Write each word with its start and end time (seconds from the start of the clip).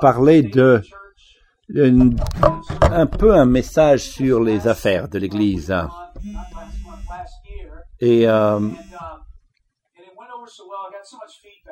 parler 0.00 0.42
de 0.42 0.82
un, 2.90 3.06
peu 3.06 3.34
un 3.34 3.44
message 3.44 4.02
sur 4.02 4.42
les 4.42 4.66
affaires 4.66 5.08
de 5.08 5.18
l'Église. 5.18 5.74
Et 8.00 8.26
euh, 8.26 8.60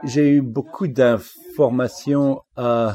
j'ai 0.04 0.28
eu 0.28 0.42
beaucoup 0.42 0.86
d'informations 0.86 2.42
euh, 2.58 2.92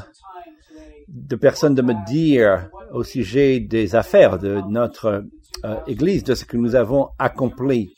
de 1.08 1.36
personnes 1.36 1.74
de 1.74 1.82
me 1.82 1.94
dire 2.06 2.70
au 2.92 3.02
sujet 3.02 3.60
des 3.60 3.94
affaires 3.94 4.38
de 4.38 4.62
notre 4.68 5.24
euh, 5.64 5.76
Église, 5.86 6.24
de 6.24 6.34
ce 6.34 6.44
que 6.44 6.56
nous 6.56 6.74
avons 6.74 7.08
accompli. 7.18 7.94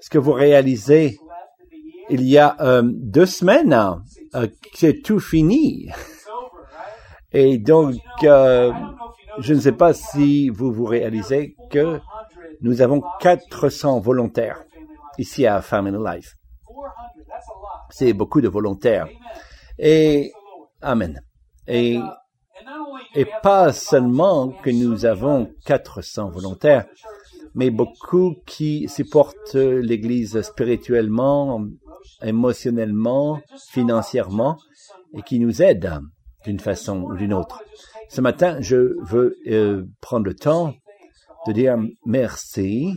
Ce 0.00 0.10
que 0.10 0.18
vous 0.18 0.32
réalisez, 0.32 1.18
il 2.10 2.22
y 2.22 2.38
a 2.38 2.56
deux 2.82 3.26
semaines, 3.26 3.76
c'est 4.74 5.02
tout 5.02 5.18
fini. 5.18 5.88
Et 7.38 7.58
donc, 7.58 8.00
euh, 8.24 8.72
je 9.40 9.52
ne 9.52 9.60
sais 9.60 9.72
pas 9.72 9.92
si 9.92 10.48
vous 10.48 10.72
vous 10.72 10.86
réalisez 10.86 11.54
que 11.70 12.00
nous 12.62 12.80
avons 12.80 13.02
400 13.20 14.00
volontaires 14.00 14.64
ici 15.18 15.46
à 15.46 15.60
Family 15.60 15.98
Life. 16.02 16.32
C'est 17.90 18.14
beaucoup 18.14 18.40
de 18.40 18.48
volontaires. 18.48 19.06
Et, 19.78 20.32
Amen. 20.80 21.20
Et, 21.68 22.00
et 23.14 23.26
pas 23.42 23.70
seulement 23.74 24.48
que 24.48 24.70
nous 24.70 25.04
avons 25.04 25.52
400 25.66 26.30
volontaires, 26.30 26.86
mais 27.54 27.68
beaucoup 27.68 28.36
qui 28.46 28.88
supportent 28.88 29.56
l'Église 29.56 30.40
spirituellement, 30.40 31.66
émotionnellement, 32.22 33.42
financièrement, 33.72 34.56
et 35.12 35.20
qui 35.20 35.38
nous 35.38 35.60
aident 35.60 36.00
d'une 36.46 36.60
façon 36.60 37.02
ou 37.02 37.16
d'une 37.16 37.34
autre. 37.34 37.62
Ce 38.08 38.20
matin, 38.20 38.58
je 38.60 38.96
veux 39.02 39.36
euh, 39.48 39.84
prendre 40.00 40.26
le 40.26 40.34
temps 40.34 40.74
de 41.46 41.52
dire 41.52 41.76
merci 42.04 42.96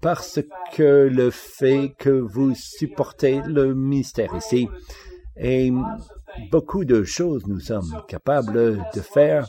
parce 0.00 0.40
que 0.72 1.08
le 1.10 1.30
fait 1.30 1.94
que 1.98 2.10
vous 2.10 2.54
supportez 2.54 3.40
le 3.46 3.74
ministère 3.74 4.34
ici 4.36 4.68
et 5.36 5.72
beaucoup 6.50 6.84
de 6.84 7.02
choses 7.02 7.46
nous 7.46 7.60
sommes 7.60 8.02
capables 8.08 8.82
de 8.94 9.00
faire. 9.00 9.48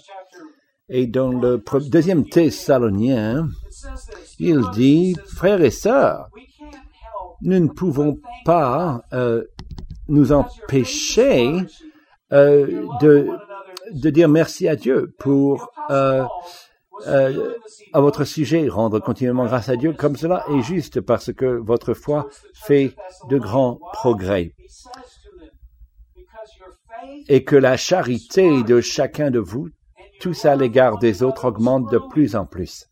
Et 0.88 1.08
dans 1.08 1.30
le 1.30 1.64
deuxième 1.90 2.28
Thessalonien, 2.28 3.48
il 4.40 4.62
dit, 4.74 5.16
frères 5.26 5.62
et 5.62 5.72
sœurs, 5.72 6.30
nous 7.42 7.60
ne 7.60 7.70
pouvons 7.70 8.18
pas 8.46 9.04
euh, 9.14 9.44
nous 10.08 10.32
empêcher 10.32 11.52
euh, 12.36 12.86
de, 13.02 13.30
de 13.92 14.10
dire 14.10 14.30
merci 14.30 14.68
à 14.68 14.76
Dieu 14.76 15.14
pour 15.18 15.72
euh, 15.90 16.24
euh, 17.08 17.54
à 17.94 18.00
votre 18.02 18.24
sujet, 18.24 18.68
rendre 18.68 19.00
continuellement 19.00 19.46
grâce 19.46 19.70
à 19.70 19.76
Dieu 19.76 19.94
comme 19.94 20.16
cela 20.16 20.46
est 20.50 20.62
juste 20.62 21.02
parce 21.02 21.34
que 21.34 21.46
votre 21.46 21.94
foi 21.94 22.28
fait 22.54 22.96
de 23.30 23.38
grands 23.38 23.80
progrès 23.94 24.54
et 27.28 27.44
que 27.44 27.56
la 27.56 27.78
charité 27.78 28.64
de 28.64 28.82
chacun 28.82 29.32
de 29.32 29.40
vous, 29.40 29.70
tous 30.20 30.46
à 30.46 30.56
l'égard 30.56 30.98
des 30.98 31.24
autres, 31.24 31.46
augmente 31.46 31.92
de 31.92 32.00
plus 32.10 32.36
en 32.36 32.46
plus. 32.46 32.88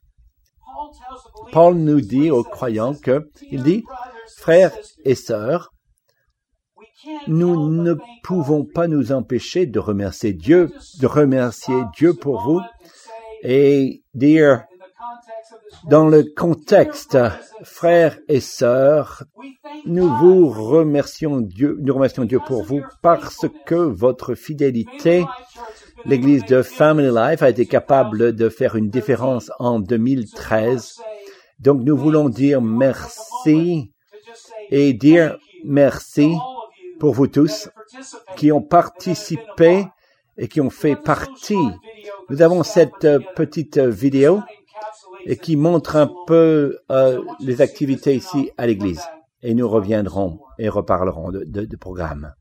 Paul 1.52 1.76
nous 1.76 2.02
dit 2.02 2.32
aux 2.32 2.44
croyants 2.44 2.96
que, 2.96 3.30
il 3.52 3.64
dit, 3.64 3.84
frères 4.38 4.74
et 5.06 5.16
sœurs, 5.16 5.73
nous 7.28 7.70
ne 7.70 7.96
pouvons 8.24 8.66
pas 8.66 8.88
nous 8.88 9.12
empêcher 9.12 9.66
de 9.66 9.80
remercier 9.80 10.34
Dieu, 10.34 10.72
de 11.00 11.08
remercier 11.08 11.76
Dieu 11.96 12.14
pour 12.14 12.42
vous 12.42 12.62
et 13.44 14.04
dire 14.14 14.64
dans 15.90 16.08
le 16.08 16.24
contexte, 16.24 17.18
frères 17.64 18.18
et 18.30 18.40
sœurs, 18.40 19.24
nous 19.86 20.08
vous 20.08 20.50
remercions 20.50 21.42
Dieu, 21.42 21.78
nous 21.82 21.94
remercions 21.94 22.24
Dieu 22.24 22.40
pour 22.46 22.64
vous 22.64 22.82
parce 23.02 23.46
que 23.66 23.76
votre 23.76 24.36
fidélité, 24.36 25.26
l'église 26.06 26.46
de 26.46 26.62
Family 26.62 27.10
Life 27.10 27.44
a 27.44 27.50
été 27.50 27.66
capable 27.66 28.34
de 28.34 28.50
faire 28.50 28.76
une 28.76 28.90
différence 28.90 29.52
en 29.60 29.80
2013. 29.80 31.02
Donc 31.60 31.84
nous 31.84 31.98
voulons 31.98 32.30
dire 32.30 32.62
merci 32.62 33.92
et 34.70 34.94
dire 34.94 35.38
merci 35.66 36.34
pour 37.04 37.16
vous 37.16 37.28
tous 37.28 37.70
qui 38.38 38.54
ont 38.54 38.62
participé 38.62 39.86
et 40.38 40.48
qui 40.48 40.62
ont 40.62 40.70
fait 40.70 40.96
partie. 40.96 41.68
Nous 42.30 42.42
avons 42.42 42.64
cette 42.64 43.06
petite 43.36 43.78
vidéo 43.78 44.40
et 45.26 45.36
qui 45.36 45.58
montre 45.58 45.98
un 45.98 46.10
peu 46.28 46.78
euh, 46.92 47.22
les 47.42 47.60
activités 47.60 48.16
ici 48.16 48.52
à 48.58 48.68
l'église. 48.68 49.02
Et 49.42 49.54
nous 49.54 49.68
reviendrons 49.68 50.40
et 50.58 50.70
reparlerons 50.70 51.30
de, 51.32 51.44
de 51.44 51.76
programme. 51.76 52.34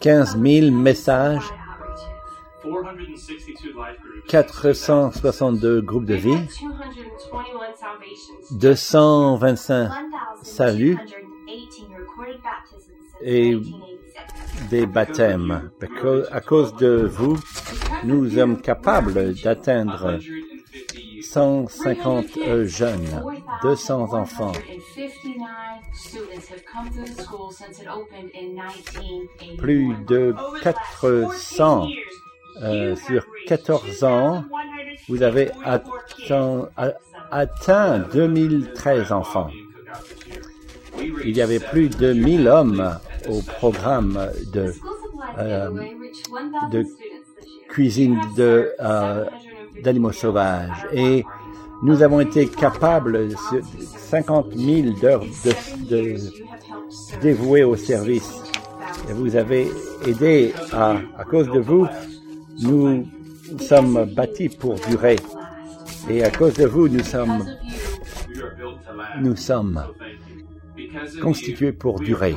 15 0.00 0.36
000 0.36 0.70
messages, 0.70 1.42
462 2.62 3.68
life 3.68 4.00
groups, 4.00 4.26
462 4.28 5.80
groupes 5.80 6.04
de 6.04 6.14
vie, 6.14 6.30
221 6.30 7.74
salvations, 7.74 8.34
225 8.58 9.90
saluts 10.42 10.98
1,218 11.48 11.86
recorded 11.98 12.40
baptisms 12.42 12.82
since 12.82 13.22
et 13.22 13.54
1987. 13.54 13.96
des 14.70 14.86
baptêmes. 14.86 15.70
Parce 15.78 15.92
que, 15.92 16.26
à 16.32 16.40
cause 16.40 16.74
de 16.76 17.06
vous, 17.06 17.38
nous 18.04 18.30
sommes 18.30 18.60
capables 18.60 19.34
d'atteindre 19.34 20.18
150 21.22 21.70
150 21.70 22.26
euh, 22.38 22.66
jeunes, 22.66 23.22
200 23.62 24.14
enfants. 24.14 24.52
4,459 25.46 25.82
students 25.94 26.48
have 26.48 26.64
come 26.64 26.90
to 26.90 27.00
the 27.14 27.22
school 27.22 27.50
since 27.52 27.80
it 27.80 27.86
opened 27.88 28.30
in 28.34 28.54
1981. 28.56 29.56
Plus 29.58 29.94
de 30.08 30.34
400 30.62 31.88
euh, 32.62 32.96
sur 32.96 33.24
14 33.46 34.04
ans, 34.04 34.44
vous 35.08 35.22
avez 35.22 35.50
atteint, 35.64 36.68
a- 36.76 36.92
atteint 37.30 37.98
2013 38.12 39.12
enfants. 39.12 39.50
Il 41.24 41.36
y 41.36 41.42
avait 41.42 41.60
plus 41.60 41.90
de 41.90 42.12
1000 42.12 42.48
hommes 42.48 42.98
au 43.28 43.42
programme 43.42 44.30
de 44.52 44.72
euh, 45.38 45.68
Giveaway 45.68 45.94
reached 46.00 46.28
1,000 46.28 46.70
de 46.70 46.82
students 46.82 46.94
this 47.38 47.46
year. 47.46 47.68
cuisine 47.68 48.20
de, 48.36 48.72
euh, 48.80 49.24
d'animaux 49.82 50.12
sauvages. 50.12 50.86
Et 50.92 51.24
nous 51.82 52.02
avons 52.02 52.20
été 52.20 52.48
capables, 52.48 53.30
sur 53.30 53.60
50 53.96 54.52
000 54.54 54.98
d'heures 55.00 55.20
de, 55.20 55.88
de 55.88 56.16
dévouées 57.20 57.64
au 57.64 57.76
service. 57.76 58.42
Et 59.08 59.12
vous 59.12 59.36
avez 59.36 59.68
aidé 60.06 60.52
à, 60.72 60.96
à 61.16 61.24
cause 61.24 61.48
de 61.50 61.60
vous, 61.60 61.86
nous 62.62 63.06
sommes 63.60 64.04
bâtis 64.14 64.48
pour 64.48 64.74
durer. 64.88 65.16
Et 66.08 66.22
à 66.24 66.30
cause 66.30 66.54
de 66.54 66.66
vous, 66.66 66.88
nous 66.88 67.02
sommes, 67.02 67.44
We 68.28 68.42
are 68.42 68.54
built 68.56 68.84
to 68.86 68.92
last. 68.96 69.22
nous 69.22 69.36
sommes 69.36 69.84
constitués 71.22 71.72
pour 71.72 72.00
durer. 72.00 72.34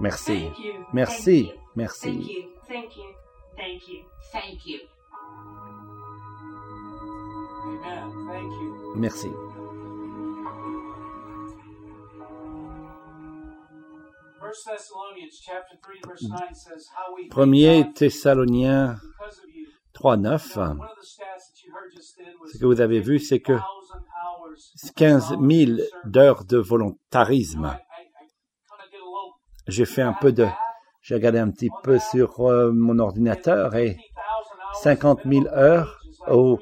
Merci. 0.00 0.48
Merci. 0.92 1.44
Thank 1.46 1.76
Merci. 1.76 2.10
you. 2.10 2.48
Thank 2.68 2.96
you. 2.96 3.04
Thank 3.56 3.88
you. 3.88 3.98
Thank 4.32 4.66
you. 4.66 4.91
Thank 7.80 8.52
Premier 17.30 17.84
God 17.84 17.96
Thessaloniens 17.96 18.96
because 19.00 19.38
of 19.38 19.50
you. 19.54 19.66
3, 19.94 20.16
9. 20.16 20.78
One 20.78 20.88
of 20.88 20.96
the 20.96 21.06
stats 21.06 21.48
that 21.48 21.64
you 21.64 21.72
heard 21.72 21.92
just 21.94 22.16
then 22.18 22.34
was 22.40 22.52
Ce 22.52 22.58
que 22.58 22.66
vous 22.66 22.80
avez 22.80 23.00
vu, 23.00 23.18
c'est 23.18 23.40
que 23.40 23.52
1,000 23.52 23.60
hours 23.60 24.92
15 24.96 25.28
000 25.28 25.40
of 25.40 25.48
service. 25.48 25.90
d'heures 26.04 26.44
de 26.44 26.58
volontarisme. 26.58 27.76
J'ai 29.68 29.84
fait 29.84 30.02
un 30.02 30.12
peu 30.12 30.32
de, 30.32 30.46
j'ai 31.02 31.14
regardé 31.14 31.38
un 31.38 31.50
petit 31.50 31.70
peu 31.82 31.98
sur 31.98 32.40
euh, 32.40 32.72
mon 32.72 32.98
ordinateur 32.98 33.76
et 33.76 33.96
50 34.82 35.20
000 35.24 35.46
heures 35.48 36.00
au, 36.28 36.58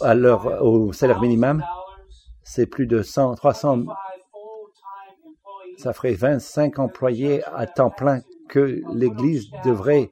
à 0.00 0.14
l'heure, 0.14 0.62
au 0.62 0.92
salaire 0.92 1.20
minimum, 1.20 1.62
c'est 2.42 2.66
plus 2.66 2.86
de 2.86 3.02
100, 3.02 3.34
300, 3.34 3.84
ça 5.78 5.92
ferait 5.92 6.14
25 6.14 6.78
employés 6.78 7.42
à 7.44 7.66
temps 7.66 7.90
plein 7.90 8.20
que 8.48 8.82
l'Église 8.94 9.50
devrait 9.64 10.10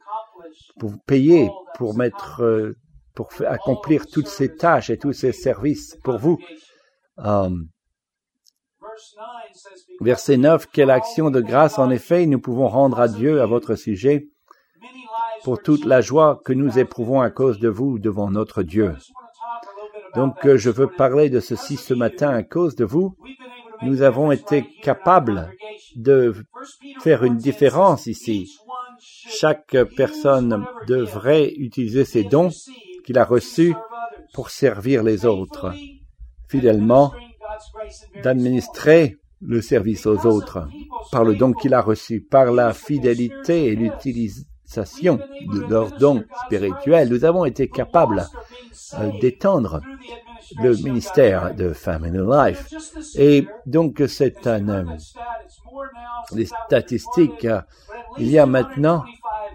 payer 1.06 1.50
pour 1.76 1.96
mettre 1.96 2.42
euh, 2.42 2.76
pour 3.14 3.28
accomplir 3.46 4.06
toutes 4.06 4.28
ces 4.28 4.56
tâches 4.56 4.90
et 4.90 4.98
tous 4.98 5.12
ces 5.12 5.32
services 5.32 5.96
pour 6.02 6.18
vous. 6.18 6.38
Euh, 7.18 7.50
Verse 8.80 9.14
9 9.16 9.52
says, 9.52 9.84
"Because 9.86 10.06
verset 10.06 10.36
9, 10.36 10.66
quelle 10.72 10.90
action 10.90 11.30
de 11.30 11.40
grâce 11.40 11.78
en 11.78 11.90
effet 11.90 12.26
nous 12.26 12.40
pouvons 12.40 12.68
rendre 12.68 12.98
à 12.98 13.08
Dieu 13.08 13.40
à 13.40 13.46
votre 13.46 13.74
sujet 13.74 14.28
pour 15.44 15.62
toute 15.62 15.84
la 15.84 16.00
joie 16.00 16.40
que 16.44 16.52
nous 16.52 16.78
éprouvons 16.78 17.20
à 17.20 17.30
cause 17.30 17.58
de 17.60 17.68
vous 17.68 17.98
devant 17.98 18.30
notre 18.30 18.62
you." 18.62 18.86
I 18.86 18.94
Dieu. 18.94 18.94
Donc 20.14 20.44
euh, 20.44 20.56
je 20.56 20.70
veux 20.70 20.88
parler 20.88 21.30
de 21.30 21.40
ceci 21.40 21.76
ce 21.76 21.94
matin 21.94 22.30
à 22.30 22.42
cause 22.42 22.74
de 22.74 22.84
vous. 22.84 23.16
Nous 23.82 24.02
avons 24.02 24.30
été 24.32 24.64
capables 24.82 25.50
de 25.96 26.34
faire 27.00 27.24
une 27.24 27.36
4 27.36 27.42
says, 27.42 27.52
différence 27.52 28.06
ici. 28.06 28.42
"Each 28.42 28.58
one 28.66 28.96
should 29.00 29.32
Chaque 29.32 29.76
personne 29.96 30.66
devrait 30.86 31.52
utiliser 31.56 32.04
ses 32.04 32.24
dons 32.24 32.50
qu'il 33.04 33.18
a 33.18 33.24
reçus 33.24 33.74
pour 34.34 34.50
servir 34.50 35.02
les 35.02 35.24
autres, 35.24 35.72
fidèlement 36.48 37.12
administering 37.12 37.38
God's 37.40 37.72
grace 37.72 38.02
in 38.02 38.06
various 38.06 38.12
forms." 38.12 38.22
d'administrer 38.22 39.16
le 39.42 39.62
service 39.62 40.06
aux 40.06 40.26
autres 40.26 40.68
par 41.10 41.24
le 41.24 41.34
don 41.34 41.52
qu'il 41.52 41.72
a 41.72 41.80
reçu, 41.80 42.20
par 42.20 42.52
la 42.52 42.74
fidélité 42.74 43.66
et 43.66 43.74
l'utilisation 43.74 44.49
de 44.76 45.68
leurs 45.68 45.92
dons 45.98 46.24
spirituels. 46.46 47.08
Nous 47.08 47.24
avons 47.24 47.44
été 47.44 47.68
capables 47.68 48.26
euh, 48.94 49.10
d'étendre 49.20 49.80
le 50.62 50.74
ministère 50.76 51.54
de 51.54 51.72
Family 51.72 52.18
Life. 52.18 52.68
Et 53.16 53.46
donc 53.66 54.02
c'est 54.06 54.46
un, 54.46 54.68
euh, 54.68 54.84
les 56.32 56.46
statistiques, 56.46 57.44
euh, 57.44 57.60
il 58.18 58.30
y 58.30 58.38
a 58.38 58.46
maintenant 58.46 59.04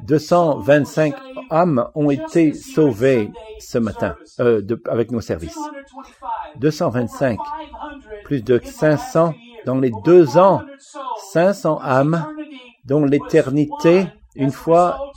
225 0.04 1.16
âmes 1.52 1.88
ont 1.96 2.10
été 2.10 2.54
sauvées 2.54 3.32
ce 3.60 3.78
matin 3.78 4.16
avec 4.90 5.12
nos 5.12 5.22
services. 5.22 5.58
225, 6.60 7.38
plus 8.24 8.44
de 8.44 8.60
500 8.64 9.34
dans 9.66 9.80
les 9.80 9.92
deux 10.04 10.38
ans, 10.38 10.62
500 11.32 11.80
âmes 11.82 12.26
dont 12.86 13.04
l'éternité, 13.06 14.08
une 14.36 14.52
fois, 14.52 15.12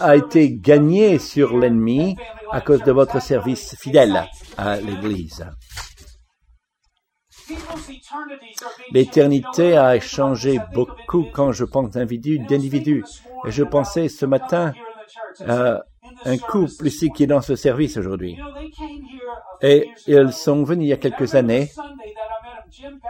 a 0.00 0.16
été 0.16 0.52
gagnée 0.52 1.18
sur 1.18 1.56
l'ennemi 1.56 2.16
à 2.50 2.60
cause 2.60 2.82
de 2.82 2.92
votre 2.92 3.20
service 3.20 3.76
fidèle 3.76 4.24
à 4.56 4.76
l'Église. 4.80 5.46
L'éternité 8.92 9.76
a 9.76 9.98
changé 10.00 10.58
beaucoup 10.72 11.26
quand 11.32 11.52
je 11.52 11.64
pense 11.64 11.90
d'individus, 11.90 12.38
d'individus. 12.40 13.04
Et 13.46 13.50
je 13.50 13.62
pensais 13.62 14.08
ce 14.08 14.26
matin 14.26 14.72
à 15.46 15.82
un 16.24 16.38
couple 16.38 16.86
ici 16.86 17.10
qui 17.10 17.24
est 17.24 17.28
dans 17.28 17.42
ce 17.42 17.56
service 17.56 17.96
aujourd'hui. 17.96 18.36
Et 19.62 19.88
ils 20.06 20.32
sont 20.32 20.64
venus 20.64 20.86
il 20.86 20.88
y 20.88 20.92
a 20.92 20.96
quelques 20.96 21.34
années 21.34 21.70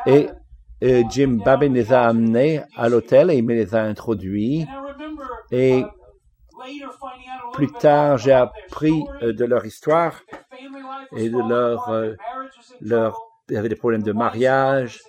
et, 0.06 0.28
et 0.80 1.04
Jim 1.10 1.38
Babin 1.44 1.72
les 1.72 1.92
a 1.92 2.02
amenés 2.02 2.60
à 2.76 2.88
l'hôtel 2.88 3.30
et 3.30 3.36
il 3.36 3.44
me 3.44 3.54
les 3.54 3.74
a 3.74 3.82
introduits. 3.82 4.66
Et 5.50 5.84
plus 7.52 7.70
tard, 7.72 8.18
j'ai 8.18 8.32
appris 8.32 9.04
euh, 9.22 9.32
de 9.32 9.44
leur 9.44 9.64
histoire 9.64 10.20
et 11.16 11.28
de 11.28 11.38
leur, 11.38 11.88
euh, 11.90 12.14
leur, 12.80 13.18
il 13.48 13.54
y 13.54 13.56
avait 13.56 13.68
des 13.68 13.76
problèmes 13.76 14.02
de 14.02 14.12
mariage, 14.12 15.00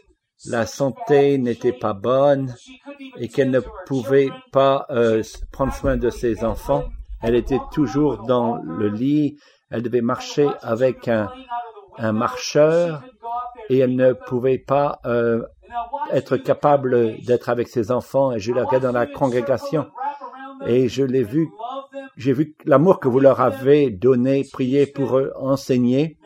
la 0.45 0.65
santé 0.65 1.37
n'était 1.37 1.73
pas 1.73 1.93
bonne 1.93 2.53
et 3.17 3.27
qu'elle 3.27 3.49
ne 3.49 3.61
pouvait 3.85 4.29
pas 4.51 4.85
euh, 4.91 5.23
prendre 5.51 5.73
soin 5.73 5.97
de 5.97 6.09
ses 6.09 6.43
enfants. 6.43 6.85
Elle 7.23 7.35
était 7.35 7.59
toujours 7.71 8.23
dans 8.23 8.57
le 8.57 8.89
lit, 8.89 9.37
elle 9.71 9.81
devait 9.81 10.01
marcher 10.01 10.47
avec 10.61 11.07
un, 11.07 11.31
un 11.97 12.11
marcheur 12.11 13.03
et 13.69 13.79
elle 13.79 13.95
ne 13.95 14.13
pouvait 14.13 14.59
pas 14.59 15.01
être 16.11 16.37
capable 16.37 17.17
d'être 17.25 17.49
avec 17.49 17.67
ses 17.67 17.91
enfants. 17.91 18.31
Et 18.31 18.39
je 18.39 18.53
la 18.53 18.63
regarde 18.63 18.83
dans 18.83 18.91
la 18.91 19.07
congrégation 19.07 19.87
et 20.65 20.87
je 20.89 21.03
l'ai 21.03 21.23
vu, 21.23 21.49
j'ai 22.17 22.33
vu 22.33 22.55
l'amour 22.65 22.99
que 22.99 23.07
vous 23.07 23.19
leur 23.19 23.39
avez 23.41 23.89
donné, 23.89 24.43
prier 24.51 24.85
pour 24.87 25.17
eux, 25.17 25.31
enseigner, 25.35 26.17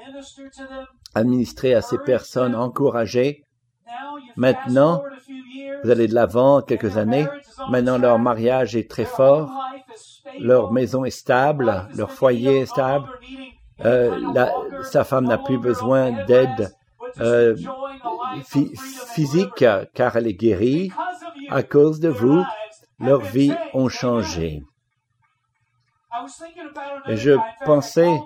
administrer 1.15 1.73
à 1.73 1.81
ces 1.81 1.97
personnes, 1.97 2.55
encourager. 2.55 3.43
Maintenant, 4.37 5.03
vous 5.83 5.89
allez 5.91 6.07
de 6.07 6.13
l'avant 6.15 6.61
quelques 6.61 6.97
années. 6.97 7.27
Maintenant, 7.69 7.97
leur 7.97 8.19
mariage 8.19 8.75
est 8.75 8.89
très 8.89 9.05
fort, 9.05 9.49
leur 10.39 10.71
maison 10.71 11.03
est 11.03 11.09
stable, 11.09 11.87
leur 11.95 12.11
foyer 12.11 12.59
est 12.59 12.65
stable. 12.65 13.07
Euh, 13.83 14.17
sa 14.83 15.03
femme 15.03 15.25
n'a 15.25 15.37
plus 15.39 15.57
besoin 15.57 16.11
d'aide 16.25 16.71
euh, 17.19 17.55
phy- 18.45 18.71
physique 19.13 19.65
car 19.93 20.15
elle 20.15 20.27
est 20.27 20.33
guérie. 20.33 20.91
À 21.49 21.63
cause 21.63 21.99
de 21.99 22.07
vous, 22.09 22.43
leurs 23.01 23.21
vies 23.21 23.53
ont 23.73 23.89
changé. 23.89 24.63
Je 27.07 27.37
pensais, 27.65 28.19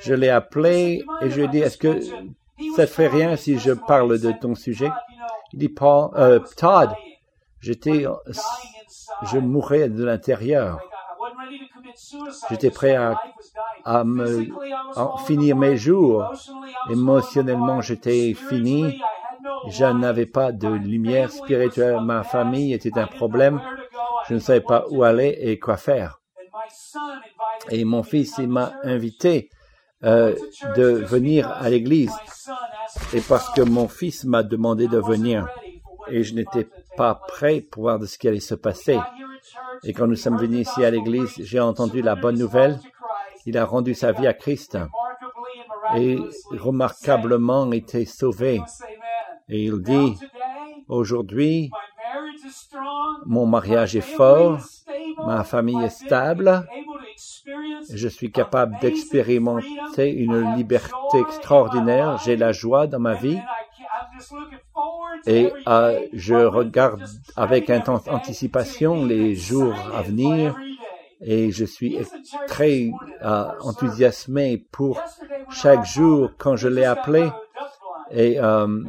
je 0.00 0.14
l'ai 0.14 0.30
appelé 0.30 1.04
et 1.20 1.30
je 1.30 1.36
lui 1.36 1.44
ai 1.44 1.48
dit, 1.48 1.58
est-ce 1.58 1.78
que 1.78 2.00
ça 2.74 2.86
te 2.86 2.90
fait 2.90 3.08
rien 3.08 3.36
si 3.36 3.58
je 3.58 3.72
parle 3.72 4.18
de 4.18 4.32
ton 4.32 4.54
sujet? 4.54 4.90
Il 5.52 5.58
dit, 5.58 5.68
Paul, 5.68 6.10
euh, 6.16 6.40
Todd, 6.56 6.90
j'étais, 7.60 8.06
je 9.22 9.38
mourais 9.38 9.88
de 9.88 10.04
l'intérieur. 10.04 10.80
J'étais 12.48 12.70
prêt 12.70 12.94
à, 12.94 13.20
à 13.84 14.04
me 14.04 14.48
en 14.96 15.18
finir 15.18 15.56
mes 15.56 15.76
jours. 15.76 16.32
Émotionnellement, 16.90 17.80
j'étais 17.80 18.34
fini. 18.34 19.00
Je 19.68 19.84
n'avais 19.84 20.26
pas 20.26 20.52
de 20.52 20.68
lumière 20.68 21.30
spirituelle. 21.30 22.00
Ma 22.00 22.22
famille 22.22 22.72
était 22.72 22.98
un 22.98 23.06
problème. 23.06 23.60
Je 24.28 24.34
ne 24.34 24.38
savais 24.38 24.60
pas 24.60 24.84
où 24.90 25.02
aller 25.02 25.36
et 25.40 25.58
quoi 25.58 25.76
faire. 25.76 26.20
Et 27.70 27.84
mon 27.84 28.02
fils, 28.02 28.34
il 28.38 28.48
m'a 28.48 28.72
invité 28.82 29.50
euh, 30.04 30.34
de 30.76 30.84
venir 30.84 31.48
à 31.48 31.68
l'église. 31.70 32.12
Et 33.12 33.20
parce 33.20 33.50
que 33.50 33.62
mon 33.62 33.88
fils 33.88 34.24
m'a 34.24 34.42
demandé 34.42 34.86
de 34.88 34.98
venir. 34.98 35.48
Et 36.10 36.22
je 36.22 36.34
n'étais 36.34 36.68
pas 36.96 37.14
prêt 37.14 37.60
pour 37.60 37.82
voir 37.82 37.98
de 37.98 38.06
ce 38.06 38.18
qui 38.18 38.28
allait 38.28 38.40
se 38.40 38.54
passer. 38.54 38.98
Et 39.84 39.92
quand 39.92 40.06
nous 40.06 40.16
sommes 40.16 40.38
venus 40.38 40.68
ici 40.68 40.84
à 40.84 40.90
l'église, 40.90 41.34
j'ai 41.38 41.60
entendu 41.60 42.02
la 42.02 42.14
bonne 42.14 42.38
nouvelle. 42.38 42.78
Il 43.46 43.56
a 43.56 43.64
rendu 43.64 43.94
sa 43.94 44.12
vie 44.12 44.26
à 44.26 44.34
Christ 44.34 44.78
et 45.96 46.18
remarquablement 46.52 47.70
été 47.72 48.04
sauvé. 48.04 48.60
Et 49.48 49.64
il 49.64 49.80
dit, 49.82 50.16
aujourd'hui, 50.88 51.70
mon 53.34 53.46
mariage 53.46 53.94
est 53.94 54.10
fort, 54.18 54.58
ma 55.26 55.44
famille 55.44 55.82
est 55.84 55.96
stable, 56.04 56.66
je 58.02 58.08
suis 58.08 58.30
capable 58.32 58.72
d'expérimenter 58.80 60.08
une 60.24 60.56
liberté 60.56 61.18
extraordinaire, 61.26 62.18
j'ai 62.24 62.36
la 62.36 62.52
joie 62.52 62.86
dans 62.86 63.02
ma 63.08 63.14
vie. 63.14 63.38
Et 65.26 65.52
euh, 65.68 66.00
je 66.12 66.34
regarde 66.34 67.04
avec 67.36 67.68
inten- 67.68 68.08
anticipation 68.08 69.04
les 69.04 69.34
jours 69.34 69.74
à 69.94 70.02
venir 70.02 70.56
et 71.20 71.50
je 71.50 71.64
suis 71.64 71.98
très 72.46 72.90
euh, 73.22 73.44
enthousiasmé 73.60 74.64
pour 74.72 75.00
chaque 75.50 75.84
jour 75.84 76.30
quand 76.38 76.56
je 76.56 76.68
l'ai 76.68 76.84
appelé. 76.84 77.28
Et 78.10 78.40
euh, 78.40 78.82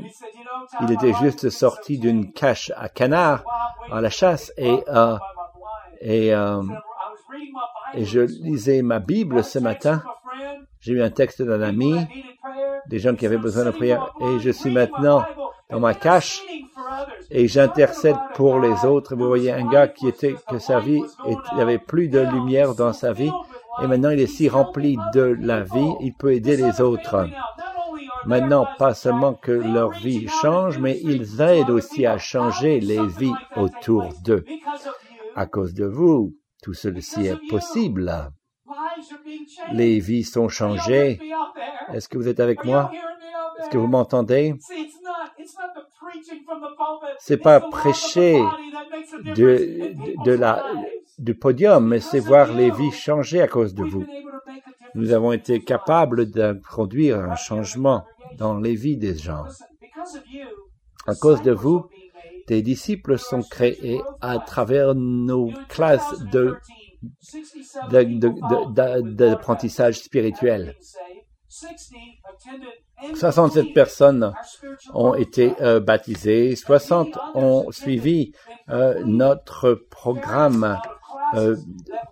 il 0.82 0.92
était 0.92 1.14
juste 1.14 1.50
sorti 1.50 1.98
d'une 1.98 2.32
cache 2.32 2.72
à 2.78 2.90
canard 2.90 3.44
à 3.92 4.02
la 4.02 4.10
chasse 4.10 4.52
et 4.58 4.84
euh, 4.88 5.18
et, 6.02 6.34
euh, 6.34 6.62
et 7.94 8.06
je 8.06 8.22
lisais 8.22 8.82
ma 8.82 9.00
Bible 9.00 9.44
ce 9.44 9.60
matin. 9.60 10.02
J'ai 10.80 10.94
eu 10.94 11.02
un 11.02 11.10
texte 11.10 11.42
d'un 11.42 11.62
ami, 11.62 11.96
des 12.88 13.00
gens 13.00 13.16
qui 13.16 13.26
avaient 13.26 13.38
besoin 13.38 13.66
de 13.66 13.72
prière 13.72 14.14
et 14.22 14.40
je 14.40 14.50
suis 14.52 14.72
maintenant 14.72 15.26
dans 15.70 15.80
ma 15.82 15.94
cache 15.94 16.42
et 17.32 17.48
j'intercède 17.48 18.16
pour 18.36 18.60
les 18.60 18.86
autres. 18.86 19.16
Vous 19.16 19.28
voyez 19.28 19.52
un 19.52 19.68
gars 19.70 19.88
qui 19.90 20.08
était 20.08 20.36
que 20.50 20.58
sa 20.60 20.80
vie, 20.80 21.02
est- 21.28 21.38
il 21.56 21.60
avait 21.62 21.80
plus 21.80 22.08
de 22.08 22.20
lumière 22.20 22.76
dans 22.76 22.94
sa 22.94 23.12
vie 23.12 23.32
et 23.84 23.88
maintenant 23.88 24.10
il 24.12 24.20
est 24.22 24.28
si 24.28 24.48
rempli 24.48 24.98
de 25.14 25.36
la 25.42 25.62
vie, 25.62 25.92
il 26.00 26.14
peut 26.14 26.34
aider 26.34 26.56
les 26.56 26.80
autres. 26.80 27.28
Maintenant, 28.26 28.68
pas 28.78 28.94
seulement 28.94 29.34
que 29.34 29.52
leur 29.52 29.92
vie 29.92 30.28
change, 30.28 30.78
mais 30.78 31.00
ils 31.02 31.42
aident 31.42 31.70
aussi 31.70 32.06
à 32.06 32.18
changer 32.18 32.80
les 32.80 33.06
vies 33.08 33.34
autour 33.56 34.10
d'eux. 34.24 34.46
À 35.36 35.46
cause 35.46 35.74
de 35.74 35.86
vous, 35.86 36.36
tout 36.62 36.74
ceci 36.74 37.28
est 37.28 37.48
possible. 37.50 38.12
Les 39.72 40.00
vies 40.00 40.24
sont 40.24 40.50
changées. 40.50 41.20
Est-ce 41.94 42.10
que 42.10 42.18
vous 42.18 42.28
êtes 42.28 42.40
avec 42.40 42.64
moi? 42.66 42.92
Est-ce 43.60 43.70
que 43.70 43.78
vous 43.78 43.88
m'entendez? 43.88 44.56
c'est 47.20 47.38
pas 47.38 47.60
prêcher 47.60 48.42
de, 49.36 49.94
de, 50.24 50.32
la, 50.32 50.64
du 51.18 51.36
podium, 51.36 51.88
mais 51.88 52.00
c'est 52.00 52.20
voir 52.20 52.54
les 52.54 52.72
vies 52.72 52.92
changer 52.92 53.42
à 53.42 53.48
cause 53.48 53.74
de 53.74 53.84
vous. 53.84 54.06
Nous 54.96 55.14
avons 55.14 55.32
été 55.32 55.62
capables 55.62 56.32
de 56.32 56.54
produire 56.54 57.20
un 57.20 57.36
changement 57.36 58.06
dans 58.38 58.58
les 58.58 58.76
vies 58.76 58.98
des 58.98 59.18
gens. 59.18 59.46
À 61.08 61.16
cause 61.16 61.42
de 61.42 61.52
vous, 61.52 61.88
des 62.48 62.62
disciples 62.62 63.18
sont 63.18 63.44
créés 63.44 64.02
à 64.22 64.40
travers 64.40 64.96
nos 64.96 65.52
classes 65.68 66.20
de 66.32 66.58
d'apprentissage 67.92 70.00
spirituel. 70.00 70.76
67 73.16 73.74
personnes 73.74 74.34
ont 74.94 75.16
été 75.16 75.54
euh, 75.62 75.80
baptisées, 75.80 76.56
60 76.56 77.18
ont 77.34 77.72
suivi 77.72 78.34
euh, 78.70 79.02
notre 79.06 79.74
programme 79.74 80.78
euh, 81.36 81.56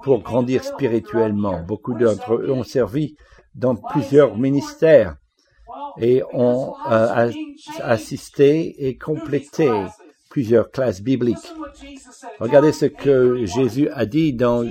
pour 0.04 0.22
grandir 0.22 0.64
spirituellement. 0.64 1.62
Beaucoup 1.62 1.94
d'entre 1.94 2.36
eux 2.36 2.52
ont 2.52 2.64
servi 2.64 3.16
dans 3.56 3.76
plusieurs 3.76 4.38
ministères 4.38 5.16
et 6.00 6.22
ont 6.34 6.76
euh, 6.92 7.32
assisté 7.82 8.88
et 8.88 8.98
complété 8.98 9.70
plusieurs 10.30 10.70
classes 10.70 11.02
bibliques. 11.02 11.54
Regardez 12.40 12.72
ce 12.72 12.86
que 12.86 13.46
Jésus 13.46 13.90
a 13.90 14.06
dit 14.06 14.34
dans 14.34 14.64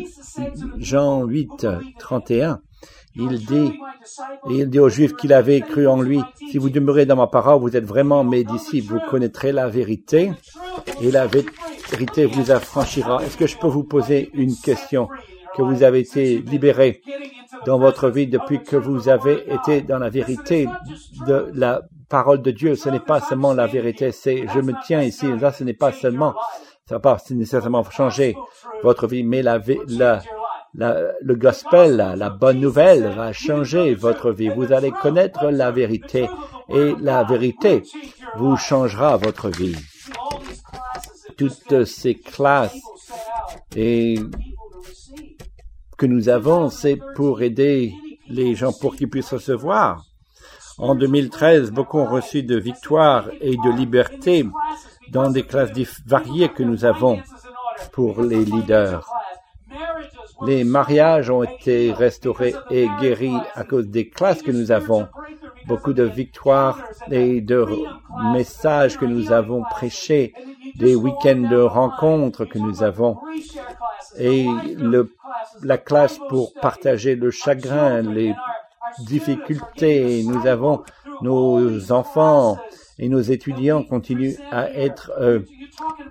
Jean 0.77 1.25
8, 1.25 1.67
31. 1.99 2.61
Il 3.19 3.39
dit, 3.47 3.73
il 4.51 4.69
dit 4.69 4.79
aux 4.79 4.91
Juifs 4.91 5.17
qu'il 5.17 5.33
avait 5.33 5.63
cru 5.63 5.87
en 5.87 6.03
lui, 6.03 6.21
si 6.51 6.59
vous 6.59 6.69
demeurez 6.69 7.07
dans 7.07 7.17
ma 7.17 7.27
parole, 7.27 7.61
vous 7.61 7.75
êtes 7.75 7.87
vraiment 7.87 8.25
mes 8.25 8.45
disciples, 8.45 8.93
vous 8.93 9.11
connaîtrez 9.11 9.53
la 9.53 9.69
vérité 9.69 10.33
et 11.01 11.11
la 11.11 11.27
vérité 11.97 12.27
vous 12.27 12.51
affranchira. 12.51 13.23
Est-ce 13.25 13.39
que 13.39 13.47
je 13.47 13.57
peux 13.57 13.69
vous 13.69 13.85
poser 13.85 14.31
une 14.35 14.55
question 14.55 15.09
que 15.55 15.63
vous 15.63 15.83
avez 15.83 16.01
été 16.01 16.39
libéré 16.39 17.01
dans 17.65 17.79
votre 17.79 18.11
vie 18.11 18.27
depuis 18.27 18.63
que 18.63 18.77
vous 18.77 19.09
avez 19.09 19.37
été 19.51 19.81
dans 19.81 19.99
la 19.99 20.11
vérité 20.11 20.69
de 21.27 21.51
la 21.55 21.83
parole 22.11 22.43
de 22.43 22.51
Dieu? 22.51 22.75
Ce 22.77 22.91
n'est 22.91 23.07
pas 23.13 23.21
seulement 23.21 23.55
la 23.55 23.67
vérité, 23.67 24.13
c'est 24.13 24.47
je 24.55 24.61
me 24.61 24.75
tiens 24.87 25.03
ici, 25.03 25.27
là 25.41 25.53
ce 25.53 25.65
n'est 25.65 25.81
pas 25.85 25.93
seulement, 25.93 26.35
ça 26.87 26.97
va 26.97 27.01
pas 27.01 27.17
nécessairement 27.31 27.83
changer 27.85 28.37
votre 28.83 29.07
vie, 29.07 29.25
mais 29.25 29.43
la, 29.43 29.59
la, 29.89 30.21
la, 30.75 30.97
le 31.23 31.35
gospel, 31.35 31.97
la 32.15 32.29
bonne 32.29 32.61
nouvelle 32.61 33.05
va 33.17 33.33
changer 33.33 33.95
votre 33.95 34.33
vie. 34.33 34.51
Vous 34.51 34.71
allez 34.71 34.91
connaître 34.91 35.47
la 35.47 35.71
vérité 35.71 36.29
et 36.69 36.95
la 37.01 37.25
vérité 37.25 37.83
vous 38.37 38.57
changera 38.59 39.17
votre 39.17 39.49
vie. 39.49 39.77
Toutes 41.37 41.85
ces 41.85 42.15
classes 42.15 42.79
et 43.75 44.19
que 45.97 46.07
nous 46.07 46.29
avons, 46.29 46.69
c'est 46.69 46.99
pour 47.15 47.43
aider 47.43 47.93
les 48.29 48.55
gens 48.55 48.73
pour 48.73 48.97
qu'ils 48.97 49.09
puissent 49.09 49.33
recevoir. 49.33 50.05
En 50.79 50.95
2013, 50.95 51.71
beaucoup 51.71 51.99
ont 51.99 52.07
reçu 52.07 52.43
de 52.43 52.59
victoires 52.59 53.31
et 53.41 53.57
de 53.57 53.77
liberté 53.77 54.45
dans 55.11 55.31
des 55.31 55.43
classes 55.43 55.71
variées 56.07 56.51
que 56.51 56.63
nous 56.63 56.85
avons 56.85 57.21
pour 57.93 58.23
les 58.23 58.45
leaders. 58.45 59.11
Les 60.45 60.65
mariages 60.65 61.31
ont 61.31 61.43
été 61.43 61.93
restaurés 61.93 62.55
et 62.71 62.89
guéris 63.01 63.39
à 63.55 63.65
cause 63.65 63.89
des 63.89 64.11
classes 64.11 64.43
que 64.43 64.51
nous 64.51 64.71
avons. 64.71 65.09
Beaucoup 65.67 65.95
de 65.95 66.03
victoires 66.03 66.79
et 67.11 67.41
de 67.41 67.67
messages 68.33 68.99
que 68.99 69.07
nous 69.07 69.33
avons 69.33 69.63
prêchés, 69.63 70.35
des 70.79 70.95
week-ends 70.95 71.49
de 71.51 71.61
rencontres 71.61 72.45
que 72.45 72.59
nous 72.59 72.83
avons 72.83 73.19
et 74.19 74.47
le, 74.77 75.11
la 75.63 75.79
classe 75.79 76.19
pour 76.29 76.53
partager 76.55 77.17
le 77.17 77.31
chagrin, 77.31 78.03
les 78.03 78.35
difficultés. 79.01 80.23
Nous 80.25 80.47
avons 80.47 80.83
nos 81.23 81.93
enfants 81.93 82.59
et 82.99 83.09
nos 83.09 83.21
étudiants 83.21 83.83
continuent 83.83 84.37
à 84.51 84.71
être 84.71 85.13
euh, 85.19 85.41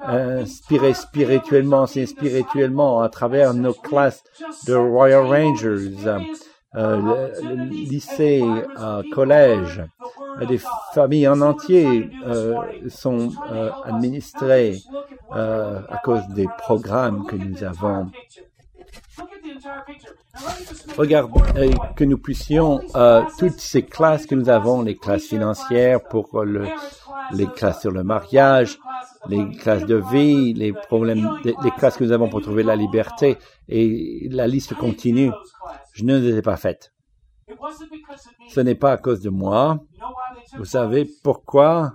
inspirés 0.04 0.94
spirituellement, 0.94 1.88
spirituellement 1.88 3.02
à 3.02 3.10
travers 3.10 3.54
nos 3.54 3.74
classes 3.74 4.24
de 4.68 4.76
Royal 4.76 5.26
Rangers, 5.26 5.92
euh, 6.76 7.32
le, 7.42 7.66
lycée, 7.66 8.44
euh, 8.80 9.02
collège. 9.14 9.84
Des 10.48 10.60
familles 10.94 11.30
en 11.30 11.40
entier 11.42 12.10
euh, 12.26 12.56
sont 12.90 13.32
euh, 13.52 13.70
administrées 13.86 14.80
euh, 15.34 15.80
à 15.88 15.98
cause 16.04 16.28
des 16.30 16.48
programmes 16.58 17.26
que 17.26 17.38
nous 17.38 17.64
avons. 17.64 18.12
Regarde, 20.98 21.32
que 21.96 22.04
nous 22.04 22.18
puissions, 22.18 22.82
euh, 22.96 23.24
toutes 23.38 23.60
ces 23.60 23.84
classes 23.84 24.26
que 24.26 24.36
nous 24.36 24.50
avons, 24.50 24.82
les 24.82 24.96
classes 24.96 25.26
financières 25.26 26.02
pour 26.04 26.44
le, 26.44 26.68
les 27.32 27.48
classes 27.48 27.82
sur 27.82 27.92
le 27.92 28.04
mariage, 28.04 28.78
les 29.28 29.50
classes 29.58 29.86
de 29.86 29.96
vie, 29.96 30.54
les 30.54 30.74
problèmes, 30.74 31.30
les 31.44 31.72
classes 31.72 31.98
que 31.98 32.04
nous 32.04 32.12
avons 32.12 32.30
pour 32.30 32.42
trouver 32.42 32.64
la 32.64 32.76
liberté, 32.76 33.38
et 33.68 34.28
la 34.30 34.48
liste 34.48 34.76
continue. 34.76 35.32
Je 35.94 36.04
ne 36.04 36.18
les 36.20 36.38
ai 36.38 36.42
pas 36.42 36.58
faites. 36.58 36.94
Ce 38.50 38.60
n'est 38.60 38.76
pas 38.76 38.92
à 38.92 38.98
cause 38.98 39.22
de 39.22 39.30
moi. 39.30 39.80
Vous 40.58 40.66
savez 40.66 41.10
pourquoi? 41.24 41.94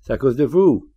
C'est 0.00 0.12
à 0.12 0.18
cause 0.18 0.36
de 0.36 0.44
vous. 0.44 0.88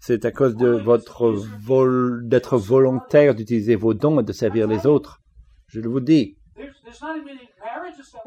C'est 0.00 0.24
à 0.24 0.30
cause 0.30 0.56
de 0.56 0.68
votre 0.68 1.30
vol, 1.30 2.28
d'être 2.28 2.56
volontaire 2.56 3.34
d'utiliser 3.34 3.76
vos 3.76 3.94
dons 3.94 4.20
et 4.20 4.22
de 4.22 4.32
servir 4.32 4.66
les 4.66 4.86
autres. 4.86 5.20
Je 5.68 5.80
vous 5.80 6.00
dis. 6.00 6.36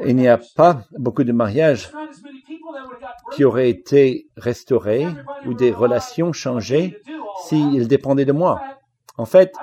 Il 0.06 0.16
n'y 0.16 0.28
a 0.28 0.40
pas 0.56 0.82
beaucoup 0.98 1.24
de 1.24 1.32
mariages 1.32 1.92
qui 3.32 3.44
auraient 3.44 3.70
été 3.70 4.28
restaurés 4.38 5.08
ou 5.46 5.54
des 5.54 5.72
relations 5.72 6.34
changées 6.34 6.98
s'ils 7.44 7.88
dépendaient 7.88 8.26
de 8.26 8.32
moi. 8.32 8.62
En 9.18 9.26
fait, 9.26 9.54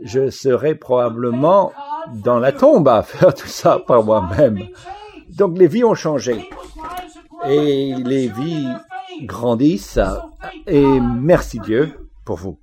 je 0.00 0.30
serais 0.30 0.74
probablement 0.74 1.72
dans 2.14 2.38
la 2.38 2.52
tombe 2.52 2.88
à 2.88 3.02
faire 3.02 3.34
tout 3.34 3.46
ça 3.46 3.78
par 3.86 4.02
moi-même. 4.02 4.60
Donc 5.28 5.58
les 5.58 5.66
vies 5.66 5.84
ont 5.84 5.94
changé. 5.94 6.48
Et 7.48 7.94
les 7.94 8.28
vies 8.28 8.68
grandissent 9.22 10.00
et 10.66 11.00
merci 11.00 11.58
Dieu 11.60 12.10
pour 12.24 12.36
vous. 12.36 12.60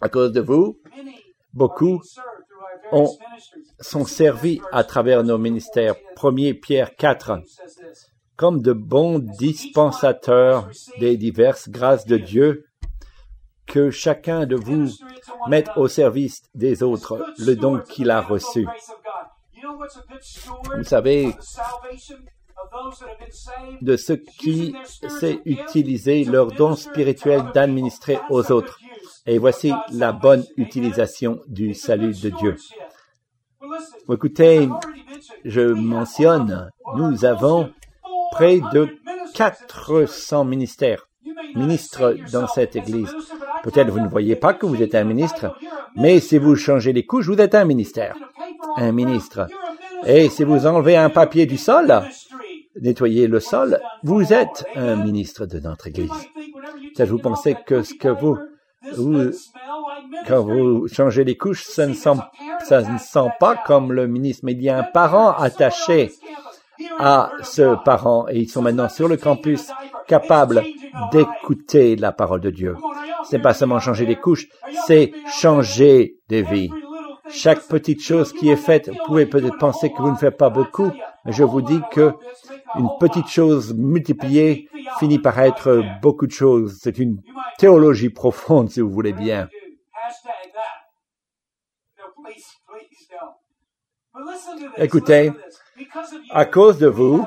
À 0.00 0.08
cause 0.08 0.32
de 0.32 0.40
vous, 0.40 0.78
beaucoup 1.52 2.02
ont, 2.92 3.16
sont 3.80 4.04
servis 4.04 4.60
à 4.72 4.84
travers 4.84 5.24
nos 5.24 5.38
ministères. 5.38 5.94
Premier 6.14 6.54
Pierre 6.54 6.94
4, 6.96 7.40
comme 8.36 8.60
de 8.60 8.72
bons 8.72 9.18
dispensateurs 9.18 10.68
des 11.00 11.16
diverses 11.16 11.68
grâces 11.68 12.06
de 12.06 12.18
Dieu, 12.18 12.66
que 13.66 13.90
chacun 13.90 14.46
de 14.46 14.56
vous 14.56 14.90
mette 15.48 15.70
au 15.76 15.88
service 15.88 16.42
des 16.54 16.82
autres 16.82 17.24
le 17.38 17.54
don 17.54 17.80
qu'il 17.80 18.10
a 18.10 18.20
reçu. 18.20 18.66
Vous 20.76 20.84
savez, 20.84 21.34
de 23.80 23.96
ceux 23.96 24.16
qui 24.16 24.74
sait 25.20 25.40
utiliser 25.44 26.24
leur 26.24 26.48
don 26.48 26.74
spirituel 26.76 27.42
d'administrer 27.54 28.18
aux 28.30 28.50
autres. 28.52 28.78
Et 29.26 29.38
voici 29.38 29.72
la 29.92 30.12
bonne 30.12 30.44
utilisation 30.56 31.40
du 31.48 31.74
salut 31.74 32.14
de 32.20 32.30
Dieu. 32.30 32.56
Écoutez, 34.10 34.68
je 35.44 35.60
mentionne, 35.60 36.70
nous 36.96 37.24
avons 37.24 37.70
près 38.30 38.60
de 38.72 38.88
400 39.34 40.44
ministères, 40.44 41.08
ministres 41.54 42.16
dans 42.32 42.46
cette 42.46 42.76
église. 42.76 43.12
Peut-être 43.62 43.90
vous 43.90 44.00
ne 44.00 44.08
voyez 44.08 44.36
pas 44.36 44.54
que 44.54 44.66
vous 44.66 44.82
êtes 44.82 44.94
un 44.94 45.04
ministre, 45.04 45.56
mais 45.96 46.20
si 46.20 46.38
vous 46.38 46.54
changez 46.54 46.92
les 46.92 47.04
couches, 47.04 47.26
vous 47.26 47.40
êtes 47.40 47.54
un 47.54 47.64
ministère, 47.64 48.16
un 48.76 48.92
ministre. 48.92 49.48
Et 50.06 50.28
si 50.28 50.44
vous 50.44 50.66
enlevez 50.66 50.96
un 50.96 51.10
papier 51.10 51.46
du 51.46 51.56
sol, 51.56 52.02
nettoyez 52.80 53.26
le 53.26 53.40
sol, 53.40 53.80
vous 54.02 54.32
êtes 54.32 54.64
un 54.74 54.96
ministre 54.96 55.46
de 55.46 55.58
notre 55.60 55.88
Église. 55.88 56.10
Vous 56.98 57.18
pensez 57.18 57.56
que 57.66 57.82
ce 57.82 57.94
que 57.94 58.08
vous, 58.08 58.38
quand 60.26 60.42
vous 60.42 60.88
changez 60.88 61.24
les 61.24 61.36
couches, 61.36 61.64
ça 61.64 61.86
ne 61.86 61.94
sent, 61.94 62.16
sent 62.98 63.28
pas 63.38 63.56
comme 63.66 63.92
le 63.92 64.06
ministre, 64.06 64.44
mais 64.44 64.52
il 64.52 64.62
y 64.62 64.68
a 64.68 64.78
un 64.78 64.82
parent 64.82 65.32
attaché 65.32 66.12
à 66.98 67.30
ce 67.42 67.82
parent 67.84 68.26
et 68.28 68.38
ils 68.38 68.48
sont 68.48 68.62
maintenant 68.62 68.88
sur 68.88 69.08
le 69.08 69.16
campus 69.16 69.70
capables 70.06 70.62
d'écouter 71.12 71.96
la 71.96 72.12
parole 72.12 72.40
de 72.40 72.50
Dieu. 72.50 72.76
C'est 73.24 73.40
pas 73.40 73.54
seulement 73.54 73.80
changer 73.80 74.06
les 74.06 74.16
couches, 74.16 74.48
c'est 74.86 75.12
changer 75.40 76.16
des 76.28 76.42
vies. 76.42 76.70
Chaque 77.30 77.66
petite 77.68 78.02
chose 78.02 78.32
qui 78.32 78.48
est 78.50 78.56
faite, 78.56 78.88
vous 78.88 78.98
pouvez 79.06 79.26
peut-être 79.26 79.58
penser 79.58 79.90
que 79.90 80.00
vous 80.00 80.10
ne 80.10 80.16
faites 80.16 80.36
pas 80.36 80.50
beaucoup, 80.50 80.90
Je 81.26 81.42
vous 81.42 81.62
dis 81.62 81.80
que 81.90 82.12
une 82.76 82.88
petite 83.00 83.28
chose 83.28 83.74
multipliée 83.74 84.68
finit 84.98 85.18
par 85.18 85.38
être 85.38 85.82
beaucoup 86.02 86.26
de 86.26 86.32
choses. 86.32 86.78
C'est 86.80 86.98
une 86.98 87.20
théologie 87.58 88.10
profonde, 88.10 88.70
si 88.70 88.80
vous 88.80 88.90
voulez 88.90 89.12
bien. 89.12 89.48
Écoutez, 94.76 95.32
À 96.30 96.44
cause 96.44 96.78
de 96.78 96.86
vous, 96.86 97.24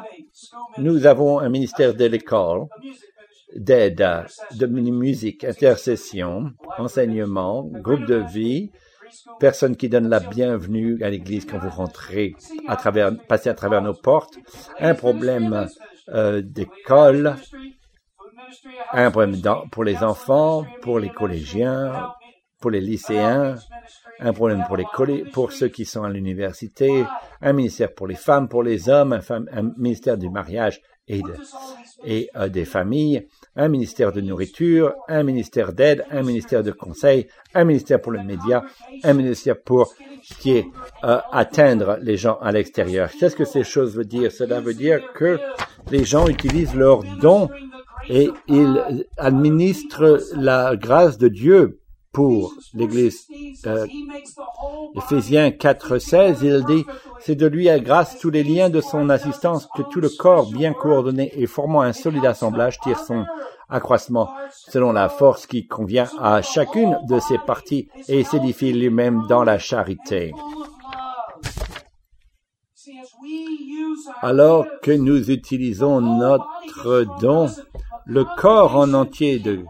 nous 0.77 1.05
avons 1.05 1.39
un 1.39 1.49
ministère 1.49 1.93
de 1.93 2.05
l'école, 2.05 2.67
d'aide, 3.55 4.25
de 4.53 4.65
musique, 4.65 5.43
intercession, 5.43 6.51
enseignement, 6.77 7.63
groupe 7.63 8.05
de 8.05 8.23
vie, 8.31 8.71
personnes 9.39 9.75
qui 9.75 9.89
donnent 9.89 10.09
la 10.09 10.19
bienvenue 10.19 11.01
à 11.03 11.09
l'église 11.09 11.45
quand 11.45 11.57
vous 11.57 11.69
rentrez 11.69 12.35
à 12.67 12.75
passez 13.27 13.49
à 13.49 13.53
travers 13.53 13.81
nos 13.81 13.93
portes, 13.93 14.37
un 14.79 14.95
problème 14.95 15.67
euh, 16.09 16.41
d'école, 16.41 17.35
un 18.93 19.11
problème 19.11 19.41
pour 19.71 19.83
les 19.83 19.97
enfants, 19.97 20.65
pour 20.81 20.99
les 20.99 21.09
collégiens, 21.09 22.11
pour 22.59 22.71
les 22.71 22.81
lycéens, 22.81 23.55
un 24.19 24.33
problème 24.33 24.65
pour 25.31 25.51
ceux 25.51 25.69
qui 25.69 25.85
sont 25.85 26.03
à 26.03 26.09
l'université, 26.09 27.05
un 27.41 27.53
ministère 27.53 27.93
pour 27.93 28.07
les 28.07 28.15
femmes, 28.15 28.49
pour 28.49 28.63
les 28.63 28.89
hommes, 28.89 29.19
un 29.29 29.71
ministère 29.77 30.17
du 30.17 30.29
mariage 30.29 30.81
et, 31.09 32.29
euh, 32.35 32.49
des 32.49 32.65
familles, 32.65 33.27
un 33.55 33.67
ministère 33.67 34.11
de 34.11 34.21
nourriture, 34.21 34.93
un 35.07 35.23
ministère 35.23 35.73
d'aide, 35.73 36.05
un 36.11 36.21
ministère 36.21 36.63
de 36.63 36.71
conseil, 36.71 37.27
un 37.53 37.63
ministère 37.63 37.99
pour 37.99 38.11
les 38.11 38.23
médias, 38.23 38.63
un 39.03 39.13
ministère 39.13 39.59
pour 39.59 39.93
ce 40.23 40.33
qui 40.35 40.51
est 40.57 40.65
euh, 41.03 41.19
atteindre 41.31 41.97
les 42.01 42.17
gens 42.17 42.37
à 42.41 42.51
l'extérieur. 42.51 43.09
Qu'est-ce 43.19 43.35
que 43.35 43.45
ces 43.45 43.63
choses 43.63 43.95
veulent 43.95 44.05
dire 44.05 44.31
Cela 44.31 44.59
veut 44.59 44.73
dire 44.73 45.01
que 45.13 45.39
les 45.91 46.05
gens 46.05 46.27
utilisent 46.27 46.75
leurs 46.75 47.03
dons 47.19 47.49
et 48.07 48.29
ils 48.47 49.05
administrent 49.17 50.19
la 50.35 50.75
grâce 50.75 51.17
de 51.17 51.27
Dieu 51.27 51.79
pour 52.11 52.53
l'Église. 52.73 53.27
Euh, 53.65 53.85
Éphésiens 54.95 55.51
4, 55.51 55.97
16, 55.99 56.39
il 56.41 56.65
dit, 56.65 56.85
c'est 57.19 57.35
de 57.35 57.45
lui 57.45 57.69
à 57.69 57.79
grâce 57.79 58.17
tous 58.19 58.29
les 58.29 58.43
liens 58.43 58.69
de 58.69 58.81
son 58.81 59.09
assistance 59.09 59.67
que 59.75 59.83
tout 59.83 59.99
le 60.01 60.09
corps 60.09 60.49
bien 60.51 60.73
coordonné 60.73 61.31
et 61.35 61.45
formant 61.45 61.81
un 61.81 61.93
solide 61.93 62.25
assemblage 62.25 62.79
tire 62.79 62.99
son 62.99 63.25
accroissement 63.69 64.29
selon 64.51 64.91
la 64.91 65.09
force 65.09 65.45
qui 65.45 65.67
convient 65.67 66.09
à 66.19 66.41
chacune 66.41 66.97
de 67.07 67.19
ses 67.19 67.37
parties 67.37 67.87
et 68.07 68.23
s'édifie 68.23 68.73
lui-même 68.73 69.25
dans 69.29 69.43
la 69.43 69.59
charité. 69.59 70.33
Alors 74.21 74.65
que 74.81 74.91
nous 74.91 75.29
utilisons 75.29 76.01
notre 76.01 77.05
don, 77.21 77.47
le 78.05 78.25
corps 78.37 78.75
en 78.75 78.93
entier 78.93 79.37
de- 79.39 79.63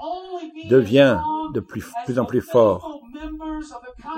devient 0.67 1.19
de 1.53 1.59
plus, 1.59 1.85
en 2.17 2.25
plus 2.25 2.41
fort. 2.41 3.01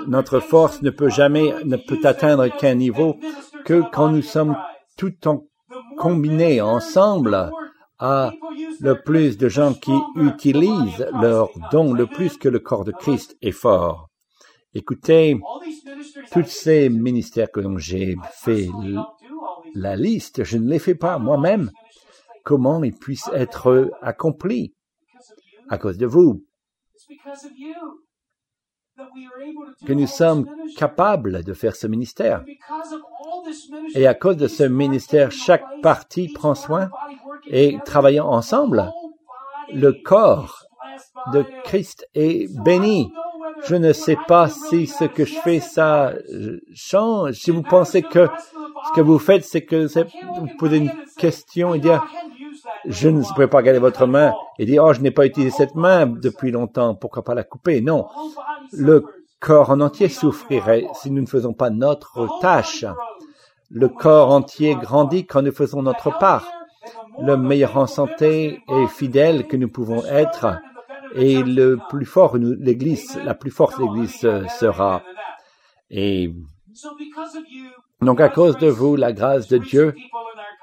Notre 0.06 0.40
force 0.40 0.82
ne 0.82 0.90
peut 0.90 1.08
jamais, 1.08 1.52
ne 1.64 1.76
peut 1.76 2.00
atteindre 2.04 2.48
qu'un 2.48 2.74
niveau 2.74 3.16
que 3.64 3.82
quand 3.92 4.10
nous 4.10 4.22
sommes 4.22 4.56
tout 4.96 5.14
en 5.26 5.44
combinés 5.96 6.60
ensemble 6.60 7.50
à 7.98 8.32
le 8.80 9.00
plus 9.00 9.38
de 9.38 9.48
gens 9.48 9.74
qui 9.74 9.92
utilisent 10.16 11.06
leurs 11.20 11.50
dons, 11.70 11.92
le 11.92 12.06
plus 12.06 12.36
que 12.36 12.48
le 12.48 12.58
corps 12.58 12.84
de 12.84 12.92
Christ 12.92 13.36
est 13.42 13.52
fort. 13.52 14.08
Écoutez, 14.74 15.38
tous 16.32 16.46
ces 16.46 16.88
ministères 16.88 17.50
que 17.50 17.60
j'ai 17.78 18.16
fait 18.32 18.68
la 19.74 19.96
liste, 19.96 20.44
je 20.44 20.58
ne 20.58 20.68
les 20.68 20.78
fais 20.78 20.94
pas 20.94 21.18
moi-même. 21.18 21.70
Comment 22.44 22.82
ils 22.82 22.94
puissent 22.94 23.30
être 23.32 23.90
accomplis? 24.02 24.74
À 25.68 25.78
cause 25.78 25.98
de 25.98 26.06
vous, 26.06 26.44
que 29.86 29.92
nous 29.92 30.06
sommes 30.06 30.46
capables 30.76 31.42
de 31.44 31.52
faire 31.54 31.76
ce 31.76 31.86
ministère. 31.86 32.44
Et 33.94 34.06
à 34.06 34.14
cause 34.14 34.36
de 34.36 34.48
ce 34.48 34.64
ministère, 34.64 35.30
chaque 35.30 35.64
partie 35.82 36.28
prend 36.32 36.54
soin 36.54 36.90
et 37.46 37.78
travaillant 37.84 38.28
ensemble, 38.28 38.90
le 39.72 39.92
corps 39.92 40.66
de 41.32 41.44
Christ 41.64 42.06
est 42.14 42.48
béni. 42.62 43.12
Je 43.64 43.76
ne 43.76 43.92
sais 43.92 44.18
pas 44.28 44.48
si 44.48 44.86
ce 44.86 45.04
que 45.04 45.24
je 45.24 45.34
fais, 45.36 45.60
ça 45.60 46.12
change. 46.74 47.32
Si 47.34 47.50
vous 47.50 47.62
pensez 47.62 48.02
que 48.02 48.28
ce 48.86 48.92
que 48.94 49.00
vous 49.00 49.18
faites, 49.18 49.44
c'est 49.44 49.64
que 49.64 49.86
vous 50.38 50.48
posez 50.58 50.78
une 50.78 50.92
question 51.16 51.74
et 51.74 51.78
dire, 51.78 52.04
je 52.86 53.08
ne 53.08 53.22
pourrais 53.22 53.48
pas 53.48 53.62
garder 53.62 53.78
votre 53.78 54.06
main 54.06 54.32
et 54.58 54.66
dire, 54.66 54.84
oh, 54.84 54.92
je 54.92 55.00
n'ai 55.00 55.10
pas 55.10 55.26
utilisé 55.26 55.50
cette 55.50 55.74
main 55.74 56.06
depuis 56.06 56.50
longtemps, 56.50 56.94
pourquoi 56.94 57.22
pas 57.22 57.34
la 57.34 57.44
couper? 57.44 57.80
Non. 57.80 58.06
Le 58.72 59.04
corps 59.40 59.70
en 59.70 59.80
entier 59.80 60.08
souffrirait 60.08 60.86
si 60.94 61.10
nous 61.10 61.22
ne 61.22 61.26
faisons 61.26 61.52
pas 61.52 61.70
notre 61.70 62.28
tâche. 62.40 62.84
Le 63.70 63.88
corps 63.88 64.30
entier 64.30 64.74
grandit 64.76 65.26
quand 65.26 65.42
nous 65.42 65.52
faisons 65.52 65.82
notre 65.82 66.16
part. 66.18 66.46
Le 67.20 67.36
meilleur 67.36 67.76
en 67.76 67.86
santé 67.86 68.60
et 68.68 68.86
fidèle 68.88 69.46
que 69.46 69.56
nous 69.56 69.68
pouvons 69.68 70.04
être 70.06 70.58
et 71.14 71.42
le 71.42 71.78
plus 71.90 72.06
fort, 72.06 72.36
l'église, 72.36 73.18
la 73.24 73.34
plus 73.34 73.50
forte 73.50 73.78
l'église 73.78 74.20
sera. 74.20 75.02
Et 75.90 76.32
donc 78.00 78.20
à 78.20 78.28
cause 78.28 78.56
de 78.56 78.68
vous, 78.68 78.96
la 78.96 79.12
grâce 79.12 79.48
de 79.48 79.58
Dieu 79.58 79.94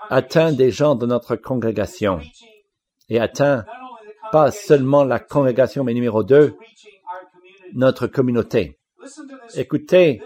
atteint 0.09 0.51
des 0.51 0.71
gens 0.71 0.95
de 0.95 1.05
notre 1.05 1.35
congrégation 1.35 2.19
et 3.09 3.19
atteint 3.19 3.65
pas 4.31 4.51
seulement 4.51 5.03
la 5.03 5.19
congrégation, 5.19 5.83
mais 5.83 5.93
numéro 5.93 6.23
deux, 6.23 6.55
notre 7.73 8.07
communauté. 8.07 8.77
Écoutez 9.55 10.21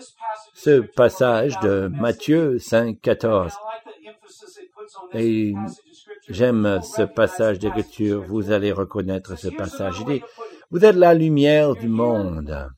ce 0.53 0.79
passage 0.81 1.59
de 1.59 1.87
Matthieu 1.87 2.59
5, 2.59 2.99
14. 3.01 3.53
Et 5.13 5.53
j'aime 6.29 6.81
ce 6.81 7.03
passage 7.03 7.59
d'écriture. 7.59 8.23
Vous 8.27 8.51
allez 8.51 8.71
reconnaître 8.71 9.37
ce 9.37 9.49
passage. 9.49 9.95
Il 10.01 10.05
dit, 10.05 10.21
vous 10.71 10.83
êtes 10.83 10.95
la 10.95 11.13
lumière 11.13 11.75
du 11.75 11.87
monde. 11.87 12.69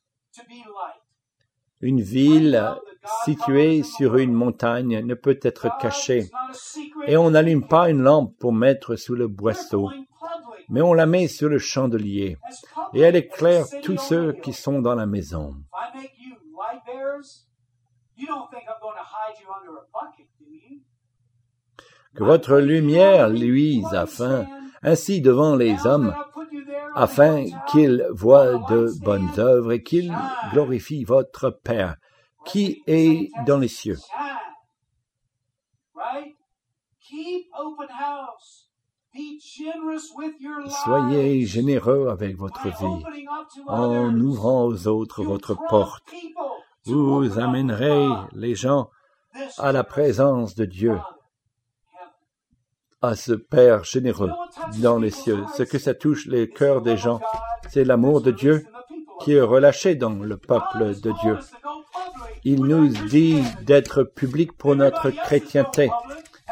Une 1.82 2.02
ville 2.02 2.76
située 3.24 3.84
sur 3.84 4.18
une 4.18 4.34
montagne 4.34 5.06
ne 5.06 5.13
peut 5.13 5.39
être 5.41 5.70
cachée. 5.80 6.30
Et 7.08 7.18
on 7.18 7.32
n'allume 7.32 7.68
pas 7.68 7.89
une 7.89 8.02
lampe 8.02 8.38
pour 8.39 8.54
mettre 8.54 8.96
sous 8.96 9.15
le 9.15 9.28
boisseau, 9.28 9.89
mais 10.70 10.82
on 10.82 10.94
la 10.94 11.06
met 11.06 11.28
sur 11.28 11.50
le 11.50 11.60
chandelier. 11.60 12.38
Et 12.94 13.02
elle 13.02 13.15
éclaire 13.15 13.65
tous 13.84 13.98
ceux 13.98 14.34
qui 14.34 14.54
sont 14.54 14.82
dans 14.82 14.96
la 14.96 15.06
maison. 15.06 15.56
Que 22.15 22.24
votre 22.24 22.58
lumière 22.58 23.30
luise 23.30 23.94
afin, 23.94 24.46
ainsi 24.82 25.22
devant 25.22 25.56
les 25.56 25.86
hommes, 25.86 26.15
afin 26.96 27.44
qu'ils 27.68 28.08
voient 28.12 28.58
de 28.70 28.89
bonnes 29.04 29.30
œuvres 29.38 29.74
et 29.74 29.84
qu'ils 29.84 30.15
glorifient 30.54 31.04
votre 31.04 31.50
Père 31.50 31.98
qui 32.45 32.84
est 32.88 33.31
dans 33.45 33.58
les 33.58 33.67
cieux? 33.67 33.97
Soyez 40.84 41.45
généreux 41.45 42.10
avec 42.10 42.36
votre 42.38 42.67
vie 42.67 43.03
en 43.67 44.13
ouvrant 44.19 44.65
aux 44.65 44.88
autres 44.88 45.23
votre 45.23 45.55
porte. 45.69 46.03
Vous 46.86 47.39
amènerez 47.39 48.08
les 48.34 48.55
gens 48.55 48.89
à 49.58 49.71
la 49.71 49.84
présence 49.84 50.55
de 50.55 50.65
Dieu, 50.65 50.99
à 53.01 53.15
ce 53.15 53.34
Père 53.34 53.84
généreux 53.84 54.31
dans 54.81 54.97
les 54.97 55.12
cieux. 55.12 55.45
Ce 55.55 55.63
que 55.63 55.77
ça 55.79 55.93
touche 55.93 56.25
les 56.25 56.49
cœurs 56.49 56.81
des 56.81 56.97
gens, 56.97 57.19
c'est 57.69 57.86
l'amour 57.86 58.21
de 58.21 58.31
Dieu 58.31 58.65
qui 59.21 59.34
est 59.34 59.41
relâché 59.41 59.95
dans 59.95 60.10
le 60.10 60.38
peuple 60.38 60.99
de 61.01 61.12
Dieu. 61.21 61.39
Il 62.47 62.63
nous 62.63 62.89
dit 63.08 63.41
d'être 63.63 64.03
public 64.03 64.55
pour 64.55 64.75
notre 64.75 65.10
chrétienté. 65.10 65.89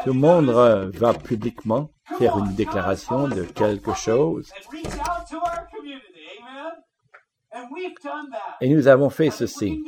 Tout 0.04 0.14
le 0.14 0.20
monde 0.20 0.50
euh, 0.50 0.90
va 0.92 1.14
publiquement 1.14 1.92
faire 2.18 2.40
une 2.40 2.56
déclaration 2.56 3.28
de 3.28 3.44
quelque 3.44 3.94
chose. 3.94 4.52
Et 8.60 8.74
nous 8.74 8.88
avons 8.88 9.12
fait 9.12 9.30
ceci. 9.30 9.84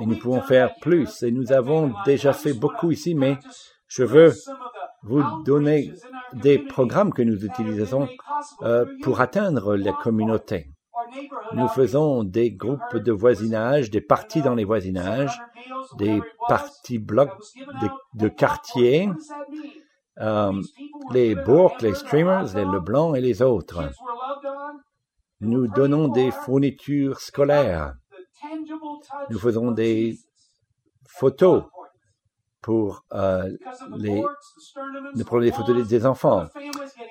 Et 0.00 0.06
nous 0.06 0.18
pouvons 0.18 0.42
faire 0.42 0.74
plus. 0.82 1.22
Et 1.22 1.32
nous 1.32 1.50
avons 1.50 1.94
déjà 2.04 2.34
fait 2.34 2.52
beaucoup 2.52 2.90
ici, 2.90 3.14
mais 3.14 3.38
je 3.86 4.02
veux 4.02 4.34
vous 5.02 5.22
donner 5.44 5.94
des 6.34 6.58
programmes 6.58 7.14
que 7.14 7.22
nous 7.22 7.42
utilisons 7.42 8.06
euh, 8.60 8.84
pour 9.02 9.22
atteindre 9.22 9.76
la 9.76 9.94
communauté. 9.94 10.68
Nous 11.52 11.68
faisons 11.68 12.24
des 12.24 12.52
groupes 12.52 12.96
de 12.96 13.12
voisinage, 13.12 13.90
des 13.90 14.00
parties 14.00 14.42
dans 14.42 14.54
les 14.54 14.64
voisinages, 14.64 15.40
des 15.96 16.20
parties 16.48 16.98
blocs 16.98 17.36
de, 17.56 17.88
de 18.14 18.28
quartier, 18.28 19.08
euh, 20.20 20.52
les 21.12 21.34
Bourques, 21.34 21.82
les 21.82 21.94
Streamers, 21.94 22.54
les 22.54 22.64
Leblanc 22.64 23.14
et 23.14 23.20
les 23.20 23.42
autres. 23.42 23.90
Nous 25.40 25.68
donnons 25.68 26.08
des 26.08 26.30
fournitures 26.30 27.20
scolaires. 27.20 27.94
Nous 29.30 29.38
faisons 29.38 29.70
des 29.70 30.18
photos 31.06 31.64
pour 32.60 33.04
euh, 33.12 33.56
les, 33.96 34.22
prendre 35.24 35.42
des 35.42 35.52
photos 35.52 35.76
des, 35.76 35.84
des 35.84 36.06
enfants. 36.06 36.46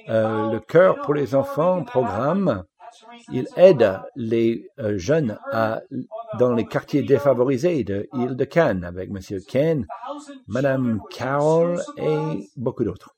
Euh, 0.09 0.51
le 0.51 0.59
cœur 0.59 1.01
pour 1.01 1.13
les 1.13 1.35
enfants 1.35 1.83
programme, 1.83 2.63
il 3.31 3.47
aide 3.55 3.99
les 4.15 4.69
euh, 4.79 4.97
jeunes 4.97 5.39
dans 6.39 6.53
les 6.53 6.65
quartiers 6.65 7.03
défavorisés 7.03 7.83
de 7.83 8.07
l'île 8.13 8.35
de 8.35 8.45
Cannes 8.45 8.83
avec 8.83 9.09
Monsieur 9.09 9.39
Ken, 9.39 9.85
Madame 10.47 11.01
Carroll 11.09 11.81
et 11.97 12.49
beaucoup 12.55 12.83
d'autres. 12.83 13.15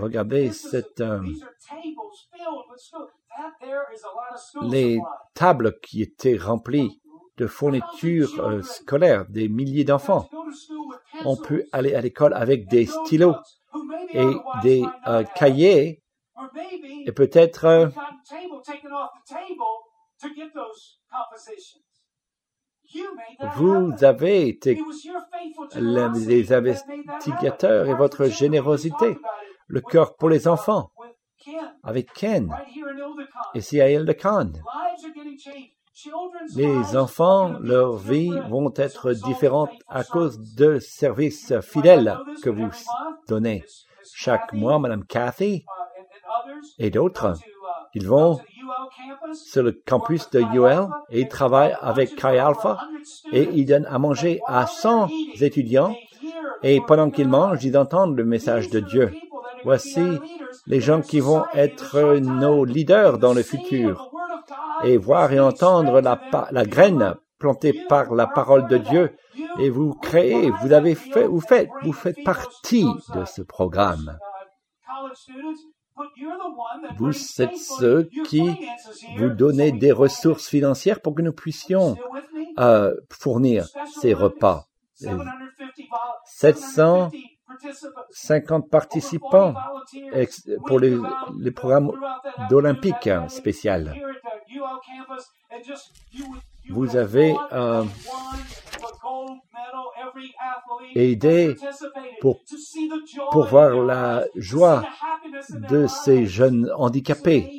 Regardez 0.00 0.52
cette, 0.52 1.00
euh, 1.00 1.22
les 4.62 5.00
tables 5.34 5.78
qui 5.80 6.02
étaient 6.02 6.36
remplies 6.36 7.00
de 7.36 7.46
fournitures 7.46 8.40
euh, 8.40 8.62
scolaires, 8.62 9.26
des 9.28 9.48
milliers 9.48 9.84
d'enfants. 9.84 10.28
On 11.24 11.36
peut 11.36 11.64
aller 11.72 11.94
à 11.94 12.00
l'école 12.00 12.34
avec 12.34 12.68
des 12.68 12.86
stylos 12.86 13.34
et 14.12 14.30
des 14.62 14.84
cahiers 15.34 16.03
et 17.06 17.12
peut-être 17.12 17.64
euh, 17.64 17.88
vous 23.56 23.92
avez 24.02 24.48
été 24.48 24.80
l'un 25.74 26.10
des 26.10 26.52
investigateurs 26.52 27.88
et 27.88 27.94
votre 27.94 28.26
générosité, 28.26 29.18
le 29.66 29.80
cœur 29.80 30.16
pour 30.16 30.28
les 30.28 30.46
enfants, 30.46 30.90
avec 31.82 32.12
Ken, 32.12 32.54
ici 33.54 33.80
à 33.80 33.90
Ildecon. 33.90 34.52
Les 36.56 36.96
enfants, 36.96 37.56
leur 37.60 37.96
vie 37.96 38.32
vont 38.48 38.72
être 38.76 39.12
différentes 39.12 39.70
à 39.88 40.02
cause 40.04 40.38
de 40.54 40.78
services 40.78 41.58
fidèles 41.60 42.18
que 42.42 42.50
vous 42.50 42.68
donnez. 43.28 43.64
Chaque 44.12 44.52
mois, 44.52 44.78
Madame 44.78 45.04
Cathy 45.06 45.64
et 46.78 46.90
d'autres, 46.90 47.34
ils 47.94 48.06
vont 48.06 48.40
sur 49.32 49.62
le 49.62 49.72
campus 49.72 50.30
de 50.30 50.40
UL 50.40 50.88
et 51.10 51.20
ils 51.22 51.28
travaillent 51.28 51.76
avec 51.80 52.18
Chi 52.20 52.26
Alpha 52.26 52.78
et 53.32 53.48
ils 53.52 53.66
donnent 53.66 53.86
à 53.86 53.98
manger 53.98 54.40
à 54.46 54.66
100 54.66 55.08
étudiants 55.40 55.94
et 56.62 56.80
pendant 56.80 57.10
qu'ils 57.10 57.28
mangent, 57.28 57.64
ils 57.64 57.76
entendent 57.76 58.16
le 58.16 58.24
message 58.24 58.70
de 58.70 58.80
Dieu. 58.80 59.12
Voici 59.64 60.02
les 60.66 60.80
gens 60.80 61.00
qui 61.00 61.20
vont 61.20 61.44
être 61.54 62.18
nos 62.18 62.64
leaders 62.64 63.18
dans 63.18 63.34
le 63.34 63.42
futur 63.42 64.10
et 64.82 64.96
voir 64.96 65.32
et 65.32 65.40
entendre 65.40 66.00
la, 66.00 66.20
la 66.50 66.64
graine 66.64 67.14
plantée 67.38 67.72
par 67.88 68.14
la 68.14 68.26
parole 68.26 68.66
de 68.68 68.78
Dieu 68.78 69.16
et 69.58 69.70
vous 69.70 69.94
créez, 69.94 70.50
vous 70.62 70.72
avez 70.72 70.94
fait, 70.94 71.26
vous 71.26 71.40
faites, 71.40 71.68
vous 71.82 71.92
faites 71.92 72.22
partie 72.24 72.86
de 73.14 73.24
ce 73.24 73.42
programme. 73.42 74.18
Vous 76.96 77.12
êtes 77.40 77.56
ceux 77.56 78.08
qui 78.26 78.42
vous 79.16 79.30
donnez 79.30 79.72
des 79.72 79.92
ressources 79.92 80.48
financières 80.48 81.00
pour 81.00 81.14
que 81.14 81.22
nous 81.22 81.32
puissions 81.32 81.96
euh, 82.58 82.94
fournir 83.10 83.66
ces 84.00 84.12
repas. 84.14 84.66
750 86.24 88.70
participants 88.70 89.54
pour 90.66 90.80
les, 90.80 90.96
les 91.38 91.50
programmes 91.50 91.90
d'Olympique 92.48 93.10
spécial. 93.28 93.94
Vous 96.70 96.96
avez 96.96 97.36
euh, 97.52 97.84
aidé 100.94 101.54
pour, 102.20 102.40
pour 103.30 103.46
voir 103.46 103.84
la 103.84 104.24
joie 104.34 104.82
de 105.70 105.86
ces 105.86 106.26
jeunes 106.26 106.70
handicapés 106.76 107.50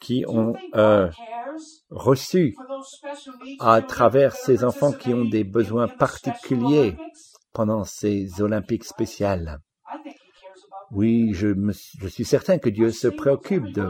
qui 0.00 0.24
ont 0.28 0.54
euh, 0.74 1.08
reçu 1.90 2.54
à 3.60 3.80
travers 3.82 4.34
ces 4.34 4.64
enfants 4.64 4.92
qui 4.92 5.14
ont 5.14 5.24
des 5.24 5.44
besoins 5.44 5.88
particuliers 5.88 6.96
pendant 7.52 7.84
ces 7.84 8.40
Olympiques 8.40 8.84
spéciales. 8.84 9.58
Oui, 10.92 11.32
je, 11.32 11.54
suis 12.08 12.24
certain 12.24 12.58
que 12.58 12.68
Dieu 12.68 12.90
se 12.90 13.08
préoccupe 13.08 13.72
de 13.72 13.88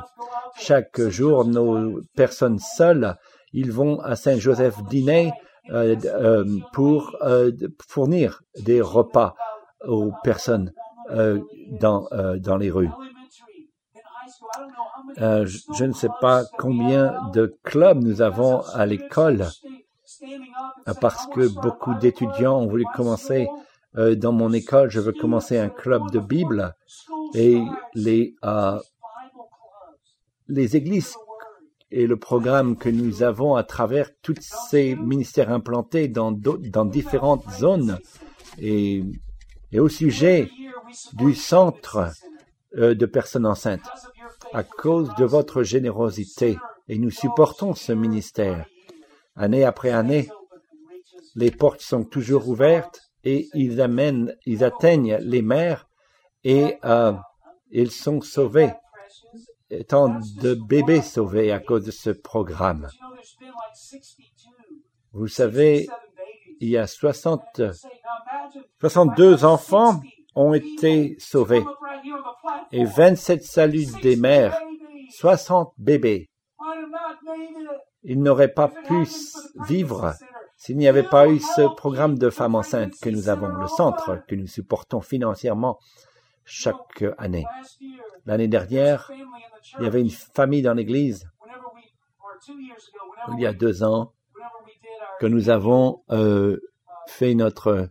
chaque 0.57 1.01
jour 1.09 1.45
nos 1.45 2.01
personnes 2.15 2.59
seules. 2.59 3.17
Ils 3.53 3.73
vont 3.73 4.01
à 4.01 4.17
Saint-Joseph 4.17 4.83
dîner 4.89 5.33
euh, 5.71 5.97
euh, 6.05 6.45
pour 6.73 7.17
euh, 7.23 7.51
fournir 7.87 8.43
des 8.63 8.81
repas 8.81 9.35
aux 9.87 10.13
personnes 10.23 10.73
euh, 11.11 11.41
dans, 11.81 12.09
euh, 12.13 12.39
dans 12.39 12.57
les 12.57 12.71
rues. 12.71 12.91
Euh, 15.19 15.47
je, 15.47 15.85
ne 15.85 15.93
sais 15.93 16.09
pas 16.21 16.45
combien 16.59 17.15
de 17.33 17.57
clubs 17.63 18.03
nous 18.03 18.23
avons 18.23 18.61
à 18.75 18.87
l'école 18.87 19.47
parce 21.01 21.27
que 21.29 21.49
beaucoup 21.61 21.95
d'étudiants 21.95 22.61
ont 22.61 22.67
voulu 22.67 22.85
commencer 22.95 23.49
euh, 23.97 24.15
dans 24.15 24.33
mon 24.33 24.53
école, 24.53 24.91
je 24.91 25.01
veux 25.01 25.13
commencer 25.13 25.59
un 25.59 25.69
club 25.71 26.11
de 26.11 26.19
Bible 26.19 26.75
et 27.35 27.63
les, 27.95 28.35
euh, 28.45 28.79
les 30.49 30.77
églises 30.77 31.15
et 31.91 32.07
le 32.07 32.17
programme 32.19 32.77
que 32.77 32.91
nous 32.91 33.23
avons 33.23 33.55
à 33.55 33.63
travers 33.63 34.11
tous 34.21 34.37
ces 34.69 34.97
ministères 34.97 35.51
implantés 35.51 36.09
dans, 36.09 36.33
dans 36.33 36.85
différentes 36.85 37.49
zones. 37.53 37.99
Et, 38.59 39.03
et 39.73 39.81
au 39.81 39.89
sujet 39.89 40.51
du 41.15 41.35
centre 41.35 41.97
euh, 41.97 42.11
de 42.77 43.07
personnes 43.07 43.47
enceintes. 43.47 43.89
À 44.53 44.63
cause 44.63 45.15
de 45.17 45.25
votre 45.25 45.63
générosité, 45.63 46.59
et 46.89 46.99
nous 46.99 47.11
supportons 47.11 47.75
ce 47.75 47.93
ministère. 47.93 48.67
Année 49.35 49.65
après 49.65 49.91
année, 49.91 50.29
les 51.35 51.51
portes 51.51 51.81
sont 51.81 52.05
toujours 52.05 52.49
ouvertes 52.49 53.01
et 53.25 53.49
ils 53.55 53.81
amènent, 53.81 54.35
ils 54.47 54.65
atteignent 54.65 55.19
les 55.21 55.43
mères 55.43 55.89
et 56.45 56.79
euh, 56.85 57.13
ils 57.71 57.91
sont 57.91 58.21
sauvés, 58.21 58.73
étant 59.69 60.21
de 60.41 60.55
bébés 60.55 61.03
sauvés 61.03 61.51
à 61.51 61.59
cause 61.59 61.85
de 61.85 61.91
ce 61.91 62.11
programme. 62.11 62.89
Vous 65.13 65.29
savez, 65.29 65.89
il 66.61 66.69
y 66.69 66.77
a 66.77 66.87
60, 66.87 67.63
62 68.81 69.45
enfants 69.45 70.01
ont 70.37 70.55
été 70.55 71.17
sauvés 71.19 71.65
et 72.71 72.85
27 72.85 73.43
saluts 73.43 74.01
des 74.03 74.17
mères, 74.17 74.57
60 75.11 75.73
bébés. 75.79 76.31
Ils 78.03 78.23
n'auraient 78.23 78.53
pas 78.53 78.69
pu 78.69 79.07
vivre 79.67 80.15
s'il 80.57 80.77
n'y 80.77 80.89
avait 80.89 81.03
pas 81.03 81.29
eu 81.29 81.39
ce 81.39 81.75
programme 81.75 82.19
de 82.19 82.31
femmes 82.31 82.55
enceintes 82.55 82.95
que 83.03 83.11
nous 83.11 83.29
avons, 83.29 83.49
le 83.49 83.67
centre 83.67 84.25
que 84.27 84.35
nous 84.35 84.47
supportons 84.47 85.01
financièrement 85.01 85.79
chaque 86.45 87.05
année. 87.19 87.45
L'année 88.25 88.49
dernière, 88.49 89.11
il 89.79 89.85
y 89.85 89.87
avait 89.87 90.01
une 90.01 90.11
famille 90.11 90.63
dans 90.63 90.75
l'église, 90.75 91.29
il 93.33 93.41
y 93.41 93.47
a 93.47 93.53
deux 93.53 93.83
ans, 93.83 94.13
que 95.21 95.27
nous 95.27 95.51
avons 95.51 96.03
euh, 96.11 96.61
fait 97.07 97.35
notre, 97.35 97.89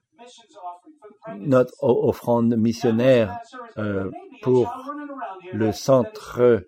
notre 1.40 1.74
offrande 1.82 2.56
missionnaire 2.56 3.38
euh, 3.78 4.12
pour 4.42 4.72
le 5.54 5.72
centre. 5.72 6.64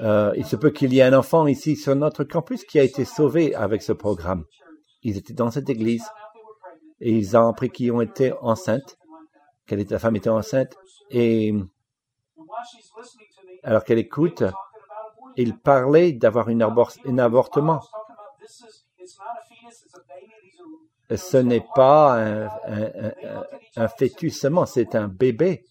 Euh, 0.00 0.32
il 0.36 0.44
se 0.44 0.56
peut 0.56 0.70
qu'il 0.70 0.92
y 0.92 1.00
ait 1.00 1.02
un 1.02 1.18
enfant 1.18 1.46
ici 1.46 1.76
sur 1.76 1.96
notre 1.96 2.24
campus 2.24 2.64
qui 2.64 2.78
a 2.78 2.82
été 2.82 3.04
sauvé 3.04 3.54
avec 3.54 3.82
ce 3.82 3.92
programme. 3.92 4.44
Ils 5.02 5.16
étaient 5.16 5.34
dans 5.34 5.50
cette 5.50 5.70
église 5.70 6.04
et 7.00 7.12
ils 7.12 7.36
ont 7.36 7.48
appris 7.48 7.70
qu'ils 7.70 7.92
ont 7.92 8.00
été 8.00 8.32
enceintes, 8.40 8.96
que 9.66 9.74
la 9.74 9.98
femme 9.98 10.16
était 10.16 10.30
enceinte 10.30 10.76
et 11.10 11.54
alors 13.62 13.84
qu'elle 13.84 13.98
écoute, 13.98 14.44
il 15.36 15.58
parlait 15.58 16.12
d'avoir 16.12 16.48
un 16.48 17.18
avortement. 17.18 17.80
Ce 21.14 21.36
n'est 21.36 21.64
pas 21.74 22.18
un, 22.20 22.48
un, 23.76 23.88
fœtus 23.88 24.40
seulement, 24.40 24.66
c'est 24.66 24.94
un 24.94 25.08
bébé. 25.08 25.64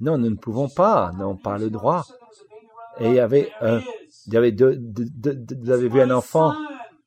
Non, 0.00 0.16
nous 0.16 0.30
ne 0.30 0.36
pouvons 0.36 0.68
pas, 0.68 1.12
n'avons 1.18 1.36
pas 1.36 1.58
le 1.58 1.68
droit. 1.68 2.04
Et 2.98 3.08
il 3.08 3.14
y 3.14 3.20
avait 3.20 3.50
un, 3.60 3.80
Il 4.26 4.34
y 4.34 4.36
avait 4.36 4.52
deux- 4.52 4.78
vous 5.62 5.70
avez 5.70 5.88
vu 5.88 6.00
un 6.00 6.10
enfant 6.10 6.54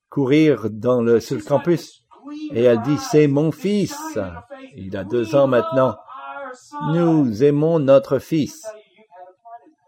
courir 0.10 0.70
dans 0.70 1.02
le, 1.02 1.20
sur 1.20 1.36
le 1.38 1.44
campus 1.44 2.04
et 2.52 2.64
elle 2.64 2.82
dit, 2.82 2.98
c'est 2.98 3.28
mon 3.28 3.52
fils. 3.52 4.18
Il 4.76 4.96
a 4.98 5.04
deux 5.04 5.36
ans 5.36 5.48
maintenant. 5.48 5.96
Nous 6.94 7.44
aimons 7.44 7.80
notre 7.80 8.20
fils. 8.20 8.66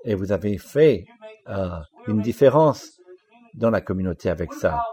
Et 0.03 0.15
vous 0.15 0.31
avez 0.31 0.57
fait 0.57 1.05
euh, 1.49 1.69
une 2.07 2.21
différence 2.21 2.99
dans 3.53 3.69
la 3.69 3.81
communauté 3.81 4.29
avec 4.29 4.53
ça. 4.53 4.83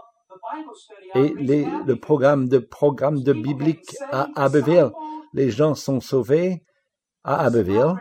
Et 1.15 1.33
les, 1.39 1.65
le 1.85 1.95
programme 1.95 2.47
de 2.47 2.57
programme 2.57 3.21
de 3.21 3.33
biblique 3.33 3.95
à 4.11 4.29
Abbeville, 4.35 4.91
les 5.33 5.51
gens 5.51 5.75
sont 5.75 5.99
sauvés 5.99 6.63
à 7.23 7.45
Abbeville. 7.45 7.95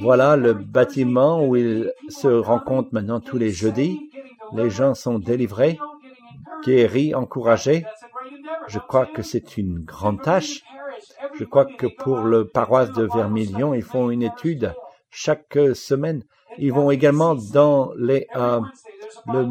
Voilà 0.00 0.36
le 0.36 0.54
bâtiment 0.54 1.44
où 1.44 1.56
ils 1.56 1.92
se 2.08 2.28
rencontrent 2.28 2.90
maintenant 2.92 3.20
tous 3.20 3.36
les 3.38 3.50
jeudis. 3.50 3.98
Les 4.54 4.70
gens 4.70 4.94
sont 4.94 5.18
délivrés, 5.18 5.78
guéris, 6.64 7.14
encouragés. 7.14 7.84
Je 8.68 8.78
crois 8.78 9.06
que 9.06 9.22
c'est 9.22 9.56
une 9.56 9.80
grande 9.80 10.22
tâche. 10.22 10.62
Je 11.34 11.44
crois 11.44 11.64
que 11.66 11.86
pour 11.86 12.18
le 12.20 12.46
paroisse 12.48 12.92
de 12.92 13.04
Vermilion, 13.04 13.74
ils 13.74 13.82
font 13.82 14.10
une 14.10 14.22
étude 14.22 14.72
chaque 15.10 15.58
semaine. 15.74 16.22
Ils 16.58 16.72
vont 16.72 16.90
également 16.90 17.34
dans 17.34 17.92
les 17.96 18.26
euh, 18.36 18.60
le- 19.26 19.46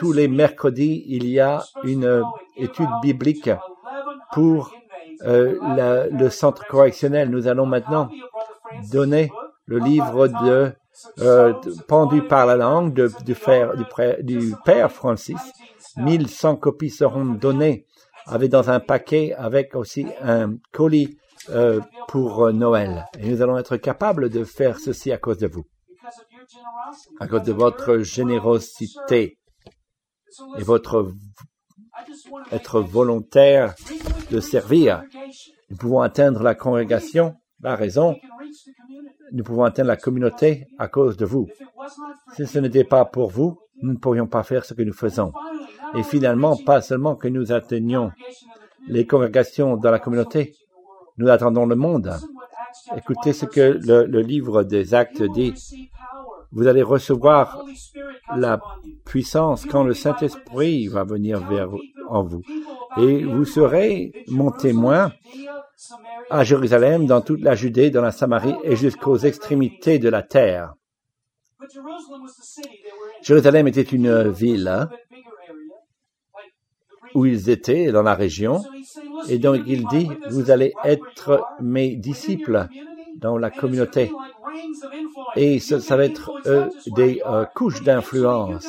tous 0.00 0.12
les 0.12 0.28
mercredis, 0.28 1.04
il 1.08 1.28
y 1.28 1.40
a 1.40 1.62
une 1.84 2.06
euh, 2.06 2.22
étude 2.56 2.88
biblique 3.02 3.50
pour 4.32 4.72
euh, 5.26 6.08
le 6.10 6.30
centre 6.30 6.66
correctionnel. 6.66 7.28
Nous 7.28 7.48
allons 7.48 7.66
maintenant 7.66 8.08
donner 8.90 9.30
le 9.66 9.78
livre 9.78 10.28
de 10.28 10.72
euh, 11.18 11.52
pendu 11.86 12.22
par 12.22 12.46
la 12.46 12.56
langue 12.56 13.10
du, 13.26 14.54
père 14.64 14.90
Francis. 14.90 15.36
1100 15.98 16.56
copies 16.56 16.88
seront 16.88 17.26
données 17.26 17.84
avec 18.24 18.50
dans 18.50 18.70
un 18.70 18.80
paquet 18.80 19.34
avec 19.36 19.74
aussi 19.74 20.06
un 20.22 20.54
colis 20.72 21.18
pour 22.08 22.50
Noël. 22.54 23.04
Et 23.18 23.28
nous 23.28 23.42
allons 23.42 23.58
être 23.58 23.76
capables 23.76 24.30
de 24.30 24.44
faire 24.44 24.78
ceci 24.78 25.12
à 25.12 25.18
cause 25.18 25.36
de 25.36 25.46
vous, 25.46 25.64
à 27.18 27.26
cause 27.26 27.42
de 27.42 27.52
votre 27.52 27.98
générosité 27.98 29.39
et 30.58 30.62
votre 30.62 31.12
être 32.52 32.80
volontaire 32.80 33.74
de 34.30 34.40
servir. 34.40 35.02
Nous 35.70 35.76
pouvons 35.76 36.00
atteindre 36.00 36.42
la 36.42 36.54
congrégation, 36.54 37.36
la 37.60 37.76
raison, 37.76 38.16
nous 39.32 39.44
pouvons 39.44 39.64
atteindre 39.64 39.88
la 39.88 39.96
communauté 39.96 40.66
à 40.78 40.88
cause 40.88 41.16
de 41.16 41.24
vous. 41.24 41.48
Si 42.34 42.46
ce 42.46 42.58
n'était 42.58 42.84
pas 42.84 43.04
pour 43.04 43.30
vous, 43.30 43.58
nous 43.82 43.92
ne 43.92 43.98
pourrions 43.98 44.26
pas 44.26 44.42
faire 44.42 44.64
ce 44.64 44.74
que 44.74 44.82
nous 44.82 44.92
faisons. 44.92 45.32
Et 45.96 46.02
finalement, 46.02 46.56
pas 46.56 46.80
seulement 46.80 47.16
que 47.16 47.28
nous 47.28 47.52
atteignions 47.52 48.12
les 48.88 49.06
congrégations 49.06 49.76
dans 49.76 49.90
la 49.90 49.98
communauté, 49.98 50.54
nous 51.16 51.28
attendons 51.28 51.66
le 51.66 51.76
monde. 51.76 52.12
Écoutez 52.96 53.32
ce 53.32 53.46
que 53.46 53.78
le, 53.84 54.06
le 54.06 54.20
livre 54.20 54.62
des 54.62 54.94
actes 54.94 55.22
dit. 55.22 55.54
Vous 56.52 56.66
allez 56.66 56.82
recevoir 56.82 57.62
la 58.36 58.60
puissance 59.04 59.66
quand 59.66 59.84
le 59.84 59.94
Saint-Esprit 59.94 60.88
va 60.88 61.04
venir 61.04 61.46
vers 61.48 61.68
en 62.08 62.24
vous. 62.24 62.42
Et 62.98 63.24
vous 63.24 63.44
serez 63.44 64.12
mon 64.28 64.50
témoin 64.50 65.12
à 66.28 66.44
Jérusalem, 66.44 67.06
dans 67.06 67.20
toute 67.20 67.40
la 67.40 67.54
Judée, 67.54 67.90
dans 67.90 68.02
la 68.02 68.12
Samarie 68.12 68.54
et 68.64 68.76
jusqu'aux 68.76 69.18
extrémités 69.18 69.98
de 69.98 70.08
la 70.08 70.22
terre. 70.22 70.74
Jérusalem 73.22 73.68
était 73.68 73.82
une 73.82 74.28
ville 74.28 74.68
hein, 74.68 74.88
où 77.14 77.26
ils 77.26 77.50
étaient 77.50 77.92
dans 77.92 78.02
la 78.02 78.14
région. 78.14 78.62
Et 79.28 79.38
donc 79.38 79.60
il 79.66 79.86
dit, 79.88 80.08
vous 80.30 80.50
allez 80.50 80.72
être 80.84 81.44
mes 81.60 81.96
disciples 81.96 82.68
dans 83.20 83.36
la 83.38 83.50
communauté. 83.50 84.12
Et 85.36 85.58
ça, 85.60 85.80
ça 85.80 85.96
va 85.96 86.04
être 86.04 86.32
euh, 86.46 86.68
des 86.96 87.22
euh, 87.26 87.44
couches 87.54 87.82
d'influence, 87.82 88.66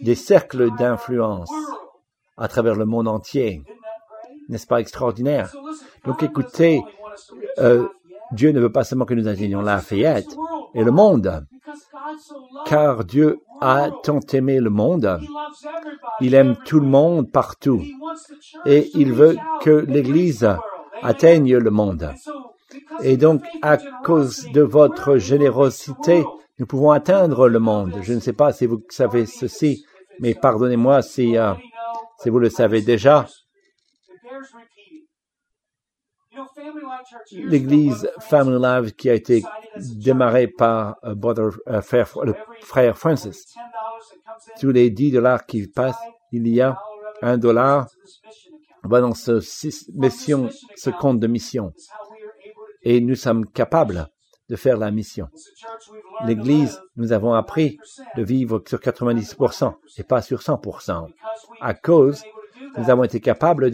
des 0.00 0.14
cercles 0.14 0.70
d'influence 0.76 1.50
à 2.36 2.48
travers 2.48 2.74
le 2.74 2.84
monde 2.84 3.08
entier. 3.08 3.62
N'est-ce 4.48 4.66
pas 4.66 4.80
extraordinaire? 4.80 5.52
Donc 6.04 6.22
écoutez, 6.22 6.82
euh, 7.58 7.86
Dieu 8.32 8.52
ne 8.52 8.60
veut 8.60 8.72
pas 8.72 8.84
seulement 8.84 9.06
que 9.06 9.14
nous 9.14 9.28
atteignions 9.28 9.62
Lafayette 9.62 10.36
et 10.74 10.84
le 10.84 10.90
monde, 10.90 11.46
car 12.66 13.04
Dieu 13.04 13.40
a 13.60 13.90
tant 14.02 14.20
aimé 14.32 14.60
le 14.60 14.70
monde, 14.70 15.20
il 16.20 16.34
aime 16.34 16.56
tout 16.64 16.80
le 16.80 16.86
monde 16.86 17.30
partout, 17.30 17.82
et 18.66 18.90
il 18.94 19.12
veut 19.12 19.36
que 19.62 19.70
l'Église 19.70 20.48
atteigne 21.02 21.56
le 21.56 21.70
monde. 21.70 22.12
Et 23.02 23.16
donc, 23.16 23.42
à 23.62 23.76
cause 24.04 24.50
de 24.52 24.62
votre 24.62 25.16
générosité, 25.18 26.24
nous 26.58 26.66
pouvons 26.66 26.90
atteindre 26.90 27.48
le 27.48 27.58
monde. 27.58 27.98
Je 28.02 28.12
ne 28.12 28.20
sais 28.20 28.32
pas 28.32 28.52
si 28.52 28.66
vous 28.66 28.82
savez 28.88 29.26
ceci, 29.26 29.84
mais 30.20 30.34
pardonnez-moi 30.34 31.02
si, 31.02 31.36
euh, 31.36 31.52
vous 32.24 32.38
le 32.38 32.50
savez 32.50 32.82
déjà. 32.82 33.26
L'église 37.32 38.10
Family 38.20 38.58
Life 38.60 38.96
qui 38.96 39.10
a 39.10 39.14
été 39.14 39.42
démarrée 39.76 40.48
par 40.48 40.96
euh, 41.04 41.14
euh, 41.68 41.80
frère, 41.80 42.08
le 42.22 42.34
frère 42.60 42.96
Francis, 42.96 43.54
tous 44.60 44.70
les 44.70 44.90
10 44.90 45.12
dollars 45.12 45.46
qui 45.46 45.66
passent, 45.68 45.94
il 46.32 46.48
y 46.48 46.60
a 46.60 46.76
un 47.22 47.38
dollar 47.38 47.86
va 48.88 49.00
dans 49.00 49.14
ce, 49.14 49.40
mission, 49.94 50.48
ce 50.76 50.90
compte 50.90 51.20
de 51.20 51.26
mission. 51.26 51.72
Et 52.84 53.00
nous 53.00 53.14
sommes 53.14 53.46
capables 53.46 54.08
de 54.48 54.56
faire 54.56 54.76
la 54.76 54.90
mission. 54.90 55.28
L'Église, 56.26 56.80
nous 56.96 57.12
avons 57.12 57.32
appris 57.32 57.78
de 58.16 58.22
vivre 58.22 58.62
sur 58.66 58.78
90% 58.78 59.74
et 59.98 60.02
pas 60.02 60.22
sur 60.22 60.40
100%. 60.40 61.08
À 61.60 61.74
cause, 61.74 62.22
nous 62.76 62.90
avons 62.90 63.04
été 63.04 63.20
capables 63.20 63.70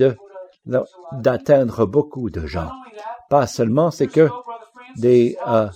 d'atteindre 1.13 1.87
beaucoup 1.87 2.31
de 2.31 2.47
gens. 2.47 2.71
Pas 3.29 3.47
seulement, 3.47 3.91
c'est 3.91 4.07
que 4.07 4.29
des, 4.97 5.37
euh, 5.47 5.69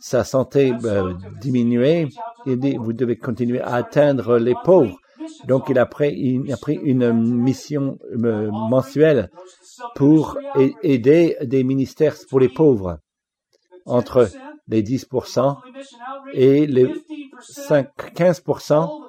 sa 0.00 0.24
santé 0.24 0.74
euh, 0.84 1.14
diminuait, 1.40 2.08
il 2.46 2.58
dit, 2.58 2.76
vous 2.76 2.92
devez 2.92 3.16
continuer 3.16 3.60
à 3.60 3.74
atteindre 3.74 4.38
les 4.38 4.54
pauvres. 4.64 4.96
Donc, 5.46 5.68
il 5.68 5.78
a 5.78 5.86
pris, 5.86 6.12
il 6.14 6.52
a 6.52 6.56
pris 6.56 6.74
une 6.74 7.12
mission 7.12 7.98
euh, 8.24 8.50
mensuelle 8.50 9.30
pour 9.94 10.38
aider 10.82 11.36
des 11.42 11.64
ministères 11.64 12.16
pour 12.28 12.40
les 12.40 12.48
pauvres 12.48 12.98
entre 13.86 14.30
les 14.68 14.82
10% 14.82 15.58
et 16.32 16.66
les 16.66 16.94
5, 17.40 17.88
15% 18.14 19.04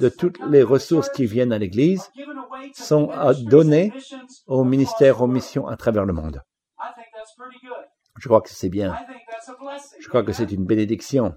de 0.00 0.08
toutes 0.08 0.38
les 0.48 0.62
ressources 0.62 1.10
qui 1.10 1.26
viennent 1.26 1.52
à 1.52 1.58
l'Église 1.58 2.10
sont 2.74 3.10
données 3.42 3.92
au 4.46 4.64
ministère, 4.64 5.22
aux 5.22 5.26
missions 5.26 5.66
à 5.66 5.76
travers 5.76 6.04
le 6.04 6.12
monde. 6.12 6.42
Je 8.18 8.28
crois 8.28 8.40
que 8.40 8.50
c'est 8.50 8.68
bien. 8.68 8.96
Je 10.00 10.08
crois 10.08 10.22
que 10.22 10.32
c'est 10.32 10.50
une 10.52 10.64
bénédiction. 10.64 11.34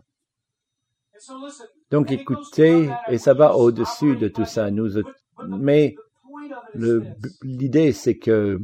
Donc 1.91 2.11
écoutez, 2.11 2.89
et 3.07 3.17
ça 3.17 3.33
va 3.33 3.55
au-dessus 3.55 4.15
de 4.17 4.27
tout 4.27 4.45
ça. 4.45 4.69
Nous, 4.69 5.01
mais 5.47 5.95
l'idée, 7.43 7.91
c'est 7.91 8.17
que 8.17 8.59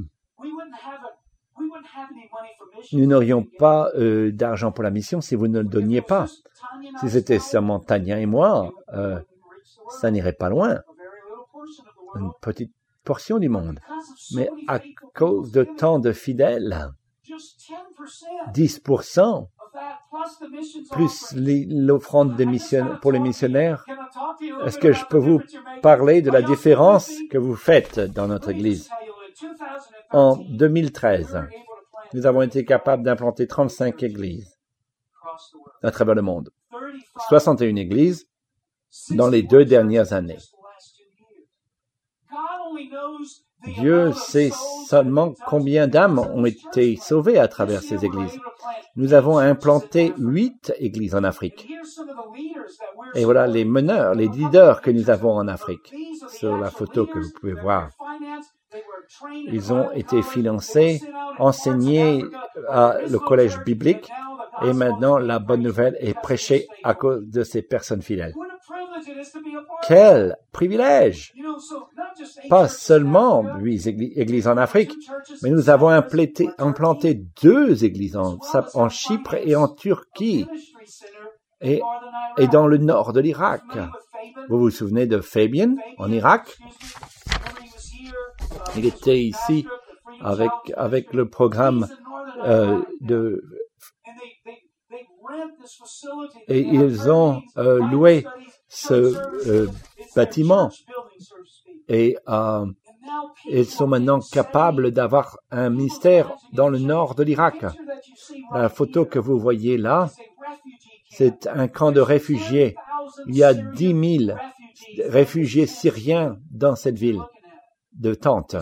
nous 2.92 3.06
n'aurions 3.06 3.46
pas 3.58 3.90
euh, 3.96 4.32
d'argent 4.32 4.72
pour 4.72 4.84
la 4.84 4.92
mission 4.92 5.22
si 5.22 5.36
vous 5.36 5.48
ne 5.48 5.60
le 5.60 5.68
donniez 5.68 6.02
pas. 6.02 6.28
Si 7.00 7.10
c'était 7.10 7.40
seulement 7.40 7.80
Tania 7.80 8.20
et 8.20 8.26
moi, 8.26 8.72
euh, 8.94 9.20
ça 9.90 10.12
n'irait 10.12 10.34
pas 10.34 10.50
loin. 10.50 10.82
Une 12.16 12.32
petite 12.42 12.74
portion 13.04 13.40
du 13.40 13.50
monde. 13.50 13.80
Mais 14.36 14.50
à 14.68 14.80
cause 15.16 15.52
de 15.52 15.64
tant 15.64 16.00
de 16.00 16.12
fidèles, 16.12 16.90
10% 18.54 19.48
plus 20.92 21.34
l'offrande 21.36 22.38
pour 23.02 23.12
les 23.12 23.20
missionnaires, 23.20 23.86
est-ce 24.66 24.78
que 24.78 24.94
je 24.94 25.06
peux 25.06 25.18
vous 25.18 25.42
parler 25.82 26.22
de 26.22 26.32
la 26.32 26.42
différence 26.42 27.12
que 27.30 27.38
vous 27.38 27.56
faites 27.56 28.00
dans 28.00 28.28
notre 28.28 28.50
Église? 28.50 28.90
En 30.12 30.38
2013, 30.38 31.48
nous 32.14 32.26
avons 32.26 32.42
été 32.42 32.66
capables 32.66 33.04
d'implanter 33.04 33.48
35 33.48 34.02
églises 34.04 34.58
à 35.82 35.92
travers 35.92 36.16
le 36.16 36.22
monde. 36.22 36.50
61 37.30 37.76
églises 37.76 38.28
dans 39.12 39.28
les 39.28 39.42
deux 39.42 39.66
dernières 39.66 40.14
années. 40.14 40.38
Dieu 43.66 44.12
sait 44.14 44.52
seulement 44.88 45.34
combien 45.48 45.88
d'âmes 45.88 46.20
ont 46.20 46.46
été 46.46 46.96
sauvées 46.98 47.40
à 47.40 47.48
travers 47.48 47.82
ces 47.82 48.04
églises. 48.06 48.40
Nous 48.96 49.14
avons 49.14 49.38
implanté 49.38 50.14
huit 50.18 50.74
églises 50.78 51.16
en 51.16 51.24
Afrique. 51.24 51.68
Et 53.16 53.26
voilà 53.26 53.48
les 53.48 53.66
meneurs, 53.66 54.16
les 54.16 54.28
leaders 54.28 54.82
que 54.82 54.92
nous 54.92 55.10
avons 55.10 55.32
en 55.32 55.48
Afrique. 55.48 55.94
Sur 56.30 56.58
la 56.58 56.70
photo 56.70 57.06
que 57.06 57.20
vous 57.20 57.32
pouvez 57.40 57.54
voir. 57.54 57.90
Ils 59.48 59.74
ont 59.74 59.92
été 59.92 60.22
financés, 60.22 61.02
enseignés 61.40 62.24
à 62.70 62.98
le 63.08 63.20
collège 63.20 63.60
biblique 63.64 64.10
et 64.64 64.74
maintenant 64.74 65.18
la 65.18 65.40
bonne 65.40 65.62
nouvelle 65.62 65.98
est 66.00 66.14
prêchée 66.14 66.68
à 66.84 66.94
cause 66.94 67.28
de 67.28 67.44
ces 67.44 67.62
personnes 67.62 68.02
fidèles. 68.02 68.34
Quel 69.88 70.38
privilège! 70.52 71.34
Pas 72.50 72.68
seulement 72.68 73.58
huit 73.58 73.88
églises 73.88 74.48
en 74.48 74.58
Afrique, 74.58 74.94
mais 75.42 75.50
nous 75.50 75.70
avons 75.70 75.90
implanté, 75.90 76.50
implanté 76.58 77.22
deux 77.42 77.84
églises 77.84 78.16
en, 78.16 78.38
en, 78.74 78.90
Chypre 78.90 79.36
et 79.36 79.56
en 79.56 79.68
Turquie. 79.68 80.46
et, 81.62 81.82
et 82.38 82.48
dans 82.48 82.68
le 82.68 82.78
nord 82.78 83.14
de 83.14 83.20
l'Irak. 83.20 83.64
Vous 84.50 84.60
vous 84.60 84.70
souvenez 84.70 85.08
de 85.08 85.20
Fabian 85.20 85.76
en 85.98 86.12
Irak? 86.12 86.58
Il 88.76 88.86
était 88.86 89.20
ici 89.20 89.66
avec, 90.22 90.52
avec 90.76 91.14
le 91.14 91.30
programme 91.30 91.88
euh, 92.46 92.82
de 93.02 93.44
et 96.48 96.60
ils 96.60 97.10
ont 97.10 97.42
euh, 97.58 97.80
loué 97.80 98.26
ce 98.74 99.16
euh, 99.48 99.68
bâtiment 100.16 100.72
et 101.88 102.18
euh, 102.28 102.66
ils 103.46 103.66
sont 103.66 103.88
maintenant 103.88 104.20
capables 104.20 104.92
d'avoir 104.92 105.38
un 105.52 105.70
ministère 105.70 106.32
dans 106.54 106.70
le 106.70 106.80
nord 106.80 107.14
de 107.14 107.24
l'Irak. 107.24 107.66
La 108.52 108.70
photo 108.70 109.06
que 109.06 109.20
vous 109.20 109.38
voyez 109.38 109.78
là, 109.78 110.10
c'est 111.12 111.46
un 111.48 111.68
camp 111.68 111.92
de 111.92 112.02
réfugiés. 112.02 112.76
Il 113.28 113.38
y 113.38 113.44
a 113.44 113.54
dix 113.54 113.94
mille 113.94 114.38
réfugiés 115.06 115.68
syriens 115.68 116.38
dans 116.50 116.76
cette 116.76 116.98
ville 116.98 117.22
de 117.94 118.16
tentes. 118.16 118.56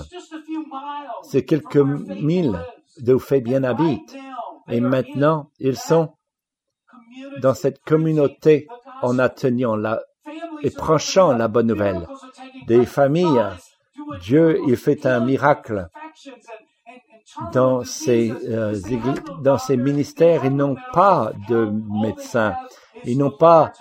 C'est 1.24 1.45
quelques 1.45 1.78
milles 1.78 2.60
d'où 3.00 3.19
Fabien 3.19 3.63
habite. 3.63 4.13
Et 4.67 4.82
maintenant, 4.82 5.50
ils 5.60 5.78
sont 5.78 6.10
dans 7.41 7.54
cette 7.54 7.80
communauté 7.80 8.67
en 9.02 9.20
atteignant 9.20 9.76
la 9.76 10.02
et 10.64 10.70
prêchant 10.70 11.34
la 11.34 11.48
bonne 11.48 11.68
nouvelle. 11.68 12.08
Des 12.68 12.86
familles, 12.86 13.44
Dieu, 14.22 14.60
il 14.68 14.78
fait 14.78 15.06
un 15.06 15.20
miracle 15.20 15.88
dans 17.54 17.84
ces, 17.84 18.32
euh, 18.48 18.76
dans 19.42 19.58
ces 19.58 19.78
ministères. 19.78 20.46
Ils 20.46 20.56
n'ont 20.56 20.78
pas 20.94 21.32
de 21.50 21.72
médecins, 22.02 22.56
ils 23.06 23.18
n'ont 23.18 23.32
pas 23.32 23.72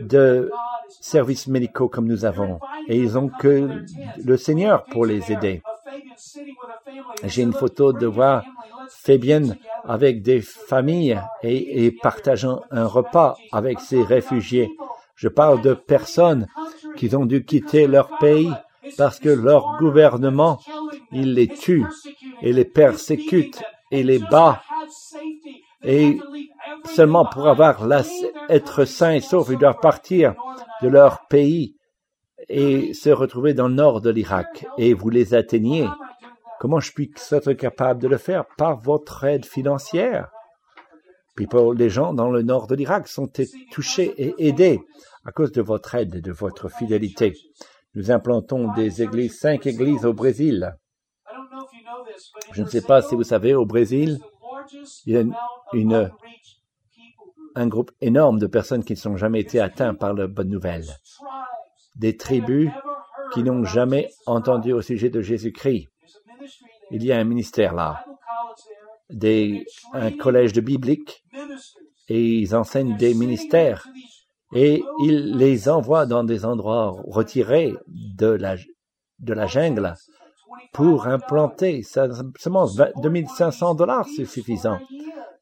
de 0.00 0.50
services 0.88 1.46
médicaux 1.46 1.88
comme 1.88 2.06
nous 2.06 2.24
avons, 2.24 2.58
et 2.88 2.98
ils 2.98 3.16
ont 3.18 3.28
que 3.28 3.84
le 4.24 4.36
Seigneur 4.36 4.84
pour 4.84 5.06
les 5.06 5.30
aider. 5.30 5.62
J'ai 7.24 7.42
une 7.42 7.52
photo 7.52 7.92
de 7.92 8.06
voir 8.06 8.44
Fabienne 8.88 9.56
avec 9.84 10.22
des 10.22 10.40
familles 10.40 11.20
et, 11.42 11.92
partageant 12.02 12.62
un 12.70 12.86
repas 12.86 13.36
avec 13.52 13.80
ces 13.80 14.02
réfugiés. 14.02 14.70
Je 15.14 15.28
parle 15.28 15.60
de 15.60 15.74
personnes 15.74 16.46
qui 16.96 17.14
ont 17.14 17.26
dû 17.26 17.44
quitter 17.44 17.86
leur 17.86 18.18
pays 18.18 18.52
parce 18.96 19.18
que 19.18 19.28
leur 19.28 19.76
gouvernement, 19.78 20.60
il 21.12 21.34
les 21.34 21.48
tue 21.48 21.86
et 22.42 22.52
les 22.52 22.64
persécute 22.64 23.62
et 23.90 24.02
les 24.02 24.18
bat. 24.18 24.62
Et 25.82 26.18
seulement 26.84 27.24
pour 27.24 27.46
avoir 27.48 27.86
être 28.48 28.84
sains 28.84 29.12
et 29.12 29.20
saufs, 29.20 29.48
ils 29.50 29.58
doivent 29.58 29.80
partir 29.80 30.34
de 30.82 30.88
leur 30.88 31.26
pays 31.28 31.76
et 32.48 32.92
se 32.94 33.10
retrouver 33.10 33.54
dans 33.54 33.68
le 33.68 33.74
nord 33.74 34.00
de 34.00 34.10
l'Irak. 34.10 34.66
Et 34.78 34.94
vous 34.94 35.10
les 35.10 35.34
atteignez. 35.34 35.86
Comment 36.64 36.80
je 36.80 36.92
puis 36.92 37.12
être 37.30 37.52
capable 37.52 38.00
de 38.00 38.08
le 38.08 38.16
faire 38.16 38.46
Par 38.56 38.78
votre 38.80 39.24
aide 39.24 39.44
financière? 39.44 40.30
Les 41.36 41.90
gens 41.90 42.14
dans 42.14 42.30
le 42.30 42.40
nord 42.40 42.68
de 42.68 42.74
l'Irak 42.74 43.06
sont 43.06 43.30
touchés 43.70 44.14
et 44.16 44.34
aidés 44.38 44.80
à 45.26 45.32
cause 45.32 45.52
de 45.52 45.60
votre 45.60 45.94
aide 45.94 46.14
et 46.14 46.20
de 46.22 46.32
votre 46.32 46.70
fidélité. 46.70 47.34
Nous 47.94 48.10
implantons 48.10 48.72
des 48.72 49.02
églises, 49.02 49.38
cinq 49.38 49.66
églises 49.66 50.06
au 50.06 50.14
Brésil. 50.14 50.74
Je 52.52 52.62
ne 52.62 52.68
sais 52.68 52.80
pas 52.80 53.02
si 53.02 53.14
vous 53.14 53.24
savez, 53.24 53.54
au 53.54 53.66
Brésil, 53.66 54.18
il 55.04 55.28
y 55.74 55.94
a 55.94 56.10
un 57.56 57.66
groupe 57.66 57.92
énorme 58.00 58.38
de 58.38 58.46
personnes 58.46 58.84
qui 58.84 58.94
ne 58.94 58.98
sont 58.98 59.18
jamais 59.18 59.40
été 59.40 59.60
atteints 59.60 59.94
par 59.94 60.14
la 60.14 60.28
bonne 60.28 60.48
nouvelle. 60.48 60.86
Des 61.94 62.16
tribus 62.16 62.70
qui 63.34 63.42
n'ont 63.42 63.64
jamais 63.64 64.08
entendu 64.24 64.72
au 64.72 64.80
sujet 64.80 65.10
de 65.10 65.20
Jésus-Christ. 65.20 65.90
Il 66.90 67.04
y 67.04 67.12
a 67.12 67.18
un 67.18 67.24
ministère 67.24 67.74
là, 67.74 68.04
des, 69.10 69.64
un 69.92 70.10
collège 70.10 70.52
de 70.52 70.60
biblique, 70.60 71.24
et 72.08 72.38
ils 72.38 72.54
enseignent 72.54 72.96
des 72.96 73.14
ministères, 73.14 73.86
et 74.52 74.82
ils 75.00 75.36
les 75.36 75.68
envoient 75.68 76.06
dans 76.06 76.24
des 76.24 76.44
endroits 76.44 76.94
retirés 77.06 77.74
de 77.88 78.26
la, 78.26 78.56
de 79.18 79.32
la 79.32 79.46
jungle 79.46 79.94
pour 80.72 81.06
implanter. 81.06 81.82
Seulement 81.82 82.66
2500 83.02 83.74
dollars, 83.74 84.06
c'est 84.14 84.26
suffisant 84.26 84.78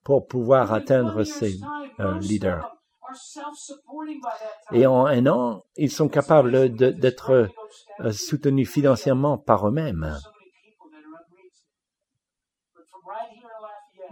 pour 0.04 0.26
pouvoir 0.26 0.72
atteindre 0.72 1.24
ces 1.24 1.58
euh, 2.00 2.18
leaders. 2.18 2.68
Et 4.72 4.86
en 4.86 5.06
un 5.06 5.26
an, 5.26 5.64
ils 5.76 5.90
sont 5.90 6.08
capables 6.08 6.74
d'être 6.74 7.48
euh, 8.00 8.12
soutenus 8.12 8.68
financièrement 8.68 9.38
par 9.38 9.68
eux-mêmes. 9.68 10.16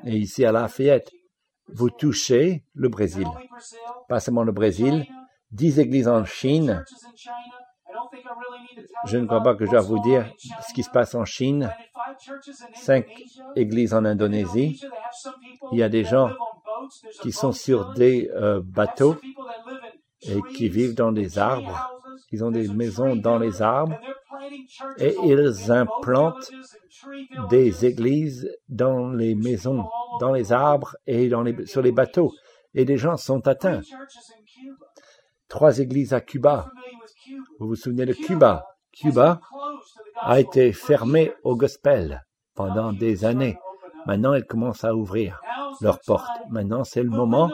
Et 0.05 0.17
ici 0.17 0.45
à 0.45 0.53
Lafayette, 0.53 1.11
vous 1.69 1.91
touchez 1.91 2.65
le 2.75 2.89
Brésil. 2.89 3.27
Pas 4.09 4.21
seulement 4.21 4.45
le 4.45 4.53
Brésil, 4.53 5.07
dix 5.51 5.79
églises 5.79 6.09
en 6.09 6.25
Chine. 6.25 6.85
Je 9.07 9.19
ne 9.19 9.27
crois 9.27 9.43
pas 9.43 9.55
que 9.55 9.67
je 9.67 9.71
dois 9.71 9.81
vous 9.81 10.01
dire 10.01 10.33
ce 10.67 10.73
qui 10.75 10.83
se 10.83 10.91
passe 10.91 11.15
en 11.15 11.25
Chine. 11.25 11.73
Cinq 12.75 13.07
églises 13.57 13.95
en 13.95 14.05
Indonésie. 14.05 14.81
Il 15.73 15.79
y 15.79 15.83
a 15.83 15.89
des 15.89 16.05
gens 16.05 16.31
qui 17.23 17.33
sont 17.33 17.53
sur 17.53 17.93
des 17.93 18.31
euh, 18.35 18.61
bateaux 18.65 19.17
et 20.23 20.41
qui 20.55 20.69
vivent 20.69 20.95
dans 20.95 21.13
des 21.13 21.39
arbres. 21.39 21.91
Ils 22.33 22.45
ont 22.45 22.51
des 22.51 22.69
maisons 22.69 23.17
dans 23.17 23.39
les 23.39 23.63
arbres 23.63 23.99
et 24.99 25.17
ils 25.25 25.71
implantent 25.71 26.51
des 27.49 27.85
églises 27.87 28.51
dans 28.69 29.11
les 29.11 29.35
maisons, 29.35 29.85
dans 30.21 30.33
les 30.33 30.53
arbres 30.53 30.97
et 31.07 31.29
dans 31.29 31.43
les, 31.43 31.67
sur 31.67 31.83
les 31.83 31.93
bateaux. 31.93 32.33
Et 32.75 32.85
des 32.85 32.97
gens 32.97 33.17
sont 33.17 33.47
atteints. 33.49 33.81
Trois 35.49 35.79
églises 35.79 36.13
à 36.13 36.21
Cuba. 36.21 36.71
Vous 37.59 37.69
vous 37.69 37.77
souvenez 37.77 38.07
de 38.07 38.13
Cuba 38.13 38.65
Cuba? 38.93 39.41
a 40.21 40.41
été 40.41 40.73
fermée 40.73 41.33
au 41.45 41.57
gospel 41.57 42.25
pendant 42.55 42.93
des 42.93 43.25
années. 43.25 43.59
Maintenant, 44.07 44.35
elles 44.35 44.47
commencent 44.47 44.85
à 44.85 44.95
ouvrir 44.95 45.41
leurs 45.81 46.01
portes. 46.01 46.29
Maintenant, 46.51 46.85
c'est 46.85 47.03
le 47.03 47.11
moment, 47.11 47.51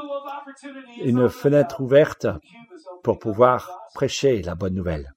une 1.05 1.29
fenêtre 1.29 1.81
ouverte 1.81 2.27
pour 3.03 3.19
pouvoir 3.19 3.71
prêcher 3.95 4.43
la 4.43 4.55
bonne 4.55 4.75
nouvelle. 4.75 5.13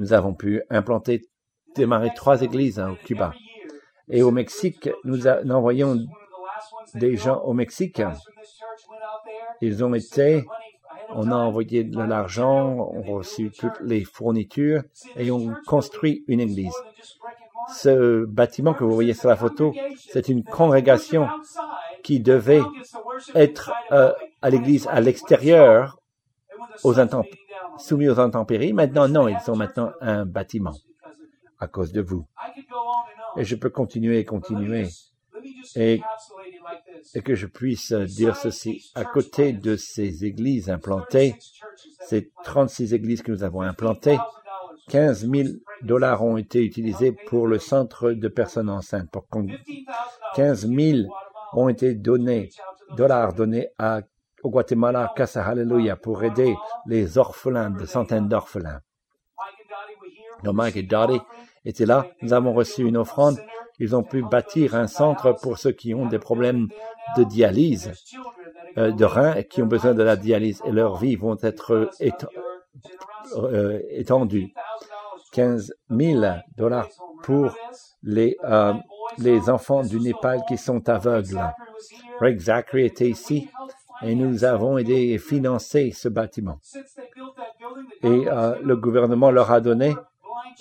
Nous 0.00 0.14
avons 0.14 0.32
pu 0.32 0.62
implanter, 0.70 1.20
démarrer 1.76 2.10
trois 2.16 2.40
églises 2.40 2.80
hein, 2.80 2.92
au 2.92 2.94
Cuba. 3.04 3.34
Et 4.08 4.22
au 4.22 4.30
Mexique, 4.30 4.88
nous, 5.04 5.26
envoyons 5.26 5.98
des 6.94 7.18
gens 7.18 7.42
au 7.42 7.52
Mexique. 7.52 8.00
Ils 9.60 9.84
ont 9.84 9.92
été, 9.92 10.46
on 11.10 11.30
a 11.30 11.34
envoyé 11.34 11.84
de 11.84 12.00
l'argent, 12.00 12.90
on 12.94 13.02
a 13.02 13.16
reçu 13.18 13.50
toutes 13.50 13.78
les 13.82 14.04
fournitures 14.04 14.82
et 15.16 15.30
on 15.30 15.54
construit 15.66 16.24
une 16.28 16.40
église. 16.40 16.74
Ce 17.68 18.24
bâtiment 18.24 18.72
que 18.72 18.84
vous 18.84 18.94
voyez 18.94 19.12
sur 19.12 19.28
la 19.28 19.36
photo, 19.36 19.74
c'est 19.98 20.30
une 20.30 20.44
congrégation 20.44 21.28
qui 22.02 22.20
devait 22.20 22.62
être 23.34 23.70
euh, 23.92 24.14
à 24.40 24.48
l'église 24.48 24.88
à 24.88 25.02
l'extérieur, 25.02 25.98
aux 26.84 26.98
soumis 27.80 28.08
aux 28.08 28.18
intempéries. 28.20 28.72
Maintenant, 28.72 29.08
non, 29.08 29.28
ils 29.28 29.40
sont 29.40 29.56
maintenant 29.56 29.92
un 30.00 30.24
bâtiment 30.26 30.74
à 31.58 31.66
cause 31.68 31.92
de 31.92 32.00
vous. 32.00 32.26
Et 33.36 33.44
je 33.44 33.54
peux 33.56 33.70
continuer 33.70 34.18
et 34.18 34.24
continuer. 34.24 34.88
Et, 35.76 36.00
que 37.24 37.34
je 37.34 37.46
puisse 37.46 37.92
dire 37.92 38.36
ceci. 38.36 38.90
À 38.94 39.04
côté 39.04 39.52
de 39.52 39.76
ces 39.76 40.24
églises 40.24 40.68
implantées, 40.70 41.34
ces 42.06 42.30
36 42.44 42.92
églises 42.94 43.22
que 43.22 43.32
nous 43.32 43.42
avons 43.44 43.62
implantées, 43.62 44.18
15 44.88 45.28
000 45.30 45.48
dollars 45.82 46.24
ont 46.24 46.36
été 46.36 46.62
utilisés 46.64 47.12
pour 47.12 47.46
le 47.46 47.58
centre 47.58 48.12
de 48.12 48.28
personnes 48.28 48.68
enceintes. 48.68 49.10
Pour 49.10 49.28
qu'on- 49.28 49.46
15 50.34 50.68
000 50.68 51.08
ont 51.52 51.68
été 51.68 51.94
donnés, 51.94 52.50
dollars 52.96 53.32
donnés 53.34 53.68
à, 53.78 54.00
au 54.42 54.50
Guatemala, 54.50 55.12
Casa 55.14 55.44
Hallelujah, 55.44 55.96
pour 55.96 56.22
aider 56.22 56.54
les 56.86 57.18
orphelins, 57.18 57.70
de 57.70 57.86
centaines 57.86 58.28
d'orphelins. 58.28 58.80
Donc 60.42 60.54
Mike 60.54 60.76
et 60.76 60.82
Dottie 60.82 61.20
étaient 61.64 61.86
là. 61.86 62.06
Nous 62.22 62.32
avons 62.32 62.52
reçu 62.52 62.84
une 62.84 62.96
offrande. 62.96 63.38
Ils 63.78 63.96
ont 63.96 64.02
pu 64.02 64.22
bâtir 64.22 64.74
un 64.74 64.86
centre 64.86 65.32
pour 65.32 65.58
ceux 65.58 65.72
qui 65.72 65.94
ont 65.94 66.06
des 66.06 66.18
problèmes 66.18 66.68
de 67.16 67.24
dialyse, 67.24 67.92
euh, 68.78 68.92
de 68.92 69.04
reins 69.04 69.42
qui 69.42 69.62
ont 69.62 69.66
besoin 69.66 69.94
de 69.94 70.02
la 70.02 70.16
dialyse. 70.16 70.62
Et 70.64 70.72
leurs 70.72 70.96
vies 70.96 71.16
vont 71.16 71.36
être 71.42 71.90
euh, 73.36 73.80
étendues. 73.90 74.52
15 75.32 75.72
000 75.90 76.24
dollars 76.56 76.88
pour 77.22 77.54
les, 78.02 78.36
euh, 78.44 78.72
les 79.18 79.48
enfants 79.48 79.82
du 79.82 80.00
Népal 80.00 80.40
qui 80.48 80.56
sont 80.56 80.88
aveugles. 80.88 81.40
Rick 82.20 82.40
Zachary 82.40 82.86
était 82.86 83.08
ici 83.08 83.48
et 84.02 84.14
nous 84.14 84.44
avons 84.44 84.78
aidé 84.78 85.10
et 85.14 85.18
financé 85.18 85.92
ce 85.92 86.08
bâtiment. 86.08 86.58
Et 88.02 88.28
euh, 88.28 88.54
le 88.62 88.76
gouvernement 88.76 89.30
leur 89.30 89.50
a 89.50 89.60
donné 89.60 89.94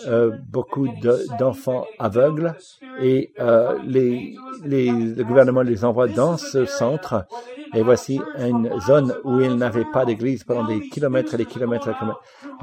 euh, 0.08 0.32
beaucoup 0.48 0.88
de- 0.88 1.26
d'enfants 1.38 1.86
aveugles 2.00 2.54
et 3.02 3.34
euh, 3.40 3.78
les, 3.86 4.36
les, 4.64 4.92
le 4.92 5.24
gouvernement 5.24 5.62
les 5.62 5.84
envoie 5.84 6.08
dans 6.08 6.38
ce 6.38 6.66
centre. 6.66 7.26
Et 7.74 7.82
voici 7.82 8.20
une 8.38 8.70
zone 8.82 9.14
où 9.24 9.40
ils 9.40 9.56
n'avaient 9.56 9.86
pas 9.92 10.06
d'église 10.06 10.44
pendant 10.44 10.66
des 10.66 10.80
kilomètres 10.90 11.34
et 11.36 11.38
des 11.38 11.46
kilomètres. 11.46 11.90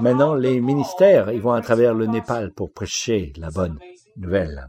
Maintenant, 0.00 0.34
les 0.34 0.60
ministères, 0.60 1.30
ils 1.30 1.40
vont 1.40 1.52
à 1.52 1.60
travers 1.60 1.94
le 1.94 2.06
Népal 2.06 2.52
pour 2.52 2.72
prêcher 2.72 3.32
la 3.38 3.50
bonne 3.50 3.78
nouvelle. 4.16 4.68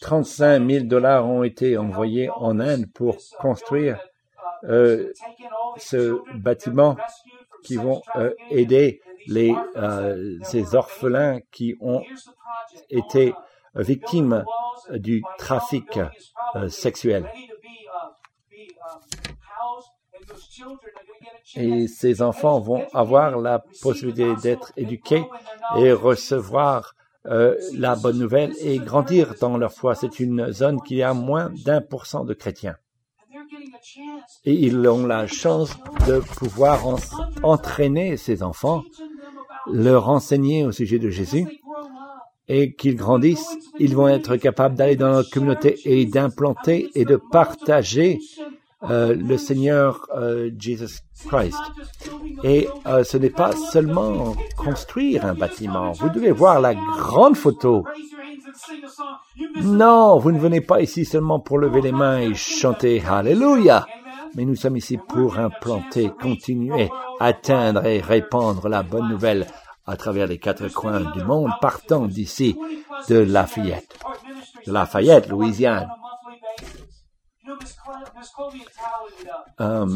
35 0.00 0.70
000 0.70 0.84
dollars 0.86 1.26
ont 1.26 1.42
été 1.42 1.76
envoyés 1.76 2.30
en 2.30 2.60
Inde 2.60 2.86
pour 2.92 3.16
construire 3.38 3.98
euh, 4.64 5.12
ce 5.76 6.20
bâtiment 6.36 6.96
qui 7.64 7.76
vont 7.76 8.02
euh, 8.16 8.32
aider 8.50 9.00
les, 9.26 9.54
euh, 9.76 10.38
ces 10.42 10.74
orphelins 10.74 11.40
qui 11.50 11.74
ont 11.80 12.02
été 12.90 13.34
victimes 13.74 14.44
du 14.90 15.22
trafic 15.38 15.98
sexuel. 16.68 17.30
Et 21.56 21.86
ces 21.88 22.22
enfants 22.22 22.60
vont 22.60 22.86
avoir 22.94 23.38
la 23.38 23.62
possibilité 23.82 24.34
d'être 24.42 24.72
éduqués 24.76 25.24
et 25.78 25.92
recevoir 25.92 26.94
euh, 27.26 27.56
la 27.74 27.94
bonne 27.96 28.18
nouvelle 28.18 28.52
et 28.60 28.78
grandir 28.78 29.34
dans 29.40 29.56
leur 29.56 29.72
foi. 29.72 29.94
C'est 29.94 30.18
une 30.20 30.52
zone 30.52 30.80
qui 30.82 31.02
a 31.02 31.14
moins 31.14 31.50
d'un 31.64 31.80
pour 31.80 32.06
cent 32.06 32.24
de 32.24 32.34
chrétiens. 32.34 32.76
Et 34.44 34.54
ils 34.54 34.86
ont 34.88 35.06
la 35.06 35.26
chance 35.26 35.70
de 36.06 36.18
pouvoir 36.18 36.86
en- 36.86 36.96
entraîner 37.42 38.16
ces 38.16 38.42
enfants, 38.42 38.82
leur 39.72 40.08
enseigner 40.08 40.64
au 40.64 40.72
sujet 40.72 40.98
de 40.98 41.10
Jésus 41.10 41.46
et 42.48 42.74
qu'ils 42.74 42.96
grandissent, 42.96 43.56
ils 43.78 43.94
vont 43.94 44.08
être 44.08 44.36
capables 44.36 44.74
d'aller 44.74 44.96
dans 44.96 45.12
notre 45.12 45.30
communauté 45.30 45.78
et 45.84 46.04
d'implanter 46.06 46.90
et 46.94 47.04
de 47.04 47.16
partager 47.30 48.18
euh, 48.90 49.14
le 49.14 49.38
Seigneur 49.38 50.06
euh, 50.16 50.50
Jesus 50.58 51.02
Christ. 51.28 51.58
Et 52.42 52.68
euh, 52.86 53.04
ce 53.04 53.16
n'est 53.16 53.30
pas 53.30 53.52
seulement 53.52 54.34
construire 54.56 55.24
un 55.24 55.34
bâtiment. 55.34 55.92
Vous 55.92 56.10
devez 56.10 56.32
voir 56.32 56.60
la 56.60 56.74
grande 56.74 57.36
photo. 57.36 57.84
Non, 59.62 60.18
vous 60.18 60.32
ne 60.32 60.38
venez 60.38 60.60
pas 60.60 60.80
ici 60.80 61.04
seulement 61.04 61.38
pour 61.38 61.58
lever 61.58 61.80
les 61.80 61.92
mains 61.92 62.18
et 62.18 62.34
chanter 62.34 63.02
Alléluia. 63.08 63.86
Mais 64.34 64.44
nous 64.44 64.56
sommes 64.56 64.76
ici 64.76 64.96
pour 64.96 65.38
implanter, 65.38 66.10
continuer, 66.20 66.90
atteindre 67.20 67.84
et 67.86 68.00
répandre 68.00 68.68
la 68.68 68.82
bonne 68.82 69.08
nouvelle 69.08 69.46
à 69.86 69.96
travers 69.96 70.26
les 70.26 70.38
quatre 70.38 70.68
coins 70.68 71.00
du 71.12 71.22
monde, 71.22 71.50
partant 71.60 72.06
d'ici 72.06 72.56
de 73.08 73.16
Lafayette, 73.16 73.98
Lafayette, 74.66 75.28
Louisiane. 75.28 75.88
Euh, 79.60 79.86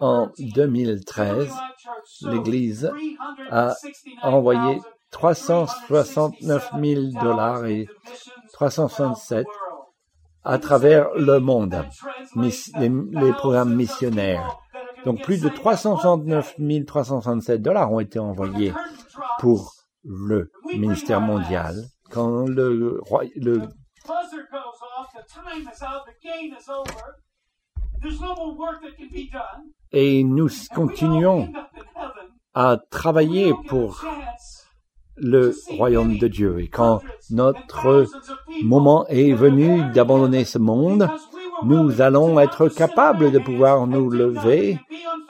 en 0.00 0.30
2013, 0.38 1.52
l'Église 2.22 2.90
a 3.50 3.74
envoyé 4.22 4.80
369 5.10 6.70
000 6.80 7.02
dollars 7.22 7.66
et 7.66 7.88
367 8.52 9.46
à 10.44 10.58
travers 10.58 11.08
le 11.14 11.38
monde, 11.40 11.84
les, 12.36 12.52
les 12.78 13.32
programmes 13.32 13.74
missionnaires. 13.74 14.58
Donc 15.04 15.22
plus 15.22 15.40
de 15.40 15.48
369 15.48 16.56
367 16.86 17.62
dollars 17.62 17.92
ont 17.92 18.00
été 18.00 18.18
envoyés 18.18 18.72
pour 19.40 19.74
le 20.04 20.50
ministère 20.66 21.20
mondial. 21.20 21.84
Quand 22.10 22.46
le, 22.46 23.00
le 23.36 23.62
et 29.92 30.24
nous 30.24 30.48
continuons 30.74 31.52
à 32.54 32.76
travailler 32.90 33.52
pour 33.68 34.04
le 35.16 35.54
royaume 35.70 36.18
de 36.18 36.28
Dieu. 36.28 36.60
Et 36.60 36.68
quand 36.68 37.02
notre 37.30 38.06
moment 38.62 39.06
est 39.08 39.32
venu 39.32 39.90
d'abandonner 39.92 40.44
ce 40.44 40.58
monde, 40.58 41.08
nous 41.64 42.00
allons 42.00 42.38
être 42.38 42.68
capables 42.68 43.32
de 43.32 43.38
pouvoir 43.38 43.86
nous 43.86 44.10
lever 44.10 44.78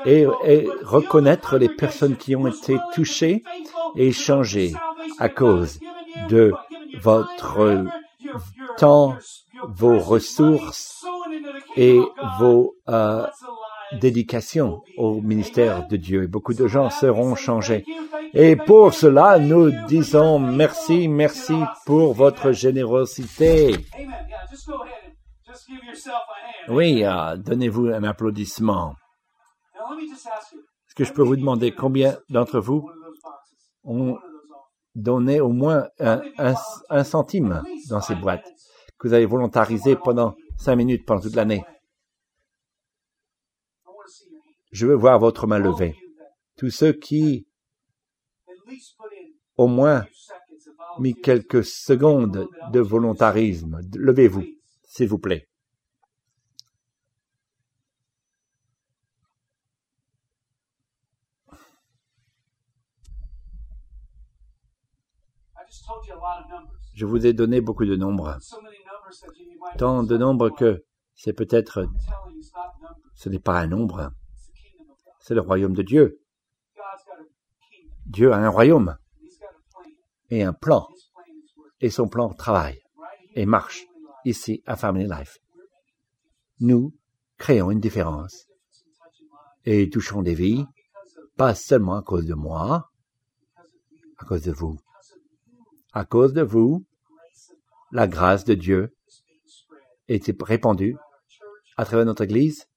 et, 0.05 0.27
et 0.45 0.69
reconnaître 0.83 1.57
les 1.57 1.69
personnes 1.69 2.17
qui 2.17 2.37
ont 2.37 2.47
été 2.47 2.77
touchées 2.95 3.43
et 3.97 4.13
changées 4.13 4.75
à 5.19 5.29
cause 5.29 5.81
de 6.29 6.53
votre 7.01 7.85
temps, 8.77 9.17
vos 9.67 9.99
ressources 9.99 11.05
et 11.77 12.01
vos 12.39 12.75
euh, 12.89 13.27
dédications 14.01 14.83
au 14.97 15.21
ministère 15.21 15.87
de 15.89 15.97
Dieu. 15.97 16.25
Et 16.25 16.27
beaucoup 16.27 16.55
de 16.55 16.67
gens 16.67 16.91
seront 16.91 17.35
changés. 17.35 17.85
Et 18.35 18.57
pour 18.57 18.93
cela, 18.95 19.39
nous 19.39 19.71
disons 19.87 20.39
merci, 20.39 21.09
merci 21.09 21.55
pour 21.87 22.15
votre 22.15 22.53
générosité. 22.53 23.77
Oui, 26.69 27.05
euh, 27.05 27.37
donnez-vous 27.37 27.87
un 27.87 28.05
applaudissement. 28.05 28.95
Est-ce 30.01 30.95
que 30.95 31.05
je 31.05 31.13
peux 31.13 31.23
vous 31.23 31.37
demander 31.37 31.73
combien 31.73 32.19
d'entre 32.29 32.61
vous 32.61 32.89
ont 33.85 34.19
donné 34.95 35.41
au 35.41 35.51
moins 35.51 35.87
un 35.99 37.05
centime 37.05 37.63
dans 37.89 38.01
ces 38.01 38.15
boîtes? 38.15 38.58
Que 38.99 39.09
vous 39.09 39.15
avez 39.15 39.27
volontarisé 39.27 39.97
pendant 39.97 40.35
cinq 40.59 40.77
minutes 40.77 41.07
pendant 41.07 41.21
toute 41.21 41.37
l'année? 41.37 41.65
Je 44.73 44.87
veux 44.87 44.95
voir 44.95 45.19
votre 45.19 45.47
main 45.47 45.59
levée. 45.59 45.97
Tous 46.57 46.71
ceux 46.71 46.93
qui, 46.93 47.47
au 49.57 49.67
moins, 49.67 50.07
mis 50.99 51.15
quelques 51.15 51.65
secondes 51.65 52.49
de 52.73 52.81
volontarisme, 52.81 53.81
levez-vous, 53.95 54.45
s'il 54.83 55.09
vous 55.09 55.19
plaît. 55.19 55.49
Je 66.95 67.07
vous 67.07 67.27
ai 67.27 67.33
donné 67.33 67.61
beaucoup 67.61 67.85
de 67.85 67.95
nombres, 67.95 68.39
Tant 69.77 70.03
de 70.03 70.17
nombres 70.17 70.51
que 70.51 70.85
c'est 71.15 71.33
peut-être, 71.33 71.89
ce 73.15 73.29
n'est 73.29 73.39
pas 73.39 73.59
un 73.59 73.67
nombre, 73.67 74.13
c'est 75.21 75.35
le 75.35 75.41
royaume 75.41 75.75
de 75.75 75.83
Dieu. 75.83 76.21
Dieu 78.07 78.33
a 78.33 78.37
un 78.37 78.49
royaume 78.49 78.97
et 80.31 80.43
un 80.43 80.53
plan, 80.53 80.89
et 81.81 81.91
son 81.91 82.09
plan 82.09 82.33
travaille 82.33 82.81
et 83.35 83.47
marche 83.47 83.85
ici 84.25 84.63
à 84.67 84.77
Family 84.77 85.07
Life. 85.07 85.39
Nous 86.61 86.95
créons 87.37 87.71
une 87.71 87.81
différence 87.81 88.47
et 89.65 89.91
touchons 89.91 90.23
des 90.23 90.35
vies, 90.35 90.65
pas 91.37 91.55
seulement 91.55 91.97
à 91.97 92.03
cause 92.03 92.27
de 92.27 92.35
moi, 92.35 92.91
à 94.17 94.25
cause 94.25 94.43
de 94.43 94.53
vous. 94.53 94.79
À 95.93 96.05
cause 96.05 96.33
de 96.33 96.43
vous, 96.43 96.85
la 97.93 98.07
grâce 98.07 98.45
de 98.45 98.55
Dieu 98.55 98.95
répandue 100.09 100.95
our 100.95 101.01
church. 101.29 101.75
à 101.77 101.85
travers 101.85 102.07
notre 102.07 102.25
Église 102.25 102.69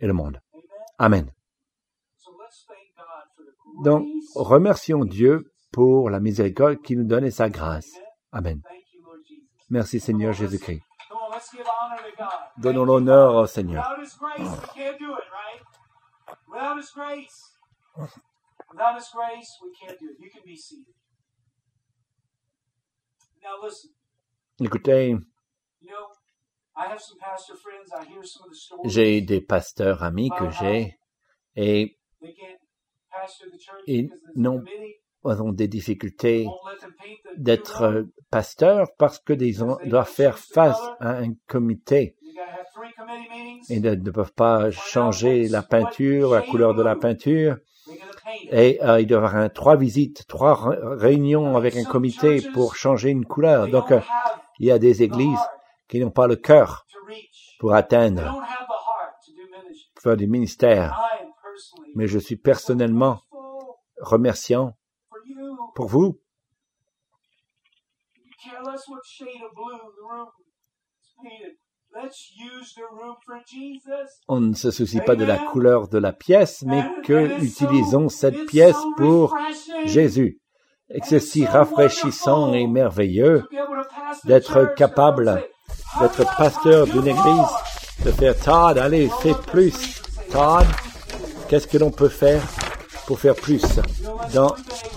et 0.00 0.06
le 0.06 0.12
monde. 0.12 0.40
Amen. 0.98 1.32
Donc, 3.82 4.06
remercions 4.34 5.04
Dieu 5.04 5.52
pour 5.72 6.08
la 6.08 6.20
miséricorde 6.20 6.80
qu'il 6.82 6.98
nous 6.98 7.06
donne 7.06 7.24
et 7.24 7.30
sa 7.30 7.50
grâce. 7.50 7.90
Amen. 8.32 8.62
Merci 9.68 10.00
Seigneur 10.00 10.32
Jésus-Christ. 10.32 10.82
Donnons 12.58 12.84
l'honneur 12.84 13.34
au 13.34 13.46
Seigneur. 13.46 13.84
Écoutez, 24.58 25.16
j'ai 28.84 29.20
des 29.20 29.40
pasteurs 29.40 30.02
amis 30.02 30.32
que 30.32 30.48
j'ai 30.48 30.98
et 31.56 31.96
ils 33.86 34.10
ont 35.24 35.52
des 35.52 35.68
difficultés 35.68 36.46
d'être 37.36 38.06
pasteurs 38.30 38.88
parce 38.98 39.18
que 39.18 39.32
ils 39.34 39.64
ont- 39.64 39.78
doivent 39.86 40.08
faire 40.08 40.38
face 40.38 40.92
à 41.00 41.18
un 41.18 41.34
comité. 41.46 42.16
Et 43.68 43.80
ne, 43.80 43.94
ne 43.94 44.10
peuvent 44.10 44.32
pas 44.32 44.70
changer 44.70 45.48
la 45.48 45.62
peinture, 45.62 46.32
la 46.34 46.42
couleur 46.42 46.74
de 46.74 46.82
la 46.82 46.96
peinture. 46.96 47.56
Et 48.50 48.78
euh, 48.82 49.00
il 49.00 49.06
doit 49.06 49.16
y 49.16 49.18
avoir 49.18 49.36
un, 49.36 49.48
trois 49.48 49.76
visites, 49.76 50.26
trois 50.28 50.54
ré- 50.54 50.78
réunions 50.82 51.56
avec 51.56 51.76
un 51.76 51.84
comité 51.84 52.42
pour 52.42 52.76
changer 52.76 53.10
une 53.10 53.24
couleur. 53.26 53.68
Donc, 53.68 53.90
euh, 53.92 54.00
il 54.58 54.66
y 54.66 54.70
a 54.70 54.78
des 54.78 55.02
églises 55.02 55.50
qui 55.88 56.00
n'ont 56.00 56.10
pas 56.10 56.26
le 56.26 56.36
cœur 56.36 56.86
pour 57.58 57.74
atteindre, 57.74 58.42
pour 59.94 60.02
faire 60.02 60.16
du 60.16 60.26
ministère. 60.26 61.00
Mais 61.94 62.06
je 62.06 62.18
suis 62.18 62.36
personnellement 62.36 63.22
remerciant 63.98 64.76
pour 65.74 65.88
vous. 65.88 66.20
On 74.28 74.40
ne 74.40 74.54
se 74.54 74.70
soucie 74.70 75.00
pas 75.00 75.16
de 75.16 75.24
la 75.24 75.38
couleur 75.38 75.88
de 75.88 75.98
la 75.98 76.12
pièce, 76.12 76.62
mais 76.62 76.84
que 77.04 77.42
utilisons 77.42 78.08
cette 78.08 78.46
pièce 78.46 78.76
pour 78.96 79.36
Jésus. 79.84 80.40
Et 80.90 81.00
que 81.00 81.06
c'est 81.06 81.20
si 81.20 81.44
rafraîchissant 81.46 82.52
et 82.52 82.66
merveilleux 82.66 83.48
d'être 84.24 84.74
capable 84.74 85.42
d'être 86.00 86.36
pasteur 86.36 86.86
d'une 86.86 87.08
église, 87.08 87.50
de 88.04 88.10
faire 88.10 88.38
Todd, 88.38 88.78
allez, 88.78 89.10
fais 89.20 89.34
plus. 89.34 90.02
Todd, 90.30 90.66
qu'est-ce 91.48 91.66
que 91.66 91.78
l'on 91.78 91.90
peut 91.90 92.08
faire 92.08 92.42
pour 93.06 93.18
faire 93.18 93.34
plus 93.34 93.62
dans, 94.32 94.54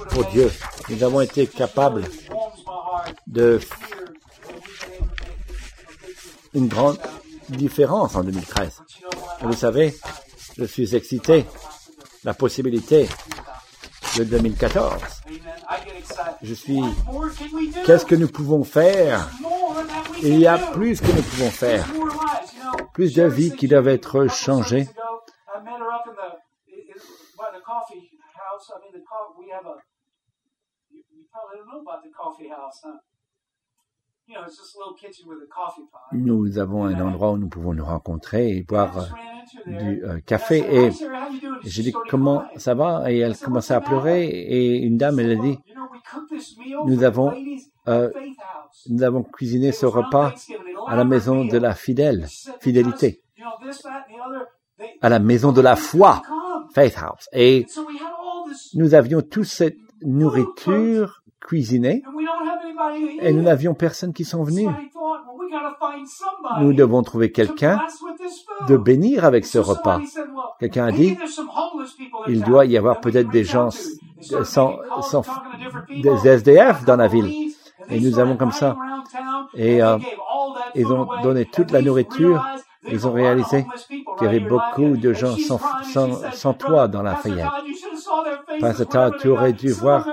pour 0.10 0.26
Dieu? 0.26 0.52
Nous 0.90 1.04
avons 1.04 1.22
été 1.22 1.48
capables 1.48 2.04
de 3.28 3.60
une 6.54 6.68
grande 6.68 6.98
différence 7.50 8.16
en 8.16 8.24
2013. 8.24 8.82
Et 9.42 9.46
vous 9.46 9.54
savez, 9.54 9.96
je 10.58 10.66
suis 10.66 10.96
excité. 10.96 11.46
La 12.26 12.34
possibilité 12.34 13.08
de 14.18 14.26
2014. 14.26 14.94
Je 16.42 16.54
suis, 16.54 16.82
qu'est-ce 17.86 18.06
que 18.06 18.16
nous 18.16 18.28
pouvons 18.28 18.66
faire? 18.66 19.30
Il 20.22 20.40
y 20.40 20.48
a 20.48 20.58
plus 20.58 21.02
que 21.02 21.08
nous 21.08 21.24
pouvons 21.24 21.50
faire. 21.50 21.86
Plus 22.94 23.16
de 23.16 23.24
vies 23.24 23.56
qui 23.56 23.68
doivent 23.68 23.88
être 23.88 24.28
changées. 24.28 24.88
Nous 36.12 36.58
avons 36.60 36.86
un 36.86 37.00
endroit 37.02 37.32
où 37.32 37.38
nous 37.38 37.50
pouvons 37.50 37.74
nous 37.74 37.86
rencontrer 37.86 38.58
et 38.58 38.64
boire 38.64 39.08
du 39.66 40.04
euh, 40.04 40.20
café 40.22 40.60
et 40.72 40.92
j'ai 41.64 41.82
dit 41.84 41.94
comment 42.10 42.44
ça 42.58 42.76
va? 42.76 43.12
Et 43.12 43.18
elle 43.20 43.36
commençait 43.38 43.74
à 43.74 43.82
pleurer 43.82 44.28
et 44.28 44.78
une 44.78 44.98
dame 44.98 45.20
elle 45.20 45.32
a 45.32 45.42
dit 45.42 45.58
Nous 46.86 47.04
avons, 47.04 47.34
euh, 47.90 48.10
nous 48.90 49.04
avons 49.04 49.24
cuisiné 49.24 49.72
ce 49.72 49.86
repas 49.86 50.34
à 50.88 50.96
la 50.96 51.04
maison 51.04 51.44
de 51.46 51.58
la 51.58 51.74
fidèle, 51.74 52.28
fidélité, 52.62 53.22
"Because, 53.36 53.38
you 53.38 53.46
know, 53.46 53.72
this, 53.72 53.82
that, 53.82 53.90
and 53.90 54.14
the 54.14 54.28
other, 54.28 54.46
they- 54.78 54.98
à 55.02 55.10
la 55.10 55.20
maison 55.20 55.52
de 55.52 55.62
la 55.62 55.76
foi, 55.76 56.22
come." 56.26 56.68
Faith 56.74 56.98
House. 56.98 57.28
Et 57.34 57.66
nous 58.76 58.94
avions 58.94 59.22
toute 59.22 59.46
cette 59.46 59.78
nourriture 60.04 61.24
cuisinée 61.42 62.04
et 63.22 63.34
nous 63.34 63.42
n'avions 63.42 63.74
personne 63.74 64.14
qui 64.14 64.24
sont 64.24 64.44
venus. 64.44 64.70
Nous 66.62 66.74
devons 66.74 67.02
trouver 67.02 67.32
quelqu'un 67.32 67.80
de 68.68 68.78
bénir 68.78 69.26
avec 69.26 69.46
ce 69.46 69.58
repas. 69.58 70.00
Quelqu'un 70.60 70.86
a 70.86 70.92
dit, 70.92 71.18
il 72.28 72.44
doit 72.44 72.66
y 72.66 72.78
avoir 72.78 73.00
peut-être 73.02 73.30
des 73.30 73.44
gens 73.44 73.70
sans, 74.44 74.78
sans, 75.02 75.24
des 75.90 76.28
SDF 76.28 76.86
dans 76.86 76.98
la 76.98 77.08
ville. 77.08 77.49
Et 77.90 78.00
nous 78.00 78.20
avons 78.20 78.38
comme 78.38 78.52
ça. 78.52 78.76
Et, 79.56 79.82
euh, 79.82 79.98
ils 80.76 80.86
ont 80.88 81.08
donné 81.24 81.46
toute 81.46 81.72
la 81.72 81.82
nourriture. 81.82 82.46
Ils 82.88 83.06
ont 83.08 83.12
réalisé 83.12 83.66
qu'il 83.88 84.26
y 84.26 84.26
avait 84.28 84.40
beaucoup 84.40 84.96
de 84.96 85.14
gens 85.14 85.36
sans, 85.36 85.60
sans, 85.94 86.14
sans 86.32 86.54
"Brother, 86.54 86.58
toit 86.68 86.88
dans 86.88 87.02
la 87.02 87.16
Fayette. 87.16 87.46
Pasteur 88.62 88.88
Todd, 88.88 89.18
tu 89.20 89.28
aurais 89.30 89.54
dû 89.54 89.72
voir, 89.72 90.08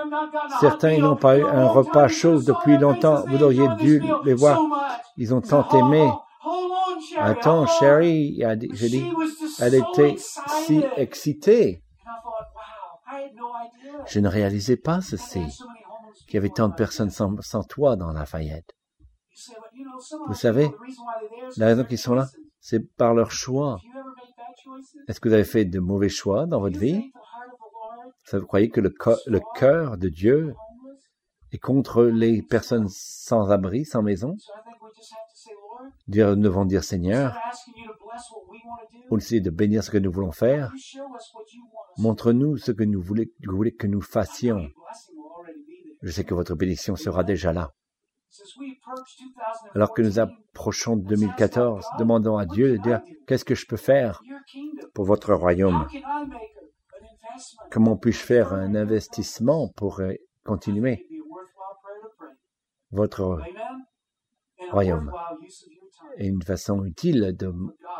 certains 0.60 0.98
n'ont 0.98 1.16
pas 1.16 1.38
eu 1.38 1.44
un 1.44 1.66
repas 1.66 2.08
chaud 2.08 2.40
depuis 2.42 2.76
longtemps. 2.76 3.22
Vous 3.28 3.42
auriez 3.42 3.68
dû 3.78 4.02
les 4.24 4.34
voir. 4.34 4.60
Ils 5.16 5.32
ont 5.32 5.40
tant 5.40 5.66
"Hold 5.70 5.84
aimé. 5.84 6.10
Attends, 7.18 7.60
hold 7.60 7.68
on." 7.68 7.72
Sherry, 7.78 8.42
j'ai 8.72 8.88
dit, 8.88 9.12
elle 9.60 9.74
était 9.74 10.16
si 10.18 10.82
excitée. 10.96 11.82
Je 14.06 14.20
ne 14.20 14.28
réalisais 14.28 14.76
pas 14.76 15.00
ceci, 15.00 15.42
qu'il 16.36 16.44
y 16.44 16.46
avait 16.46 16.54
tant 16.54 16.68
de 16.68 16.74
personnes 16.74 17.08
Lafayette. 17.08 17.42
sans, 17.42 17.60
sans 17.62 17.64
toit 17.64 17.96
dans 17.96 18.12
la 18.12 18.26
Fayette. 18.26 18.72
You 19.30 19.36
say, 19.36 19.54
but, 19.54 19.78
you 19.78 19.84
know, 19.84 20.00
some 20.00 20.22
of 20.22 20.28
Vous 20.28 20.34
savez, 20.34 20.70
La 21.56 21.66
raison 21.66 21.84
qu'ils 21.84 21.98
sont 21.98 22.14
là, 22.14 22.28
c'est 22.60 22.80
par 22.96 23.14
leur 23.14 23.30
choix. 23.30 23.78
Est-ce 25.08 25.20
que 25.20 25.28
vous 25.28 25.34
avez 25.34 25.44
fait 25.44 25.64
de 25.64 25.78
mauvais 25.78 26.08
choix 26.08 26.46
dans 26.46 26.60
votre 26.60 26.78
vie? 26.78 27.12
Vous 28.32 28.46
croyez 28.46 28.70
que 28.70 28.80
le, 28.80 28.92
cœur 29.54 29.96
de 29.96 30.08
Dieu 30.08 30.54
est 31.52 31.58
contre 31.58 32.04
les 32.04 32.42
personnes 32.42 32.88
sans 32.88 33.50
abri, 33.50 33.84
sans 33.84 34.02
maison? 34.02 34.36
Nous 36.08 36.36
devons 36.36 36.64
dire 36.64 36.82
Seigneur, 36.82 37.38
au 39.10 39.16
lieu 39.16 39.40
de 39.40 39.50
bénir 39.50 39.84
ce 39.84 39.90
que 39.90 39.98
nous 39.98 40.10
voulons 40.10 40.32
faire, 40.32 40.72
montre-nous 41.98 42.56
ce 42.56 42.72
que 42.72 42.84
nous 42.84 43.00
voulez, 43.00 43.32
vous 43.46 43.56
voulez 43.56 43.74
que 43.74 43.86
nous 43.86 44.00
fassions. 44.02 44.68
Je 46.06 46.12
sais 46.12 46.22
que 46.22 46.34
votre 46.34 46.54
bénédiction 46.54 46.94
sera 46.94 47.24
déjà 47.24 47.52
là. 47.52 47.72
Since 48.28 48.56
we 48.58 48.76
approach 48.80 49.18
2014, 49.18 49.70
Alors 49.74 49.92
que 49.92 50.02
nous 50.02 50.20
approchons 50.20 50.94
de 50.94 51.04
2014, 51.04 51.84
demandons 51.98 52.38
à 52.38 52.46
Dieu 52.46 52.78
de 52.78 52.80
dire 52.80 53.02
qu'est-ce 53.26 53.44
que 53.44 53.56
je 53.56 53.66
peux 53.66 53.76
faire 53.76 54.22
pour 54.94 55.04
votre 55.04 55.34
royaume? 55.34 55.88
Comment 57.72 57.96
puis-je 57.96 58.20
faire 58.20 58.52
un 58.52 58.76
investissement 58.76 59.68
pour 59.74 59.98
euh, 59.98 60.12
continuer? 60.44 61.08
Votre 62.92 63.40
Royaume. 64.70 65.12
et 66.18 66.28
une 66.28 66.42
façon 66.42 66.84
utile 66.84 67.34
de 67.36 67.52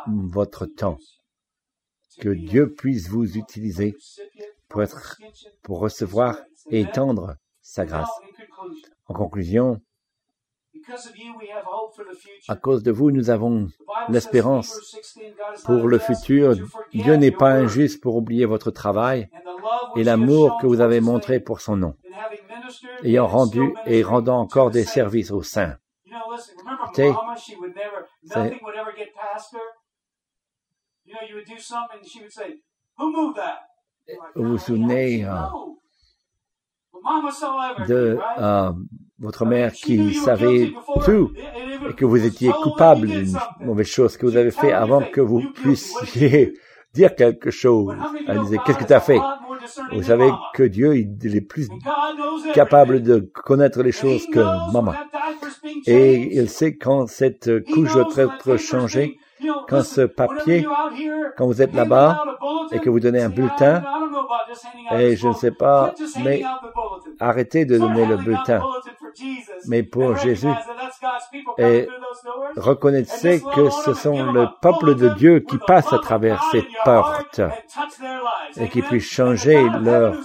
votre 0.07 0.65
temps. 0.65 0.97
Que 2.21 2.29
Dieu 2.29 2.73
puisse 2.73 3.09
vous 3.09 3.37
utiliser 3.37 3.97
pour 4.69 4.81
être, 4.81 5.19
pour 5.61 5.79
recevoir 5.79 6.39
et 6.69 6.79
étendre 6.81 7.35
sa 7.67 7.85
grâce. 7.85 8.09
En 9.07 9.13
conclusion, 9.13 9.81
à 12.47 12.55
cause 12.55 12.81
de 12.81 12.91
vous, 12.91 13.11
nous 13.11 13.29
avons 13.29 13.67
l'espérance 14.07 14.69
Hebrews 14.71 15.01
16, 15.03 15.35
God 15.35 15.57
is 15.57 15.63
pour 15.65 15.87
le 15.87 15.99
futur. 15.99 16.55
Dieu 16.93 17.15
n'est 17.15 17.31
pas 17.31 17.51
injuste 17.51 18.01
pour 18.01 18.15
oublier 18.15 18.45
votre 18.45 18.71
travail 18.71 19.29
et 19.97 20.03
l'amour 20.03 20.57
que 20.61 20.67
vous 20.67 20.79
avez 20.79 21.01
montré 21.01 21.41
pour 21.41 21.59
son 21.59 21.75
nom, 21.75 21.95
ayant 23.03 23.27
rendu 23.27 23.73
et 23.85 24.01
rendant 24.01 24.39
encore 24.39 24.71
des 24.71 24.85
services 24.85 25.31
aux 25.31 25.43
saints. 25.43 25.77
Écoutez, 26.85 27.11
Vous 34.35 34.43
vous 34.43 34.49
"God, 34.51 34.59
souvenez, 34.59 35.25
de 37.87 38.17
euh, 38.39 38.71
votre 39.19 39.45
mère 39.45 39.71
qui 39.71 40.13
savait 40.13 40.73
tout 41.05 41.31
et 41.89 41.93
que 41.93 42.05
vous 42.05 42.25
étiez 42.25 42.51
coupable 42.51 43.07
d'une 43.07 43.37
mauvaise 43.61 43.87
chose 43.87 44.17
que 44.17 44.25
vous 44.25 44.37
avez 44.37 44.51
fait 44.51 44.71
avant 44.71 45.01
que 45.01 45.21
vous 45.21 45.41
puissiez 45.53 46.53
dire 46.93 47.15
quelque 47.15 47.51
chose. 47.51 47.95
Elle 48.27 48.39
disait, 48.41 48.57
qu'est-ce 48.65 48.77
que 48.77 48.83
tu 48.83 48.93
as 48.93 48.99
fait? 48.99 49.19
Vous 49.93 50.03
savez 50.03 50.31
que 50.53 50.63
Dieu, 50.63 50.95
il 50.95 51.35
est 51.35 51.41
plus 51.41 51.69
capable 52.53 53.01
de 53.01 53.29
connaître 53.33 53.81
les 53.83 53.91
choses 53.91 54.25
que 54.31 54.39
maman. 54.71 54.93
Et 55.85 56.37
il 56.37 56.49
sait 56.49 56.75
quand 56.75 57.07
cette 57.07 57.63
couche 57.65 57.93
doit 57.93 58.09
être 58.17 58.57
changée, 58.57 59.19
quand 59.67 59.83
ce 59.83 60.01
papier, 60.01 60.65
quand 61.37 61.45
vous 61.45 61.61
êtes 61.61 61.73
là-bas 61.73 62.23
et 62.71 62.79
que 62.79 62.89
vous 62.89 62.99
donnez 62.99 63.21
un 63.21 63.29
bulletin, 63.29 63.83
et 64.97 65.15
je 65.15 65.27
ne 65.27 65.33
sais 65.33 65.51
pas, 65.51 65.93
mais 66.23 66.43
arrêtez 67.19 67.65
de 67.65 67.77
donner 67.77 68.05
le 68.05 68.17
bulletin. 68.17 68.61
Mais 69.67 69.83
pour 69.83 70.15
Jésus, 70.17 70.47
et 71.57 71.87
reconnaissez 72.55 73.41
que 73.55 73.69
ce 73.69 73.93
sont 73.93 74.31
le 74.31 74.47
peuple 74.61 74.95
de 74.95 75.09
Dieu 75.09 75.39
qui 75.39 75.57
passe 75.57 75.91
à 75.93 75.99
travers 75.99 76.43
ces 76.51 76.65
portes. 76.83 77.41
et 78.57 78.69
qui 78.69 78.81
puisse 78.81 79.09
changer 79.09 79.67
leur 79.81 80.15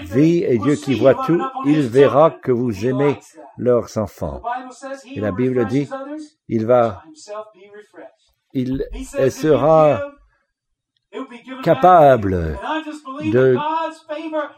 vie 0.00 0.42
et 0.44 0.58
Dieu 0.58 0.76
qui 0.76 0.94
voit 0.94 1.14
tout, 1.26 1.42
il 1.64 1.88
verra 1.88 2.30
que 2.30 2.52
vous 2.52 2.86
aimez 2.86 3.18
leurs 3.56 3.96
enfants. 3.98 4.42
Et 5.14 5.20
la 5.20 5.32
Bible 5.32 5.66
dit, 5.66 5.88
il 6.48 6.66
va, 6.66 7.02
il 8.52 8.84
sera 9.30 10.02
capable 11.62 12.58
de 13.20 13.56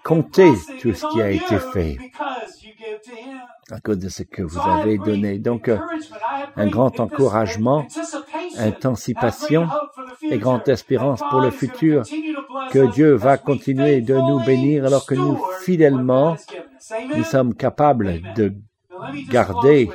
compter 0.04 0.52
tout 0.80 0.92
ce 0.92 1.06
qui 1.12 1.22
a 1.22 1.30
été 1.30 1.58
fait 1.58 1.96
à 3.70 3.80
cause 3.80 3.98
de 3.98 4.08
ce 4.08 4.22
que 4.22 4.42
vous 4.42 4.60
avez 4.60 4.98
donné. 4.98 5.38
Donc, 5.38 5.68
euh, 5.68 5.78
un 6.56 6.66
grand 6.66 6.98
encouragement, 7.00 7.86
intensipation 8.58 9.68
et 10.22 10.38
grande 10.38 10.68
espérance 10.68 11.22
pour 11.30 11.40
le 11.40 11.50
futur. 11.50 12.02
que 12.70 12.92
Dieu 12.92 13.14
va 13.14 13.38
continuer 13.38 14.00
de 14.00 14.14
nous 14.14 14.44
bénir 14.44 14.84
alors 14.84 15.06
que 15.06 15.14
nous, 15.14 15.38
fidèlement, 15.60 16.36
nous 17.14 17.24
sommes 17.24 17.54
capables 17.54 18.20
de 18.34 18.54
garder 19.28 19.90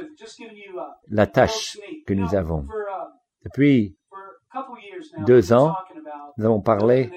la 1.09 1.27
tâche 1.27 1.77
que 2.05 2.13
nous 2.13 2.35
avons. 2.35 2.65
Depuis 3.45 3.95
deux 5.25 5.53
ans, 5.53 5.73
nous 6.37 6.45
avons 6.45 6.61
parlé 6.61 7.09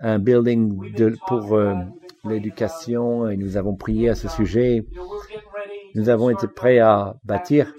un 0.00 0.18
building 0.18 0.92
de, 0.94 1.16
pour 1.28 1.54
euh, 1.54 1.74
l'éducation 2.24 3.28
et 3.28 3.36
nous 3.36 3.56
avons 3.56 3.74
prié 3.74 4.10
à 4.10 4.14
ce 4.14 4.28
sujet. 4.28 4.84
Nous 5.94 6.08
avons 6.08 6.30
été 6.30 6.48
prêts 6.48 6.78
à 6.78 7.16
bâtir 7.24 7.72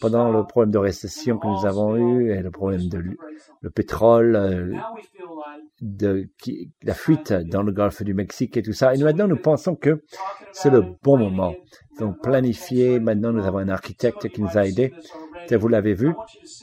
pendant 0.00 0.30
le 0.30 0.44
problème 0.44 0.70
de 0.70 0.78
récession 0.78 1.38
que 1.38 1.46
nous 1.46 1.66
avons 1.66 1.96
eu 1.96 2.30
et 2.32 2.40
le 2.42 2.50
problème 2.50 2.88
de 2.88 3.02
le 3.60 3.70
pétrole, 3.70 4.36
euh, 4.36 4.72
de 5.80 6.28
qui, 6.38 6.70
la 6.82 6.94
fuite 6.94 7.32
dans 7.32 7.62
le 7.62 7.72
golfe 7.72 8.02
du 8.02 8.14
Mexique 8.14 8.56
et 8.56 8.62
tout 8.62 8.72
ça. 8.72 8.94
Et 8.94 8.98
maintenant, 8.98 9.28
nous 9.28 9.36
pensons 9.36 9.74
que 9.74 10.02
c'est 10.52 10.70
le 10.70 10.82
bon 11.02 11.18
moment. 11.18 11.54
Donc, 11.98 12.22
planifier. 12.22 13.00
Maintenant, 13.00 13.32
nous 13.32 13.44
avons 13.44 13.58
un 13.58 13.68
architecte 13.68 14.28
qui 14.28 14.40
nous 14.40 14.56
a 14.56 14.66
aidés. 14.66 14.94
Vous 15.50 15.68
l'avez 15.68 15.94
vu. 15.94 16.14